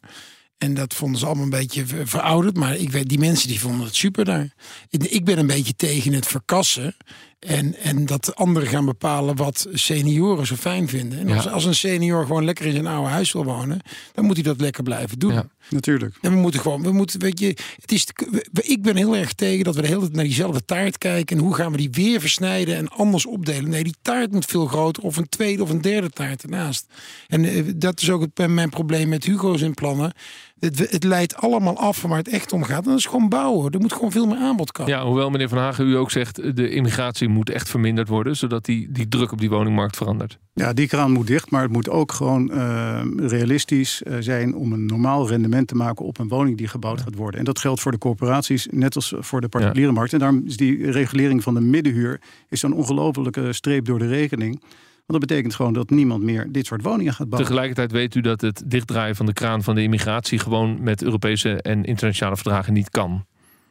En 0.58 0.74
dat 0.74 0.94
vonden 0.94 1.18
ze 1.18 1.26
allemaal 1.26 1.44
een 1.44 1.50
beetje 1.50 1.84
verouderd. 2.04 2.56
Maar 2.56 2.76
ik 2.76 2.90
weet, 2.90 3.08
die 3.08 3.18
mensen 3.18 3.48
die 3.48 3.60
vonden 3.60 3.86
het 3.86 3.96
super 3.96 4.24
daar. 4.24 4.54
Ik 4.90 5.24
ben 5.24 5.38
een 5.38 5.46
beetje 5.46 5.74
tegen 5.76 6.12
het 6.12 6.26
verkassen. 6.26 6.96
En, 7.38 7.76
en 7.76 8.06
dat 8.06 8.36
anderen 8.36 8.68
gaan 8.68 8.84
bepalen 8.84 9.36
wat 9.36 9.66
senioren 9.72 10.46
zo 10.46 10.54
fijn 10.54 10.88
vinden. 10.88 11.18
En 11.18 11.36
als, 11.36 11.48
als, 11.48 11.64
een 11.64 11.74
senior 11.74 12.26
gewoon 12.26 12.44
lekker 12.44 12.66
in 12.66 12.72
zijn 12.72 12.86
oude 12.86 13.08
huis 13.08 13.32
wil 13.32 13.44
wonen, 13.44 13.80
dan 14.14 14.24
moet 14.24 14.34
hij 14.34 14.44
dat 14.44 14.60
lekker 14.60 14.82
blijven 14.82 15.18
doen. 15.18 15.32
Ja, 15.32 15.48
natuurlijk. 15.70 16.18
En 16.20 16.32
we 16.32 16.38
moeten 16.38 16.60
gewoon, 16.60 16.82
we 16.82 16.92
moeten, 16.92 17.20
weet 17.20 17.38
je, 17.40 17.46
het 17.80 17.92
is, 17.92 18.06
ik 18.52 18.82
ben 18.82 18.96
heel 18.96 19.16
erg 19.16 19.32
tegen 19.32 19.64
dat 19.64 19.74
we 19.74 19.80
de 19.80 19.86
hele 19.86 20.00
tijd 20.00 20.12
naar 20.12 20.24
diezelfde 20.24 20.64
taart 20.64 20.98
kijken. 20.98 21.36
En 21.36 21.42
hoe 21.42 21.54
gaan 21.54 21.72
we 21.72 21.78
die 21.78 21.90
weer 21.90 22.20
versnijden 22.20 22.76
en 22.76 22.88
anders 22.88 23.26
opdelen? 23.26 23.70
Nee, 23.70 23.84
die 23.84 23.96
taart 24.02 24.32
moet 24.32 24.44
veel 24.44 24.66
groter 24.66 25.02
of 25.02 25.16
een 25.16 25.28
tweede 25.28 25.62
of 25.62 25.70
een 25.70 25.82
derde 25.82 26.10
taart 26.10 26.42
ernaast. 26.42 26.86
En 27.26 27.44
eh, 27.44 27.64
dat 27.74 28.00
is 28.00 28.10
ook 28.10 28.20
het, 28.20 28.48
mijn 28.48 28.70
probleem 28.70 29.08
met 29.08 29.24
Hugo's 29.24 29.60
in 29.60 29.74
plannen. 29.74 30.12
Het, 30.60 30.90
het, 30.90 31.04
leidt 31.04 31.36
allemaal 31.36 31.78
af 31.78 31.98
van 31.98 32.10
waar 32.10 32.18
het 32.18 32.28
echt 32.28 32.52
om 32.52 32.62
gaat. 32.62 32.84
En 32.84 32.90
dat 32.90 32.98
is 32.98 33.06
gewoon 33.06 33.28
bouwen. 33.28 33.72
Er 33.72 33.80
moet 33.80 33.92
gewoon 33.92 34.12
veel 34.12 34.26
meer 34.26 34.38
aanbod 34.38 34.72
komen. 34.72 34.92
Ja, 34.92 35.04
hoewel 35.04 35.30
meneer 35.30 35.48
Van 35.48 35.58
Hagen 35.58 35.86
u 35.86 35.96
ook 35.96 36.10
zegt, 36.10 36.56
de 36.56 36.70
immigratie 36.70 37.28
moet 37.28 37.50
echt 37.50 37.68
verminderd 37.68 38.08
worden, 38.08 38.36
zodat 38.36 38.64
die, 38.64 38.92
die 38.92 39.08
druk 39.08 39.32
op 39.32 39.40
die 39.40 39.50
woningmarkt 39.50 39.96
verandert. 39.96 40.38
Ja, 40.54 40.72
die 40.72 40.88
kraan 40.88 41.12
moet 41.12 41.26
dicht, 41.26 41.50
maar 41.50 41.62
het 41.62 41.72
moet 41.72 41.88
ook 41.88 42.12
gewoon 42.12 42.50
uh, 42.52 43.00
realistisch 43.16 44.02
uh, 44.02 44.16
zijn 44.20 44.54
om 44.54 44.72
een 44.72 44.86
normaal 44.86 45.28
rendement 45.28 45.68
te 45.68 45.74
maken 45.74 46.04
op 46.04 46.18
een 46.18 46.28
woning 46.28 46.56
die 46.56 46.68
gebouwd 46.68 46.98
ja. 46.98 47.04
gaat 47.04 47.14
worden. 47.14 47.38
En 47.38 47.44
dat 47.44 47.58
geldt 47.58 47.80
voor 47.80 47.92
de 47.92 47.98
corporaties, 47.98 48.66
net 48.70 48.94
als 48.94 49.14
voor 49.18 49.40
de 49.40 49.48
particuliere 49.48 49.88
ja. 49.88 49.96
markt. 49.96 50.12
En 50.12 50.18
daarom 50.18 50.42
is 50.46 50.56
die 50.56 50.90
regulering 50.90 51.42
van 51.42 51.54
de 51.54 51.60
middenhuur 51.60 52.20
is 52.48 52.62
een 52.62 52.72
ongelofelijke 52.72 53.52
streep 53.52 53.84
door 53.84 53.98
de 53.98 54.08
rekening. 54.08 54.60
Want 55.08 55.20
dat 55.20 55.28
betekent 55.28 55.54
gewoon 55.54 55.72
dat 55.72 55.90
niemand 55.90 56.22
meer 56.22 56.52
dit 56.52 56.66
soort 56.66 56.82
woningen 56.82 57.12
gaat 57.12 57.28
bouwen. 57.28 57.48
Tegelijkertijd 57.48 57.92
weet 57.92 58.14
u 58.14 58.20
dat 58.20 58.40
het 58.40 58.62
dichtdraaien 58.66 59.16
van 59.16 59.26
de 59.26 59.32
kraan 59.32 59.62
van 59.62 59.74
de 59.74 59.82
immigratie 59.82 60.38
gewoon 60.38 60.82
met 60.82 61.02
Europese 61.02 61.62
en 61.62 61.84
internationale 61.84 62.36
verdragen 62.36 62.72
niet 62.72 62.90
kan. 62.90 63.24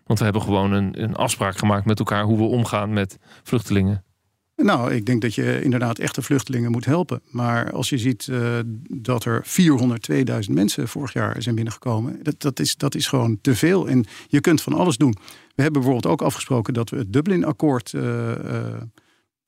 Want 0.05 0.19
we 0.19 0.25
hebben 0.25 0.41
gewoon 0.41 0.71
een, 0.71 1.03
een 1.03 1.15
afspraak 1.15 1.57
gemaakt 1.57 1.85
met 1.85 1.99
elkaar 1.99 2.23
hoe 2.23 2.37
we 2.37 2.43
omgaan 2.43 2.93
met 2.93 3.17
vluchtelingen. 3.43 4.03
Nou, 4.55 4.93
ik 4.93 5.05
denk 5.05 5.21
dat 5.21 5.35
je 5.35 5.63
inderdaad 5.63 5.99
echte 5.99 6.21
vluchtelingen 6.21 6.71
moet 6.71 6.85
helpen. 6.85 7.21
Maar 7.29 7.71
als 7.71 7.89
je 7.89 7.97
ziet 7.97 8.27
uh, 8.27 8.57
dat 8.89 9.25
er 9.25 9.45
402.000 10.47 10.53
mensen 10.53 10.87
vorig 10.87 11.13
jaar 11.13 11.41
zijn 11.41 11.55
binnengekomen, 11.55 12.19
dat, 12.23 12.41
dat, 12.41 12.59
is, 12.59 12.75
dat 12.75 12.95
is 12.95 13.07
gewoon 13.07 13.37
te 13.41 13.55
veel. 13.55 13.87
En 13.87 14.05
je 14.27 14.41
kunt 14.41 14.61
van 14.61 14.73
alles 14.73 14.97
doen. 14.97 15.15
We 15.55 15.61
hebben 15.63 15.81
bijvoorbeeld 15.81 16.13
ook 16.13 16.21
afgesproken 16.21 16.73
dat 16.73 16.89
we 16.89 16.97
het 16.97 17.13
Dublin-akkoord. 17.13 17.93
Uh, 17.93 18.03
uh, 18.03 18.35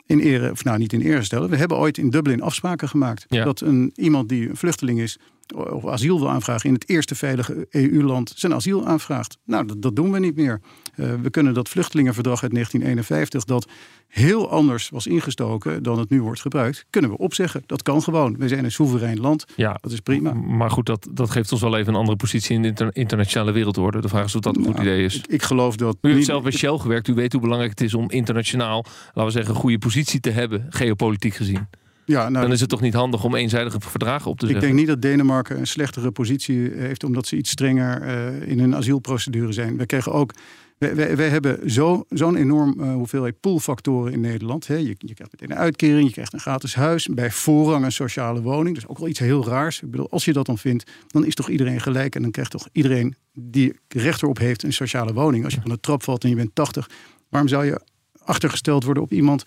in 0.10 0.20
ere, 0.20 0.52
of 0.52 0.64
nou 0.64 0.78
niet 0.78 0.94
in 0.94 1.02
ere 1.02 1.24
stellen. 1.24 1.50
We 1.50 1.56
hebben 1.56 1.78
ooit 1.78 1.98
in 1.98 2.10
Dublin 2.10 2.42
afspraken 2.42 2.90
gemaakt. 2.90 3.26
Ja. 3.30 3.44
Dat 3.44 3.62
een, 3.62 3.92
iemand 3.96 4.30
die 4.30 4.50
een 4.50 4.56
vluchteling 4.56 5.00
is, 5.00 5.18
of 5.56 5.88
asiel 5.88 6.20
wil 6.20 6.30
aanvragen 6.30 6.68
in 6.68 6.74
het 6.74 6.90
eerste 6.90 7.16
veilige 7.16 7.68
EU-land, 7.70 8.34
zijn 8.36 8.54
asiel 8.54 8.88
aanvraagt. 8.88 9.38
Nou, 9.46 9.66
dat, 9.66 9.82
dat 9.82 9.96
doen 9.96 10.12
we 10.12 10.20
niet 10.20 10.36
meer. 10.36 10.62
Uh, 10.96 11.14
we 11.22 11.30
kunnen 11.30 11.54
dat 11.54 11.70
vluchtelingenverdrag 11.70 12.44
uit 12.44 12.52
1951, 12.52 13.44
dat 13.44 13.68
heel 14.08 14.50
anders 14.50 14.90
was 14.90 15.08
ingestoken 15.08 15.84
dan 15.84 16.00
het 16.00 16.10
nu 16.10 16.22
wordt 16.22 16.42
gebruikt, 16.42 16.86
kunnen 16.90 17.12
we 17.12 17.18
opzeggen. 17.18 17.64
Dat 17.66 17.82
kan 17.82 18.02
gewoon. 18.02 18.38
We 18.38 18.48
zijn 18.48 18.64
een 18.64 18.72
soeverein 18.72 19.20
land. 19.20 19.46
Ja, 19.56 19.78
dat 19.82 19.92
is 19.92 20.00
prima. 20.00 20.34
Maar 20.34 20.72
goed, 20.72 20.86
dat, 20.86 21.08
dat 21.12 21.30
geeft 21.30 21.52
ons 21.52 21.62
wel 21.62 21.78
even 21.78 21.94
een 21.94 22.00
andere 22.00 22.18
positie 22.18 22.56
in 22.56 22.62
de 22.62 22.68
inter 22.68 22.90
internationale 22.92 23.52
wereldorde. 23.52 24.02
De 24.02 24.08
vraag 24.08 24.26
is 24.26 24.36
of 24.36 24.42
dat 24.42 24.58
een 24.58 24.64
goed 24.64 24.76
nou, 24.76 24.88
idee 24.88 25.04
is. 25.04 25.16
Ik, 25.16 25.28
ik 25.28 25.42
geloof 25.42 25.76
dat. 25.76 25.98
U 26.02 26.14
heeft 26.14 26.26
zelf 26.26 26.44
bij 26.44 26.52
Shell 26.52 26.78
gewerkt. 26.78 27.08
U 27.08 27.14
weet 27.14 27.32
hoe 27.32 27.42
belangrijk 27.42 27.72
het 27.72 27.82
is 27.82 27.94
om 27.94 28.10
internationaal, 28.10 28.86
laten 29.06 29.26
we 29.26 29.32
zeggen, 29.32 29.54
een 29.54 29.60
goede 29.60 29.78
positie 29.78 30.20
te 30.20 30.30
hebben, 30.30 30.66
geopolitiek 30.70 31.34
gezien. 31.34 31.68
Ja, 32.10 32.30
nou, 32.30 32.44
dan 32.44 32.54
is 32.54 32.60
het 32.60 32.70
toch 32.70 32.82
niet 32.82 32.94
handig 32.94 33.24
om 33.24 33.36
eenzijdige 33.36 33.80
verdragen 33.80 34.32
op 34.32 34.40
te 34.40 34.46
zetten? 34.46 34.64
Ik 34.64 34.68
denk 34.68 34.80
niet 34.80 34.96
dat 34.96 35.02
Denemarken 35.02 35.60
een 35.60 35.68
slechtere 35.68 36.12
positie 36.12 36.72
heeft 36.76 37.04
omdat 37.04 37.28
ze 37.28 37.36
iets 37.36 37.50
strenger 37.50 38.02
uh, 38.02 38.48
in 38.48 38.60
hun 38.60 38.76
asielprocedure 38.76 39.52
zijn. 39.52 39.78
We 39.78 39.86
krijgen 39.86 40.12
ook. 40.12 40.34
Wij, 40.78 41.16
wij, 41.16 41.30
hebben 41.30 41.60
zo'n 41.72 42.06
zo 42.16 42.34
enorm 42.34 42.76
uh, 42.80 42.94
hoeveelheid 42.94 43.40
poolfactoren 43.40 44.14
in 44.14 44.20
Nederland. 44.20 44.66
Je, 44.66 44.86
je, 44.86 44.96
krijgt 44.96 45.32
meteen 45.32 45.52
een 45.52 45.58
uitkering, 45.58 46.08
je 46.08 46.14
krijgt 46.14 46.34
een 46.34 46.40
gratis 46.40 46.76
huis. 46.76 47.08
Bij 47.08 47.32
voorrang 47.32 47.86
een 47.86 47.92
sociale 47.92 48.42
woning. 48.42 48.76
Dat 48.76 48.84
is 48.84 48.90
ook 48.90 48.98
wel 48.98 49.08
iets 49.08 49.20
heel 49.20 49.46
raars. 49.46 49.82
Ik 49.82 49.92
bedoel, 49.92 50.10
als 50.10 50.26
je 50.26 50.34
dat 50.34 50.46
dan 50.46 50.58
vindt, 50.58 50.92
dan 51.08 51.26
is 51.26 51.34
toch 51.34 51.50
iedereen 51.50 51.82
gelijk. 51.82 52.16
En 52.16 52.22
dan 52.22 52.32
krijgt 52.32 52.52
toch 52.52 52.68
iedereen 52.72 53.16
die 53.34 53.80
recht 53.88 54.22
erop 54.22 54.38
heeft 54.38 54.64
een 54.64 54.74
sociale 54.74 55.14
woning. 55.14 55.44
Als 55.44 55.54
je 55.54 55.62
van 55.62 55.70
de 55.70 55.80
trap 55.80 56.04
valt 56.04 56.24
en 56.24 56.30
je 56.30 56.36
bent 56.36 56.56
80, 56.56 56.90
waarom 57.30 57.50
zou 57.50 57.66
je 57.66 57.82
achtergesteld 58.24 58.84
worden 58.84 59.04
op 59.04 59.12
iemand 59.12 59.44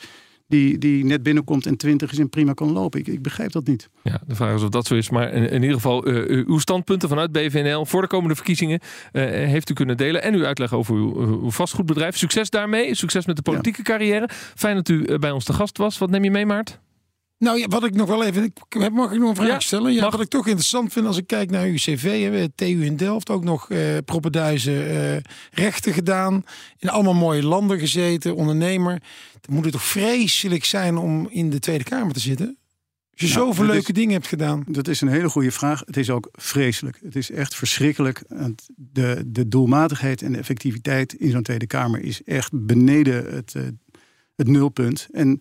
die, 0.46 0.78
die 0.78 1.04
net 1.04 1.22
binnenkomt 1.22 1.66
en 1.66 1.76
20 1.76 2.12
is 2.12 2.18
en 2.18 2.28
prima 2.28 2.52
kan 2.52 2.72
lopen. 2.72 3.00
Ik, 3.00 3.06
ik 3.06 3.22
begrijp 3.22 3.52
dat 3.52 3.66
niet. 3.66 3.88
Ja, 4.02 4.20
de 4.26 4.34
vraag 4.34 4.54
is 4.54 4.62
of 4.62 4.68
dat 4.68 4.86
zo 4.86 4.94
is. 4.94 5.10
Maar 5.10 5.32
in, 5.32 5.50
in 5.50 5.62
ieder 5.62 5.76
geval, 5.76 6.08
uh, 6.08 6.46
uw 6.46 6.58
standpunten 6.58 7.08
vanuit 7.08 7.32
BVNL 7.32 7.86
voor 7.86 8.02
de 8.02 8.08
komende 8.08 8.34
verkiezingen 8.34 8.80
uh, 9.12 9.22
heeft 9.24 9.70
u 9.70 9.74
kunnen 9.74 9.96
delen. 9.96 10.22
En 10.22 10.34
uw 10.34 10.44
uitleg 10.44 10.72
over 10.72 10.94
uw, 10.94 11.16
uw, 11.16 11.50
vastgoedbedrijf. 11.50 12.16
Succes 12.16 12.50
daarmee. 12.50 12.94
Succes 12.94 13.26
met 13.26 13.36
de 13.36 13.42
politieke 13.42 13.82
carrière. 13.82 14.28
Fijn 14.54 14.74
dat 14.74 14.88
u 14.88 15.18
bij 15.18 15.30
ons 15.30 15.44
te 15.44 15.52
gast 15.52 15.78
was. 15.78 15.98
Wat 15.98 16.10
neem 16.10 16.24
je 16.24 16.30
mee, 16.30 16.46
Maart? 16.46 16.80
Nou 17.42 17.58
ja, 17.58 17.66
wat 17.66 17.84
ik 17.84 17.94
nog 17.94 18.08
wel 18.08 18.24
even. 18.24 18.44
Ik, 18.44 18.90
mag 18.92 19.12
ik 19.12 19.18
nog 19.18 19.28
een 19.28 19.44
vraag 19.44 19.62
stellen? 19.62 19.92
Ja, 19.92 20.10
wat 20.10 20.20
ik 20.20 20.28
toch 20.28 20.46
interessant 20.46 20.92
vind 20.92 21.06
als 21.06 21.16
ik 21.16 21.26
kijk 21.26 21.50
naar 21.50 21.64
uw 21.64 21.74
cv. 21.74 22.30
Hè, 22.30 22.48
TU 22.48 22.84
in 22.84 22.96
Delft 22.96 23.30
ook 23.30 23.44
nog 23.44 23.70
uh, 23.70 23.78
propenduizen 24.04 24.90
uh, 24.90 25.16
rechten 25.50 25.92
gedaan. 25.92 26.44
In 26.78 26.88
allemaal 26.88 27.14
mooie 27.14 27.42
landen 27.42 27.78
gezeten, 27.78 28.36
ondernemer. 28.36 29.02
Het 29.32 29.48
moet 29.48 29.64
het 29.64 29.72
toch 29.72 29.82
vreselijk 29.84 30.64
zijn 30.64 30.96
om 30.96 31.28
in 31.30 31.50
de 31.50 31.58
Tweede 31.58 31.84
Kamer 31.84 32.12
te 32.12 32.20
zitten? 32.20 32.46
Als 32.46 33.30
je 33.30 33.36
nou, 33.36 33.46
zoveel 33.46 33.64
leuke 33.64 33.92
dingen 33.92 34.12
hebt 34.12 34.26
gedaan. 34.26 34.64
Dat 34.66 34.88
is 34.88 35.00
een 35.00 35.08
hele 35.08 35.28
goede 35.28 35.52
vraag. 35.52 35.82
Het 35.86 35.96
is 35.96 36.10
ook 36.10 36.28
vreselijk. 36.32 36.98
Het 37.04 37.16
is 37.16 37.30
echt 37.30 37.54
verschrikkelijk. 37.54 38.22
De, 38.76 39.22
de 39.26 39.48
doelmatigheid 39.48 40.22
en 40.22 40.32
de 40.32 40.38
effectiviteit 40.38 41.12
in 41.12 41.30
zo'n 41.30 41.42
Tweede 41.42 41.66
Kamer 41.66 42.00
is 42.00 42.22
echt 42.24 42.50
beneden 42.66 43.34
het, 43.34 43.54
uh, 43.56 43.62
het 44.36 44.48
nulpunt. 44.48 45.08
En 45.12 45.40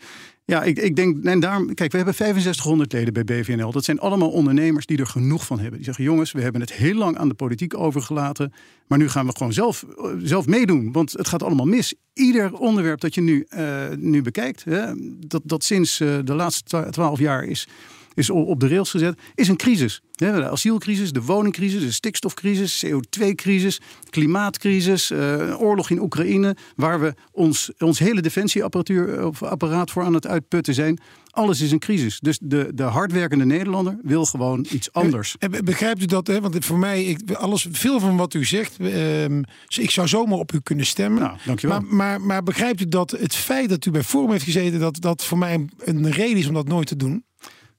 ja, 0.52 0.64
ik, 0.64 0.80
ik 0.80 0.96
denk, 0.96 1.26
en 1.26 1.40
daarom, 1.40 1.74
kijk, 1.74 1.92
we 1.92 1.98
hebben 1.98 2.16
6500 2.16 2.94
leden 2.94 3.14
bij 3.14 3.24
BVNL. 3.24 3.72
Dat 3.72 3.84
zijn 3.84 4.00
allemaal 4.00 4.30
ondernemers 4.30 4.86
die 4.86 4.98
er 4.98 5.08
genoeg 5.08 5.46
van 5.46 5.60
hebben. 5.60 5.76
Die 5.76 5.86
zeggen, 5.86 6.04
jongens, 6.04 6.32
we 6.32 6.42
hebben 6.42 6.62
het 6.62 6.74
heel 6.74 6.96
lang 6.96 7.18
aan 7.18 7.28
de 7.28 7.34
politiek 7.34 7.78
overgelaten. 7.78 8.54
Maar 8.88 8.98
nu 8.98 9.10
gaan 9.10 9.26
we 9.26 9.36
gewoon 9.38 9.54
zelf, 9.54 9.86
zelf 10.24 10.46
meedoen. 10.46 10.92
Want 10.92 11.12
het 11.12 11.28
gaat 11.28 11.44
allemaal 11.44 11.66
mis. 11.66 11.94
Ieder 12.14 12.54
onderwerp 12.54 13.00
dat 13.00 13.16
je 13.16 13.22
nu, 13.22 13.46
uh, 13.50 13.84
nu 13.98 14.22
bekijkt, 14.22 14.64
hè, 14.64 14.94
dat, 15.28 15.42
dat 15.46 15.64
sinds 15.64 16.00
uh, 16.00 16.18
de 16.24 16.34
laatste 16.34 16.88
twaalf 16.90 17.20
jaar 17.20 17.44
is 17.44 17.68
is 18.14 18.30
op 18.30 18.60
de 18.60 18.68
rails 18.68 18.90
gezet, 18.90 19.20
is 19.36 19.48
een 19.48 19.56
crisis. 19.56 20.02
De 20.12 20.50
asielcrisis, 20.50 21.12
de 21.12 21.22
woningcrisis, 21.22 21.82
de 21.82 21.92
stikstofcrisis, 21.92 22.86
CO2-crisis, 22.86 23.82
klimaatcrisis, 24.10 25.12
uh, 25.12 25.62
oorlog 25.62 25.90
in 25.90 26.02
Oekraïne, 26.02 26.56
waar 26.76 27.00
we 27.00 27.14
ons, 27.32 27.72
ons 27.78 28.00
hele 28.00 28.22
defensieapparatuur 28.22 29.26
of 29.26 29.44
apparaat 29.44 29.92
voor 29.92 30.04
aan 30.04 30.14
het 30.14 30.28
uitputten 30.28 30.74
zijn. 30.74 31.00
Alles 31.32 31.62
is 31.62 31.72
een 31.72 31.80
crisis. 31.80 32.20
Dus 32.20 32.40
de, 32.42 32.72
de 32.74 32.84
hardwerkende 32.84 33.46
Nederlander 33.46 33.98
wil 34.04 34.26
gewoon 34.26 34.66
iets 34.70 34.94
anders. 34.94 35.36
Begrijpt 35.64 36.02
u 36.02 36.06
dat? 36.06 36.28
Hè? 36.28 36.42
Want 36.42 36.66
voor 36.66 36.80
mij, 36.80 37.04
ik, 37.04 37.32
alles, 37.32 37.68
veel 37.72 38.00
van 38.00 38.18
wat 38.18 38.34
u 38.34 38.46
zegt, 38.46 38.80
uh, 38.80 39.24
ik 39.68 39.92
zou 39.92 40.08
zomaar 40.08 40.38
op 40.38 40.54
u 40.54 40.60
kunnen 40.60 40.86
stemmen. 40.86 41.22
Nou, 41.22 41.38
dankjewel. 41.46 41.80
Maar, 41.80 41.96
maar, 41.96 42.22
maar 42.22 42.44
begrijpt 42.44 42.82
u 42.82 42.86
dat 42.86 43.12
het 43.12 43.36
feit 43.36 43.70
dat 43.70 43.86
u 43.86 43.92
bij 43.92 44.04
Forum 44.04 44.32
heeft 44.32 44.44
gezeten, 44.44 44.80
dat 44.80 45.02
dat 45.02 45.24
voor 45.24 45.38
mij 45.38 45.66
een 45.78 46.12
reden 46.12 46.38
is 46.38 46.48
om 46.48 46.54
dat 46.54 46.68
nooit 46.68 46.88
te 46.88 46.96
doen? 46.96 47.24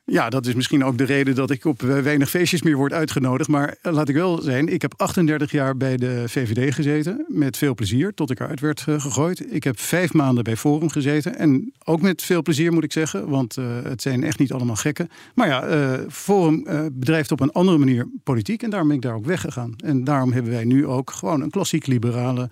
Ja, 0.05 0.29
dat 0.29 0.47
is 0.47 0.55
misschien 0.55 0.85
ook 0.85 0.99
de 0.99 1.05
reden 1.05 1.35
dat 1.35 1.51
ik 1.51 1.65
op 1.65 1.81
weinig 1.81 2.31
feestjes 2.31 2.63
meer 2.63 2.77
word 2.77 2.93
uitgenodigd. 2.93 3.49
Maar 3.49 3.77
eh, 3.83 3.93
laat 3.93 4.09
ik 4.09 4.15
wel 4.15 4.41
zijn, 4.41 4.69
ik 4.69 4.83
heb 4.83 4.95
38 4.97 5.51
jaar 5.51 5.77
bij 5.77 5.97
de 5.97 6.25
VVD 6.27 6.75
gezeten. 6.75 7.25
Met 7.29 7.57
veel 7.57 7.75
plezier, 7.75 8.15
tot 8.15 8.31
ik 8.31 8.41
eruit 8.41 8.61
werd 8.61 8.85
eh, 8.87 9.01
gegooid. 9.01 9.53
Ik 9.55 9.65
heb 9.65 9.79
vijf 9.81 10.13
maanden 10.13 10.45
bij 10.45 10.57
Forum 10.57 10.89
gezeten. 10.89 11.39
En 11.39 11.73
ook 11.85 12.01
met 12.01 12.23
veel 12.23 12.43
plezier 12.43 12.73
moet 12.73 12.85
ik 12.85 12.93
zeggen, 12.93 13.29
want 13.29 13.55
het 13.55 14.03
zijn 14.03 14.25
echt 14.25 14.39
niet 14.39 14.53
allemaal 14.53 14.77
gekken. 14.77 15.09
Maar 15.35 15.49
ja, 15.49 15.69
uh, 15.69 15.99
Forum 16.09 16.65
bedrijft 16.93 17.33
op 17.33 17.41
een 17.41 17.53
andere 17.53 17.79
manier 17.79 18.09
politiek. 18.25 18.63
En 18.63 18.71
daarom 18.71 18.89
ben 18.89 18.97
ik 18.97 19.03
daar 19.03 19.15
ook 19.15 19.27
weggegaan. 19.27 19.75
En 19.77 20.05
daarom 20.05 20.33
hebben 20.33 20.53
wij 20.53 20.65
nu 20.65 20.87
ook 20.87 21.11
gewoon 21.11 21.41
een 21.41 21.51
klassiek 21.51 21.87
liberale, 21.87 22.51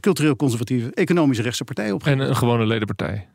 cultureel 0.00 0.36
conservatieve, 0.36 0.90
economische 0.94 1.42
rechtse 1.42 1.64
partij 1.64 1.92
op. 1.92 2.06
En 2.06 2.18
een 2.18 2.36
gewone 2.36 2.66
ledenpartij. 2.66 3.28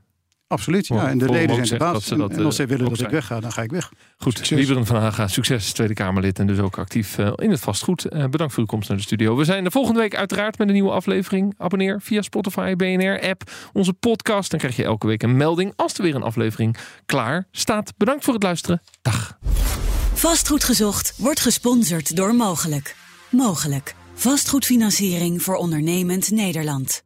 Absoluut, 0.47 0.87
ja. 0.87 1.09
En 1.09 1.17
de 1.17 1.29
leden 1.29 1.55
zijn 1.55 1.79
de 1.79 1.85
baas. 1.85 2.11
En, 2.11 2.29
en, 2.29 2.45
als 2.45 2.55
zij 2.55 2.67
willen 2.67 2.89
dat 2.89 2.99
ik 2.99 3.09
wegga, 3.09 3.39
dan 3.39 3.51
ga 3.51 3.61
ik 3.61 3.71
weg. 3.71 3.91
Goed, 4.17 4.49
Lieberen 4.49 4.85
van 4.85 4.95
Haga, 4.95 5.27
succes, 5.27 5.71
Tweede 5.71 5.93
Kamerlid 5.93 6.39
en 6.39 6.47
dus 6.47 6.59
ook 6.59 6.77
actief 6.77 7.17
uh, 7.17 7.31
in 7.35 7.51
het 7.51 7.59
vastgoed. 7.59 8.05
Uh, 8.05 8.25
bedankt 8.25 8.53
voor 8.53 8.63
uw 8.63 8.69
komst 8.69 8.89
naar 8.89 8.97
de 8.97 9.03
studio. 9.03 9.35
We 9.35 9.43
zijn 9.43 9.63
de 9.63 9.71
volgende 9.71 9.99
week 9.99 10.15
uiteraard 10.15 10.57
met 10.57 10.67
een 10.67 10.73
nieuwe 10.73 10.91
aflevering. 10.91 11.53
Abonneer 11.57 12.01
via 12.01 12.21
Spotify, 12.21 12.75
BNR-app, 12.75 13.51
onze 13.73 13.93
podcast. 13.93 14.49
Dan 14.49 14.59
krijg 14.59 14.75
je 14.75 14.83
elke 14.83 15.07
week 15.07 15.23
een 15.23 15.37
melding 15.37 15.73
als 15.75 15.93
er 15.93 16.03
weer 16.03 16.15
een 16.15 16.23
aflevering 16.23 16.77
klaar 17.05 17.47
staat. 17.51 17.93
Bedankt 17.97 18.23
voor 18.23 18.33
het 18.33 18.43
luisteren. 18.43 18.81
Dag. 19.01 19.37
Vastgoed 20.13 20.63
gezocht 20.63 21.13
wordt 21.17 21.39
gesponsord 21.39 22.15
door 22.15 22.35
Mogelijk. 22.35 22.95
Mogelijk. 23.29 23.95
Vastgoedfinanciering 24.13 25.41
voor 25.41 25.55
ondernemend 25.55 26.31
Nederland. 26.31 27.01